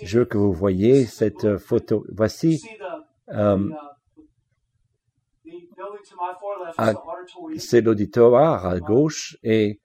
Je 0.02 0.20
veux 0.20 0.26
que 0.26 0.38
vous 0.38 0.54
voyez 0.54 1.06
cette 1.06 1.58
photo. 1.58 2.06
Voici 2.16 2.64
euh, 3.30 3.70
ah, 6.78 6.94
c'est 7.58 7.82
l'auditoire 7.82 8.66
à 8.66 8.80
gauche 8.80 9.38
et, 9.44 9.80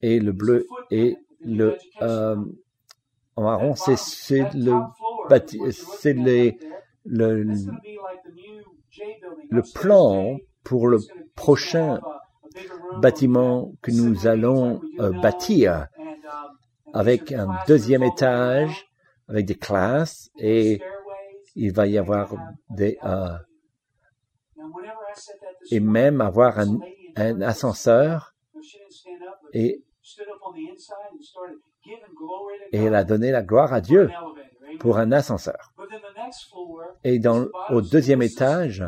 et 0.00 0.20
le 0.20 0.32
bleu 0.32 0.66
et 0.90 1.16
le 1.40 1.76
euh, 2.02 2.36
marron, 3.36 3.74
c'est 3.74 3.94
le 4.54 4.72
c'est 5.70 6.12
les 6.12 6.58
le, 7.04 7.44
le 9.50 9.62
plan 9.74 10.36
pour 10.64 10.88
le 10.88 10.98
prochain 11.34 12.00
bâtiment 13.00 13.72
que 13.82 13.90
nous 13.90 14.26
allons 14.26 14.80
euh, 14.98 15.10
bâtir 15.22 15.86
avec 16.92 17.32
un 17.32 17.48
deuxième 17.66 18.02
étage, 18.02 18.86
avec 19.28 19.46
des 19.46 19.54
classes 19.54 20.30
et 20.38 20.80
il 21.54 21.72
va 21.72 21.86
y 21.86 21.98
avoir 21.98 22.34
des 22.70 22.98
euh, 23.04 23.36
et 25.70 25.80
même 25.80 26.20
avoir 26.20 26.58
un 26.58 27.40
ascenseur 27.42 28.34
et, 29.52 29.82
et 32.72 32.78
elle 32.84 32.94
a 32.94 33.04
donné 33.04 33.30
la 33.30 33.42
gloire 33.42 33.72
à 33.72 33.80
Dieu 33.80 34.10
pour 34.80 34.98
un 34.98 35.12
ascenseur. 35.12 35.72
Et 37.04 37.18
dans, 37.18 37.46
au 37.70 37.80
deuxième 37.80 38.22
étage, 38.22 38.84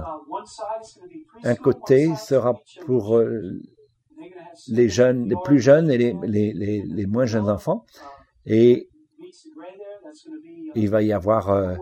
un 1.43 1.55
côté 1.55 2.15
sera 2.17 2.55
pour 2.87 3.17
euh, 3.17 3.61
les 4.69 4.89
jeunes, 4.89 5.29
les 5.29 5.37
plus 5.45 5.61
jeunes 5.61 5.91
et 5.91 5.99
les, 5.99 6.15
les, 6.23 6.53
les, 6.53 6.83
les 6.83 7.07
moins 7.07 7.27
jeunes 7.27 7.49
enfants. 7.49 7.85
Et 8.45 8.89
il 10.75 10.91
va 10.91 11.03
y 11.03 11.13
avoir 11.13 11.51
euh, 11.51 11.77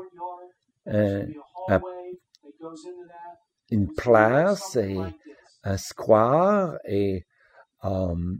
un, 0.87 1.27
un, 1.69 1.81
une 3.71 3.93
place 3.93 4.77
et 4.77 4.99
un 5.65 5.77
square 5.77 6.79
et 6.87 7.25
um, 7.83 8.39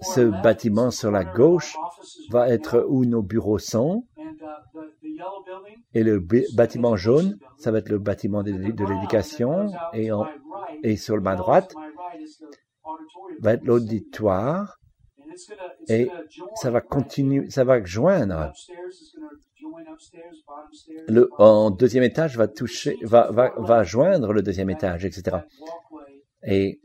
ce 0.00 0.42
bâtiment 0.42 0.90
sur 0.90 1.10
la 1.10 1.24
gauche 1.24 1.76
va 2.30 2.48
être 2.48 2.84
où 2.88 3.04
nos 3.04 3.22
bureaux 3.22 3.58
sont. 3.58 4.06
Et 5.94 6.02
le 6.02 6.24
bâtiment 6.54 6.96
jaune, 6.96 7.38
ça 7.58 7.70
va 7.70 7.78
être 7.78 7.88
le 7.88 7.98
bâtiment 7.98 8.42
de, 8.42 8.52
de 8.52 8.84
l'éducation 8.84 9.70
et, 9.92 10.12
en, 10.12 10.26
et 10.82 10.96
sur 10.96 11.16
le 11.16 11.22
main 11.22 11.36
droite 11.36 11.74
va 13.40 13.54
être 13.54 13.64
l'auditoire. 13.64 14.78
Et 15.88 16.08
ça 16.56 16.70
va 16.70 16.80
continuer, 16.80 17.48
ça 17.50 17.64
va 17.64 17.82
joindre. 17.84 18.52
Le 21.08 21.30
en 21.38 21.70
deuxième 21.70 22.04
étage 22.04 22.36
va 22.36 22.48
toucher, 22.48 22.96
va, 23.02 23.30
va, 23.30 23.52
va 23.56 23.82
joindre 23.82 24.32
le 24.32 24.42
deuxième 24.42 24.70
étage, 24.70 25.04
etc. 25.04 25.38
Et, 26.42 26.80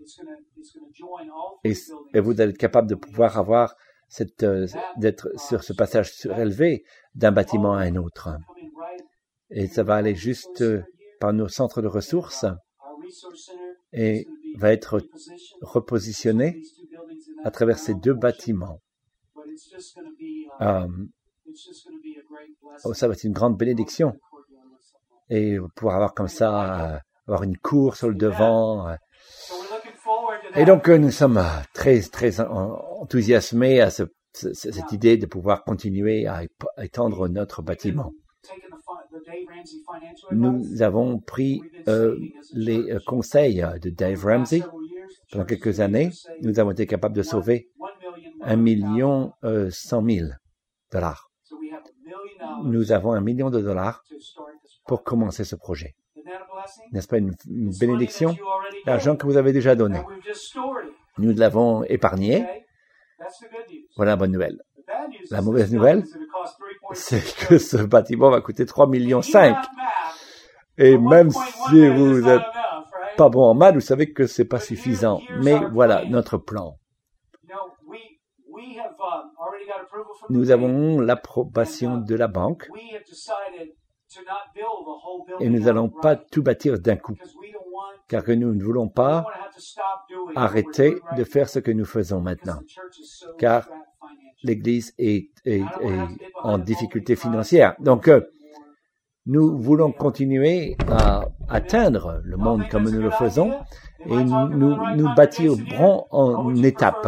et, 1.64 1.74
et 2.14 2.20
vous 2.20 2.42
allez 2.42 2.52
être 2.52 2.58
capable 2.58 2.90
de 2.90 2.96
pouvoir 2.96 3.38
avoir 3.38 3.76
cette, 4.14 4.44
euh, 4.44 4.68
d'être 4.98 5.30
sur 5.40 5.64
ce 5.64 5.74
passage 5.74 6.14
surélevé 6.14 6.84
d'un 7.16 7.32
bâtiment 7.32 7.74
à 7.74 7.82
un 7.82 7.96
autre. 7.96 8.30
Et 9.50 9.68
ça 9.68 9.84
va 9.84 9.96
aller 9.96 10.14
juste 10.14 10.62
euh, 10.62 10.84
par 11.20 11.34
nos 11.34 11.48
centres 11.48 11.82
de 11.82 11.88
ressources 11.88 12.46
et 13.92 14.28
va 14.56 14.72
être 14.72 15.02
repositionné 15.62 16.62
à 17.44 17.50
travers 17.50 17.80
ces 17.80 17.96
deux 17.96 18.14
bâtiments. 18.14 18.80
Um, 20.60 21.10
oh, 22.86 22.94
ça 22.94 23.08
va 23.08 23.14
être 23.14 23.24
une 23.24 23.34
grande 23.34 23.58
bénédiction. 23.58 24.14
Et 25.30 25.58
pouvoir 25.76 25.96
avoir 25.96 26.14
comme 26.14 26.28
ça, 26.28 26.96
euh, 26.96 27.00
avoir 27.28 27.44
une 27.44 27.58
cour 27.58 27.96
sur 27.96 28.10
le 28.10 28.16
devant. 28.16 28.96
Euh. 30.56 30.60
Et 30.60 30.66
donc, 30.66 30.90
euh, 30.90 30.98
nous 30.98 31.12
sommes 31.12 31.44
très, 31.74 32.02
très 32.02 32.40
enthousiasmés 32.40 33.82
à 33.82 33.90
ce, 33.90 34.04
cette 34.34 34.92
idée 34.92 35.18
de 35.18 35.26
pouvoir 35.26 35.64
continuer 35.64 36.28
à 36.28 36.44
étendre 36.82 37.28
notre 37.28 37.62
bâtiment. 37.62 38.12
Nous 40.32 40.82
avons 40.82 41.20
pris 41.20 41.62
euh, 41.88 42.18
les 42.54 42.98
conseils 43.06 43.66
de 43.82 43.90
Dave 43.90 44.26
Ramsey 44.26 44.64
pendant 45.32 45.46
quelques 45.46 45.80
années. 45.80 46.12
Nous 46.42 46.60
avons 46.60 46.72
été 46.72 46.86
capables 46.86 47.16
de 47.16 47.24
sauver 47.24 47.70
un 48.42 48.58
million 48.58 49.34
euh, 49.44 49.70
cent 49.72 50.02
mille 50.02 50.38
dollars. 50.92 51.30
Nous 52.66 52.92
avons 52.92 53.14
un 53.14 53.22
million 53.22 53.50
de 53.50 53.62
dollars 53.62 54.04
pour 54.86 55.04
commencer 55.04 55.44
ce 55.44 55.56
projet. 55.56 55.96
N'est-ce 56.92 57.08
pas 57.08 57.18
une, 57.18 57.34
bénédiction 57.80 58.36
L'argent 58.86 59.16
que 59.16 59.26
vous 59.26 59.38
avez 59.38 59.54
déjà 59.54 59.76
donné. 59.76 60.00
Nous 61.18 61.34
l'avons 61.34 61.84
épargné. 61.84 62.46
Voilà 63.96 64.12
la 64.12 64.16
bonne 64.16 64.32
nouvelle. 64.32 64.62
La 65.32 65.42
mauvaise 65.42 65.74
nouvelle, 65.74 66.04
c'est 66.94 67.24
que 67.48 67.58
ce 67.58 67.78
bâtiment 67.78 68.30
va 68.30 68.42
coûter 68.42 68.66
3 68.66 68.88
millions 68.88 69.22
5. 69.22 69.56
Et 70.78 70.98
même 70.98 71.30
si 71.30 71.88
vous 71.88 72.22
n'êtes 72.22 72.42
pas 73.16 73.30
bon 73.30 73.44
en 73.44 73.54
maths, 73.54 73.76
vous 73.76 73.82
savez 73.82 74.12
que 74.12 74.26
c'est 74.28 74.46
pas 74.46 74.60
suffisant. 74.60 75.22
Mais 75.42 75.60
voilà 75.72 76.06
notre 76.06 76.38
plan. 76.38 76.78
Nous 80.30 80.52
avons 80.52 81.00
l'approbation 81.00 81.98
de 81.98 82.16
la 82.16 82.28
banque 82.28 82.70
et 85.40 85.50
nous 85.50 85.60
n'allons 85.60 85.90
pas 85.90 86.16
tout 86.16 86.44
bâtir 86.44 86.80
d'un 86.80 86.96
coup, 86.98 87.16
car 88.08 88.24
que 88.24 88.32
nous 88.32 88.54
ne 88.54 88.64
voulons 88.64 88.90
pas 88.90 89.26
arrêter 90.36 90.96
de 91.18 91.24
faire 91.24 91.50
ce 91.50 91.60
que 91.60 91.72
nous 91.72 91.86
faisons 91.86 92.22
maintenant, 92.22 92.60
car 93.38 93.70
l'Église 94.44 94.94
est, 94.98 95.30
est, 95.46 95.62
est, 95.82 96.02
en 96.42 96.58
difficulté 96.58 97.16
financière. 97.16 97.76
Donc, 97.80 98.08
euh, 98.08 98.22
Nous 99.26 99.58
voulons 99.58 99.94
continuer 99.94 100.76
à 100.90 101.24
atteindre 101.48 102.20
le 102.26 102.36
monde 102.36 102.68
comme 102.70 102.90
nous 102.90 103.02
le 103.02 103.10
faisons 103.10 103.54
et 104.06 104.22
nous 104.22 104.76
nous 104.98 105.16
bâtirons 105.16 106.06
en 106.12 106.54
étapes. 106.62 107.08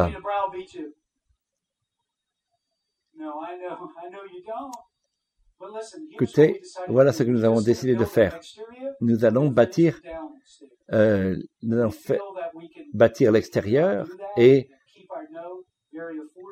Écoutez, 6.12 6.62
voilà 6.88 7.12
ce 7.14 7.24
que 7.24 7.30
nous 7.30 7.44
avons 7.44 7.62
décidé 7.62 7.96
de 7.96 8.06
faire. 8.06 8.40
Nous 9.02 9.26
allons 9.26 9.48
bâtir, 9.48 10.02
euh, 10.92 11.38
bâtir 12.94 13.32
l'extérieur 13.32 14.08
et, 14.38 14.70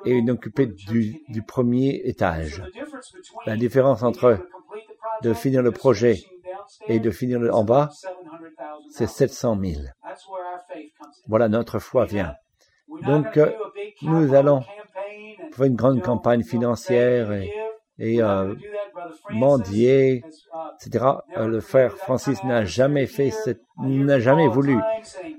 et 0.06 0.22
nous 0.22 0.34
occuper 0.34 0.68
du, 0.68 1.44
premier 1.46 2.02
étage. 2.06 2.64
La 3.46 3.56
différence 3.58 4.04
entre 4.04 4.40
de 5.22 5.34
finir 5.34 5.62
le 5.62 5.72
projet 5.72 6.24
et 6.88 7.00
de 7.00 7.12
finir 7.12 7.42
en 7.54 7.64
bas, 7.64 7.90
c'est 8.90 9.08
700 9.08 9.58
000. 9.62 9.82
Voilà, 11.28 11.50
notre 11.50 11.80
foi 11.80 12.06
vient. 12.06 12.36
Donc, 13.06 13.38
euh, 13.38 13.52
nous 14.02 14.34
allons 14.34 14.62
faire 15.52 15.66
une 15.66 15.76
grande 15.76 16.02
campagne 16.02 16.44
financière 16.44 17.32
et, 17.32 17.63
et 18.00 18.22
euh, 18.22 18.56
mendier, 19.32 20.24
etc. 20.86 21.06
Euh, 21.38 21.48
le 21.48 21.60
frère 21.62 21.96
Francis 21.98 22.44
n'a 22.44 22.66
jamais 22.66 23.06
fait 23.06 23.32
n'a 23.78 24.20
jamais 24.20 24.48
voulu 24.48 24.78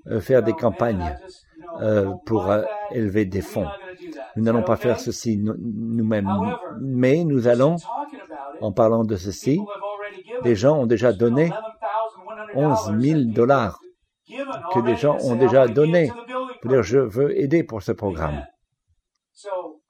euh, 0.06 0.20
faire 0.20 0.42
des 0.42 0.52
campagnes 0.52 1.16
euh, 1.80 2.10
pour 2.26 2.52
élever 2.92 3.24
des 3.24 3.40
fonds. 3.40 3.66
Nous 4.36 4.44
n'allons 4.44 4.62
pas 4.62 4.76
faire 4.76 5.00
ceci 5.00 5.36
nous- 5.36 5.54
nous-mêmes, 5.58 6.28
mais 6.80 7.24
nous 7.24 7.48
allons, 7.48 7.76
en 8.60 8.72
parlant 8.72 9.04
de 9.04 9.16
ceci, 9.16 9.60
des 10.42 10.54
gens 10.54 10.78
ont 10.78 10.86
déjà 10.86 11.12
donné 11.12 11.50
11 12.54 12.92
000 13.00 13.20
dollars 13.32 13.80
que 14.72 14.80
des 14.80 14.96
gens 14.96 15.16
ont 15.22 15.36
déjà 15.36 15.66
donné 15.66 16.12
dire 16.64 16.82
je 16.82 16.98
veux 16.98 17.36
aider 17.38 17.62
pour 17.64 17.82
ce 17.82 17.92
programme. 17.92 18.44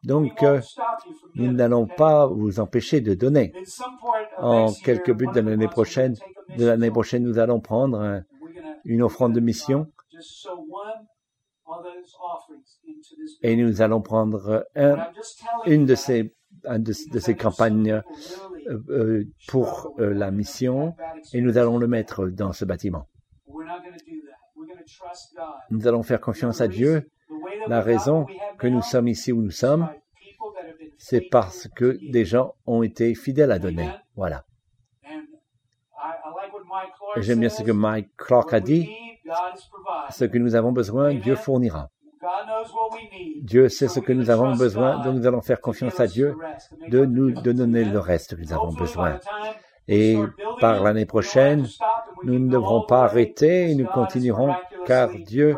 Donc, 0.05 0.43
euh, 0.43 0.61
nous 1.35 1.53
n'allons 1.53 1.87
pas 1.87 2.27
vous 2.27 2.61
empêcher 2.61 3.01
de 3.01 3.15
donner. 3.15 3.53
En 4.39 4.73
quelques 4.73 5.13
buts 5.13 5.29
de 5.35 5.41
l'année 5.41 5.69
prochaine, 5.69 6.15
de 6.59 6.67
l'année 6.67 6.91
prochaine, 6.91 7.25
nous 7.25 7.39
allons 7.39 7.61
prendre 7.61 7.99
euh, 8.01 8.21
une 8.85 9.03
offrande 9.03 9.33
de 9.35 9.41
mission 9.41 9.87
et 13.43 13.57
nous 13.57 13.83
allons 13.83 14.01
prendre 14.01 14.67
un, 14.75 15.09
une 15.67 15.87
de 15.87 15.95
ces, 15.95 16.35
de, 16.65 16.93
ces 16.93 17.37
campagnes 17.37 18.03
euh, 18.69 18.79
euh, 18.89 19.25
pour 19.49 19.95
euh, 19.99 20.13
la 20.15 20.31
mission 20.31 20.95
et 21.33 21.41
nous 21.41 21.59
allons 21.59 21.79
le 21.79 21.87
mettre 21.87 22.29
dans 22.29 22.53
ce 22.53 22.65
bâtiment. 22.65 23.09
Nous 25.71 25.87
allons 25.87 26.03
faire 26.03 26.21
confiance 26.21 26.61
à 26.61 26.69
Dieu. 26.69 27.11
La 27.67 27.81
raison 27.81 28.27
que 28.59 28.67
nous 28.67 28.83
sommes 28.83 29.09
ici 29.09 29.33
où 29.33 29.43
nous 29.43 29.51
sommes, 29.51 29.89
c'est 30.99 31.21
parce 31.21 31.69
que 31.75 31.99
des 32.11 32.25
gens 32.25 32.55
ont 32.67 32.83
été 32.83 33.15
fidèles 33.15 33.53
à 33.53 33.59
donner. 33.59 33.91
Voilà. 34.17 34.45
J'aime 37.17 37.41
bien 37.41 37.49
ce 37.49 37.63
que 37.63 37.73
Mike 37.73 38.11
Clark 38.17 38.53
a 38.53 38.61
dit. 38.61 38.89
Ce 40.11 40.25
que 40.25 40.39
nous 40.39 40.55
avons 40.55 40.73
besoin, 40.73 41.15
Dieu 41.15 41.37
fournira. 41.37 41.91
Dieu 43.43 43.69
sait 43.69 43.89
ce 43.89 44.01
que 44.01 44.13
nous 44.13 44.31
avons 44.31 44.55
besoin, 44.55 45.03
donc 45.03 45.17
nous 45.17 45.27
allons 45.27 45.43
faire 45.43 45.61
confiance 45.61 46.01
à 46.01 46.07
Dieu 46.07 46.37
de 46.89 47.05
nous 47.05 47.31
de 47.33 47.53
donner 47.53 47.85
le 47.85 47.99
reste 47.99 48.37
que 48.37 48.41
nous 48.41 48.53
avons 48.53 48.73
besoin. 48.73 49.19
Et 49.87 50.17
par 50.61 50.83
l'année 50.83 51.05
prochaine, 51.05 51.67
nous 52.23 52.39
ne 52.39 52.51
devrons 52.51 52.87
pas 52.87 53.05
arrêter 53.05 53.71
et 53.71 53.75
nous 53.75 53.87
continuerons 53.87 54.55
car 54.87 55.11
Dieu, 55.11 55.57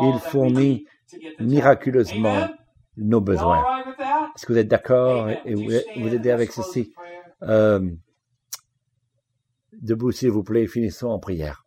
il 0.00 0.18
fournit 0.18 0.86
miraculeusement 1.40 2.48
nos 2.96 3.20
besoins. 3.20 3.64
Est-ce 4.34 4.46
que 4.46 4.52
vous 4.52 4.58
êtes 4.58 4.68
d'accord 4.68 5.28
et 5.44 5.54
vous, 5.54 5.70
vous 5.96 6.14
aidez 6.14 6.30
avec 6.30 6.52
ceci? 6.52 6.92
euh, 7.42 7.90
Debout, 9.72 10.12
s'il 10.12 10.30
vous 10.30 10.44
plaît, 10.44 10.66
finissons 10.66 11.08
en 11.08 11.18
prière. 11.18 11.64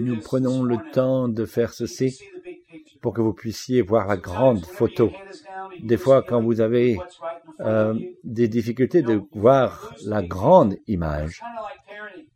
Nous 0.00 0.20
prenons 0.20 0.62
le 0.62 0.78
temps 0.92 1.28
de 1.28 1.44
faire 1.44 1.74
ceci 1.74 2.18
pour 3.04 3.12
que 3.12 3.20
vous 3.20 3.34
puissiez 3.34 3.82
voir 3.82 4.06
la 4.06 4.16
grande 4.16 4.64
photo. 4.64 5.12
Des 5.82 5.98
fois, 5.98 6.22
quand 6.22 6.40
vous 6.40 6.62
avez 6.62 6.98
euh, 7.60 7.92
des 8.24 8.48
difficultés 8.48 9.02
de 9.02 9.20
voir 9.34 9.94
la 10.06 10.22
grande 10.22 10.76
image, 10.86 11.42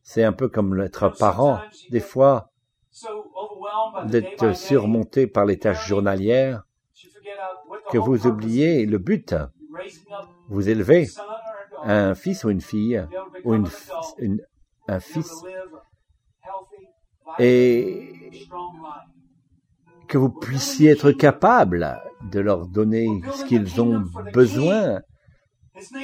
c'est 0.02 0.24
un 0.24 0.34
peu 0.34 0.48
comme 0.50 0.78
être 0.82 1.08
parent. 1.08 1.58
Des 1.88 2.00
fois, 2.00 2.50
d'être 4.04 4.54
surmonté 4.54 5.26
par 5.26 5.46
les 5.46 5.58
tâches 5.58 5.88
journalières, 5.88 6.64
que 7.90 7.96
vous 7.96 8.26
oubliez 8.26 8.84
le 8.84 8.98
but. 8.98 9.34
Vous 10.50 10.68
élevez 10.68 11.06
un 11.82 12.14
fils 12.14 12.44
ou 12.44 12.50
une 12.50 12.60
fille, 12.60 13.02
ou 13.42 13.54
un 14.86 15.00
fils, 15.00 15.32
et 17.38 18.12
que 20.08 20.18
vous 20.18 20.30
puissiez 20.30 20.90
être 20.90 21.12
capable 21.12 22.00
de 22.32 22.40
leur 22.40 22.66
donner 22.66 23.06
ce 23.32 23.44
qu'ils 23.44 23.80
ont 23.80 24.02
besoin 24.32 25.00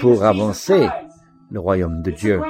pour 0.00 0.24
avancer 0.24 0.88
le 1.50 1.60
royaume 1.60 2.02
de 2.02 2.10
Dieu. 2.10 2.40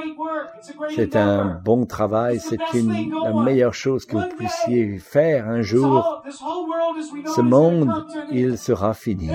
C'est 0.95 1.15
un 1.15 1.61
bon 1.63 1.85
travail, 1.85 2.39
c'est 2.39 2.73
une, 2.73 3.13
la 3.23 3.33
meilleure 3.33 3.73
chose 3.73 4.05
que 4.05 4.17
vous 4.17 4.35
puissiez 4.37 4.97
faire 4.97 5.47
un 5.47 5.61
jour. 5.61 6.23
Ce 7.35 7.41
monde, 7.41 7.91
il 8.31 8.57
sera 8.57 8.93
fini. 8.93 9.29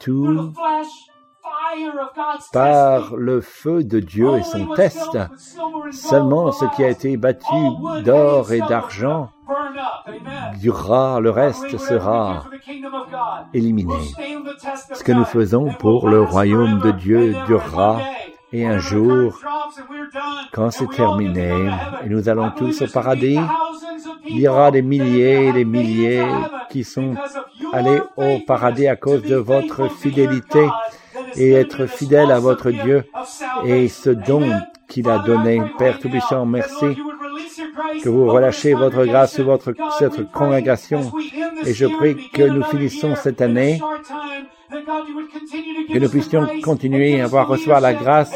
Tout 0.00 0.52
par 2.52 3.16
le 3.16 3.40
feu 3.40 3.84
de 3.84 4.00
Dieu 4.00 4.36
et 4.36 4.42
son 4.42 4.66
test. 4.74 5.18
Seulement 5.90 6.52
ce 6.52 6.64
qui 6.74 6.84
a 6.84 6.88
été 6.88 7.16
battu 7.16 7.54
d'or 8.04 8.52
et 8.52 8.60
d'argent 8.60 9.30
durera, 10.60 11.20
le 11.20 11.30
reste 11.30 11.78
sera 11.78 12.44
éliminé. 13.54 13.94
Ce 14.92 15.02
que 15.02 15.12
nous 15.12 15.24
faisons 15.24 15.72
pour 15.78 16.08
le 16.08 16.22
royaume 16.22 16.80
de 16.80 16.90
Dieu 16.90 17.34
durera 17.46 18.00
et 18.50 18.66
un 18.66 18.78
jour, 18.78 19.38
quand 20.52 20.70
c'est 20.70 20.88
terminé, 20.88 21.70
et 22.02 22.08
nous 22.08 22.30
allons 22.30 22.50
tous 22.50 22.80
au 22.80 22.86
paradis, 22.86 23.38
il 24.26 24.40
y 24.40 24.48
aura 24.48 24.70
des 24.70 24.80
milliers 24.80 25.48
et 25.48 25.52
des 25.52 25.66
milliers 25.66 26.26
qui 26.70 26.82
sont 26.82 27.14
allés 27.72 28.00
au 28.16 28.38
paradis 28.46 28.88
à 28.88 28.96
cause 28.96 29.22
de 29.22 29.36
votre 29.36 29.90
fidélité 29.90 30.66
et 31.38 31.52
être 31.52 31.86
fidèle 31.86 32.30
à 32.30 32.40
votre 32.40 32.70
Dieu 32.70 33.04
et 33.64 33.88
ce 33.88 34.10
don 34.10 34.48
qu'il 34.88 35.08
a 35.08 35.18
donné. 35.18 35.62
Père 35.78 35.98
Tout-Puissant, 35.98 36.44
merci 36.46 36.96
que 38.02 38.08
vous 38.08 38.26
relâchez 38.26 38.74
votre 38.74 39.04
grâce 39.04 39.34
sur 39.34 39.44
votre, 39.44 39.72
cette 39.98 40.30
congrégation 40.32 41.12
et 41.64 41.74
je 41.74 41.86
prie 41.86 42.16
que 42.32 42.42
nous 42.42 42.62
finissons 42.64 43.14
cette 43.14 43.40
année, 43.40 43.80
que 45.92 45.98
nous 45.98 46.08
puissions 46.08 46.46
continuer 46.62 47.20
à 47.20 47.24
avoir 47.24 47.48
recevoir 47.48 47.80
la 47.80 47.94
grâce 47.94 48.34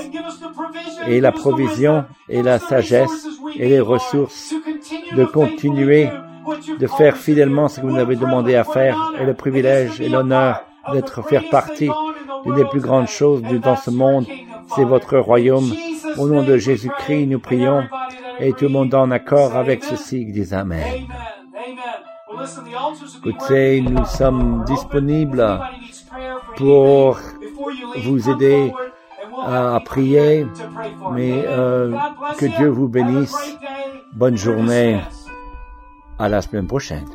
et 1.09 1.21
la 1.21 1.33
provision 1.33 2.05
et 2.29 2.43
la 2.43 2.59
sagesse 2.59 3.27
et 3.57 3.69
les 3.69 3.81
ressources 3.81 4.55
de 5.17 5.25
continuer 5.25 6.09
de 6.79 6.87
faire 6.87 7.17
fidèlement 7.17 7.69
ce 7.69 7.81
que 7.81 7.87
vous 7.87 7.93
nous 7.93 7.99
avez 7.99 8.17
demandé 8.17 8.55
à 8.55 8.65
faire 8.65 8.97
et 9.21 9.25
le 9.25 9.35
privilège 9.35 10.01
et 10.01 10.09
l'honneur 10.09 10.65
d'être 10.93 11.23
faire 11.23 11.49
partie 11.51 11.91
d'une 12.45 12.55
des 12.55 12.65
plus 12.65 12.81
grandes 12.81 13.09
choses 13.09 13.43
dans 13.43 13.77
ce 13.77 13.91
monde, 13.91 14.27
c'est 14.75 14.85
votre 14.85 15.19
royaume. 15.19 15.73
Au 16.19 16.29
nom 16.29 16.43
de 16.43 16.57
Jésus-Christ, 16.57 17.27
nous 17.27 17.39
prions 17.39 17.85
et 18.41 18.53
tout 18.53 18.65
le 18.65 18.71
monde 18.71 18.95
en 18.95 19.11
accord 19.11 19.57
avec 19.57 19.85
ceci 19.85 20.25
dit 20.27 20.53
Amen. 20.53 21.07
Écoutez, 23.25 23.81
nous 23.81 24.05
sommes 24.05 24.65
disponibles 24.67 25.61
pour 26.57 27.19
vous 28.05 28.31
aider 28.31 28.73
à 29.45 29.81
prier, 29.85 30.47
mais 31.13 31.45
euh, 31.47 31.97
que 32.39 32.47
Dieu 32.47 32.69
vous 32.69 32.89
bénisse. 32.89 33.57
Bonne 34.13 34.37
journée. 34.37 35.01
À 36.19 36.29
la 36.29 36.43
semaine 36.43 36.67
prochaine. 36.67 37.07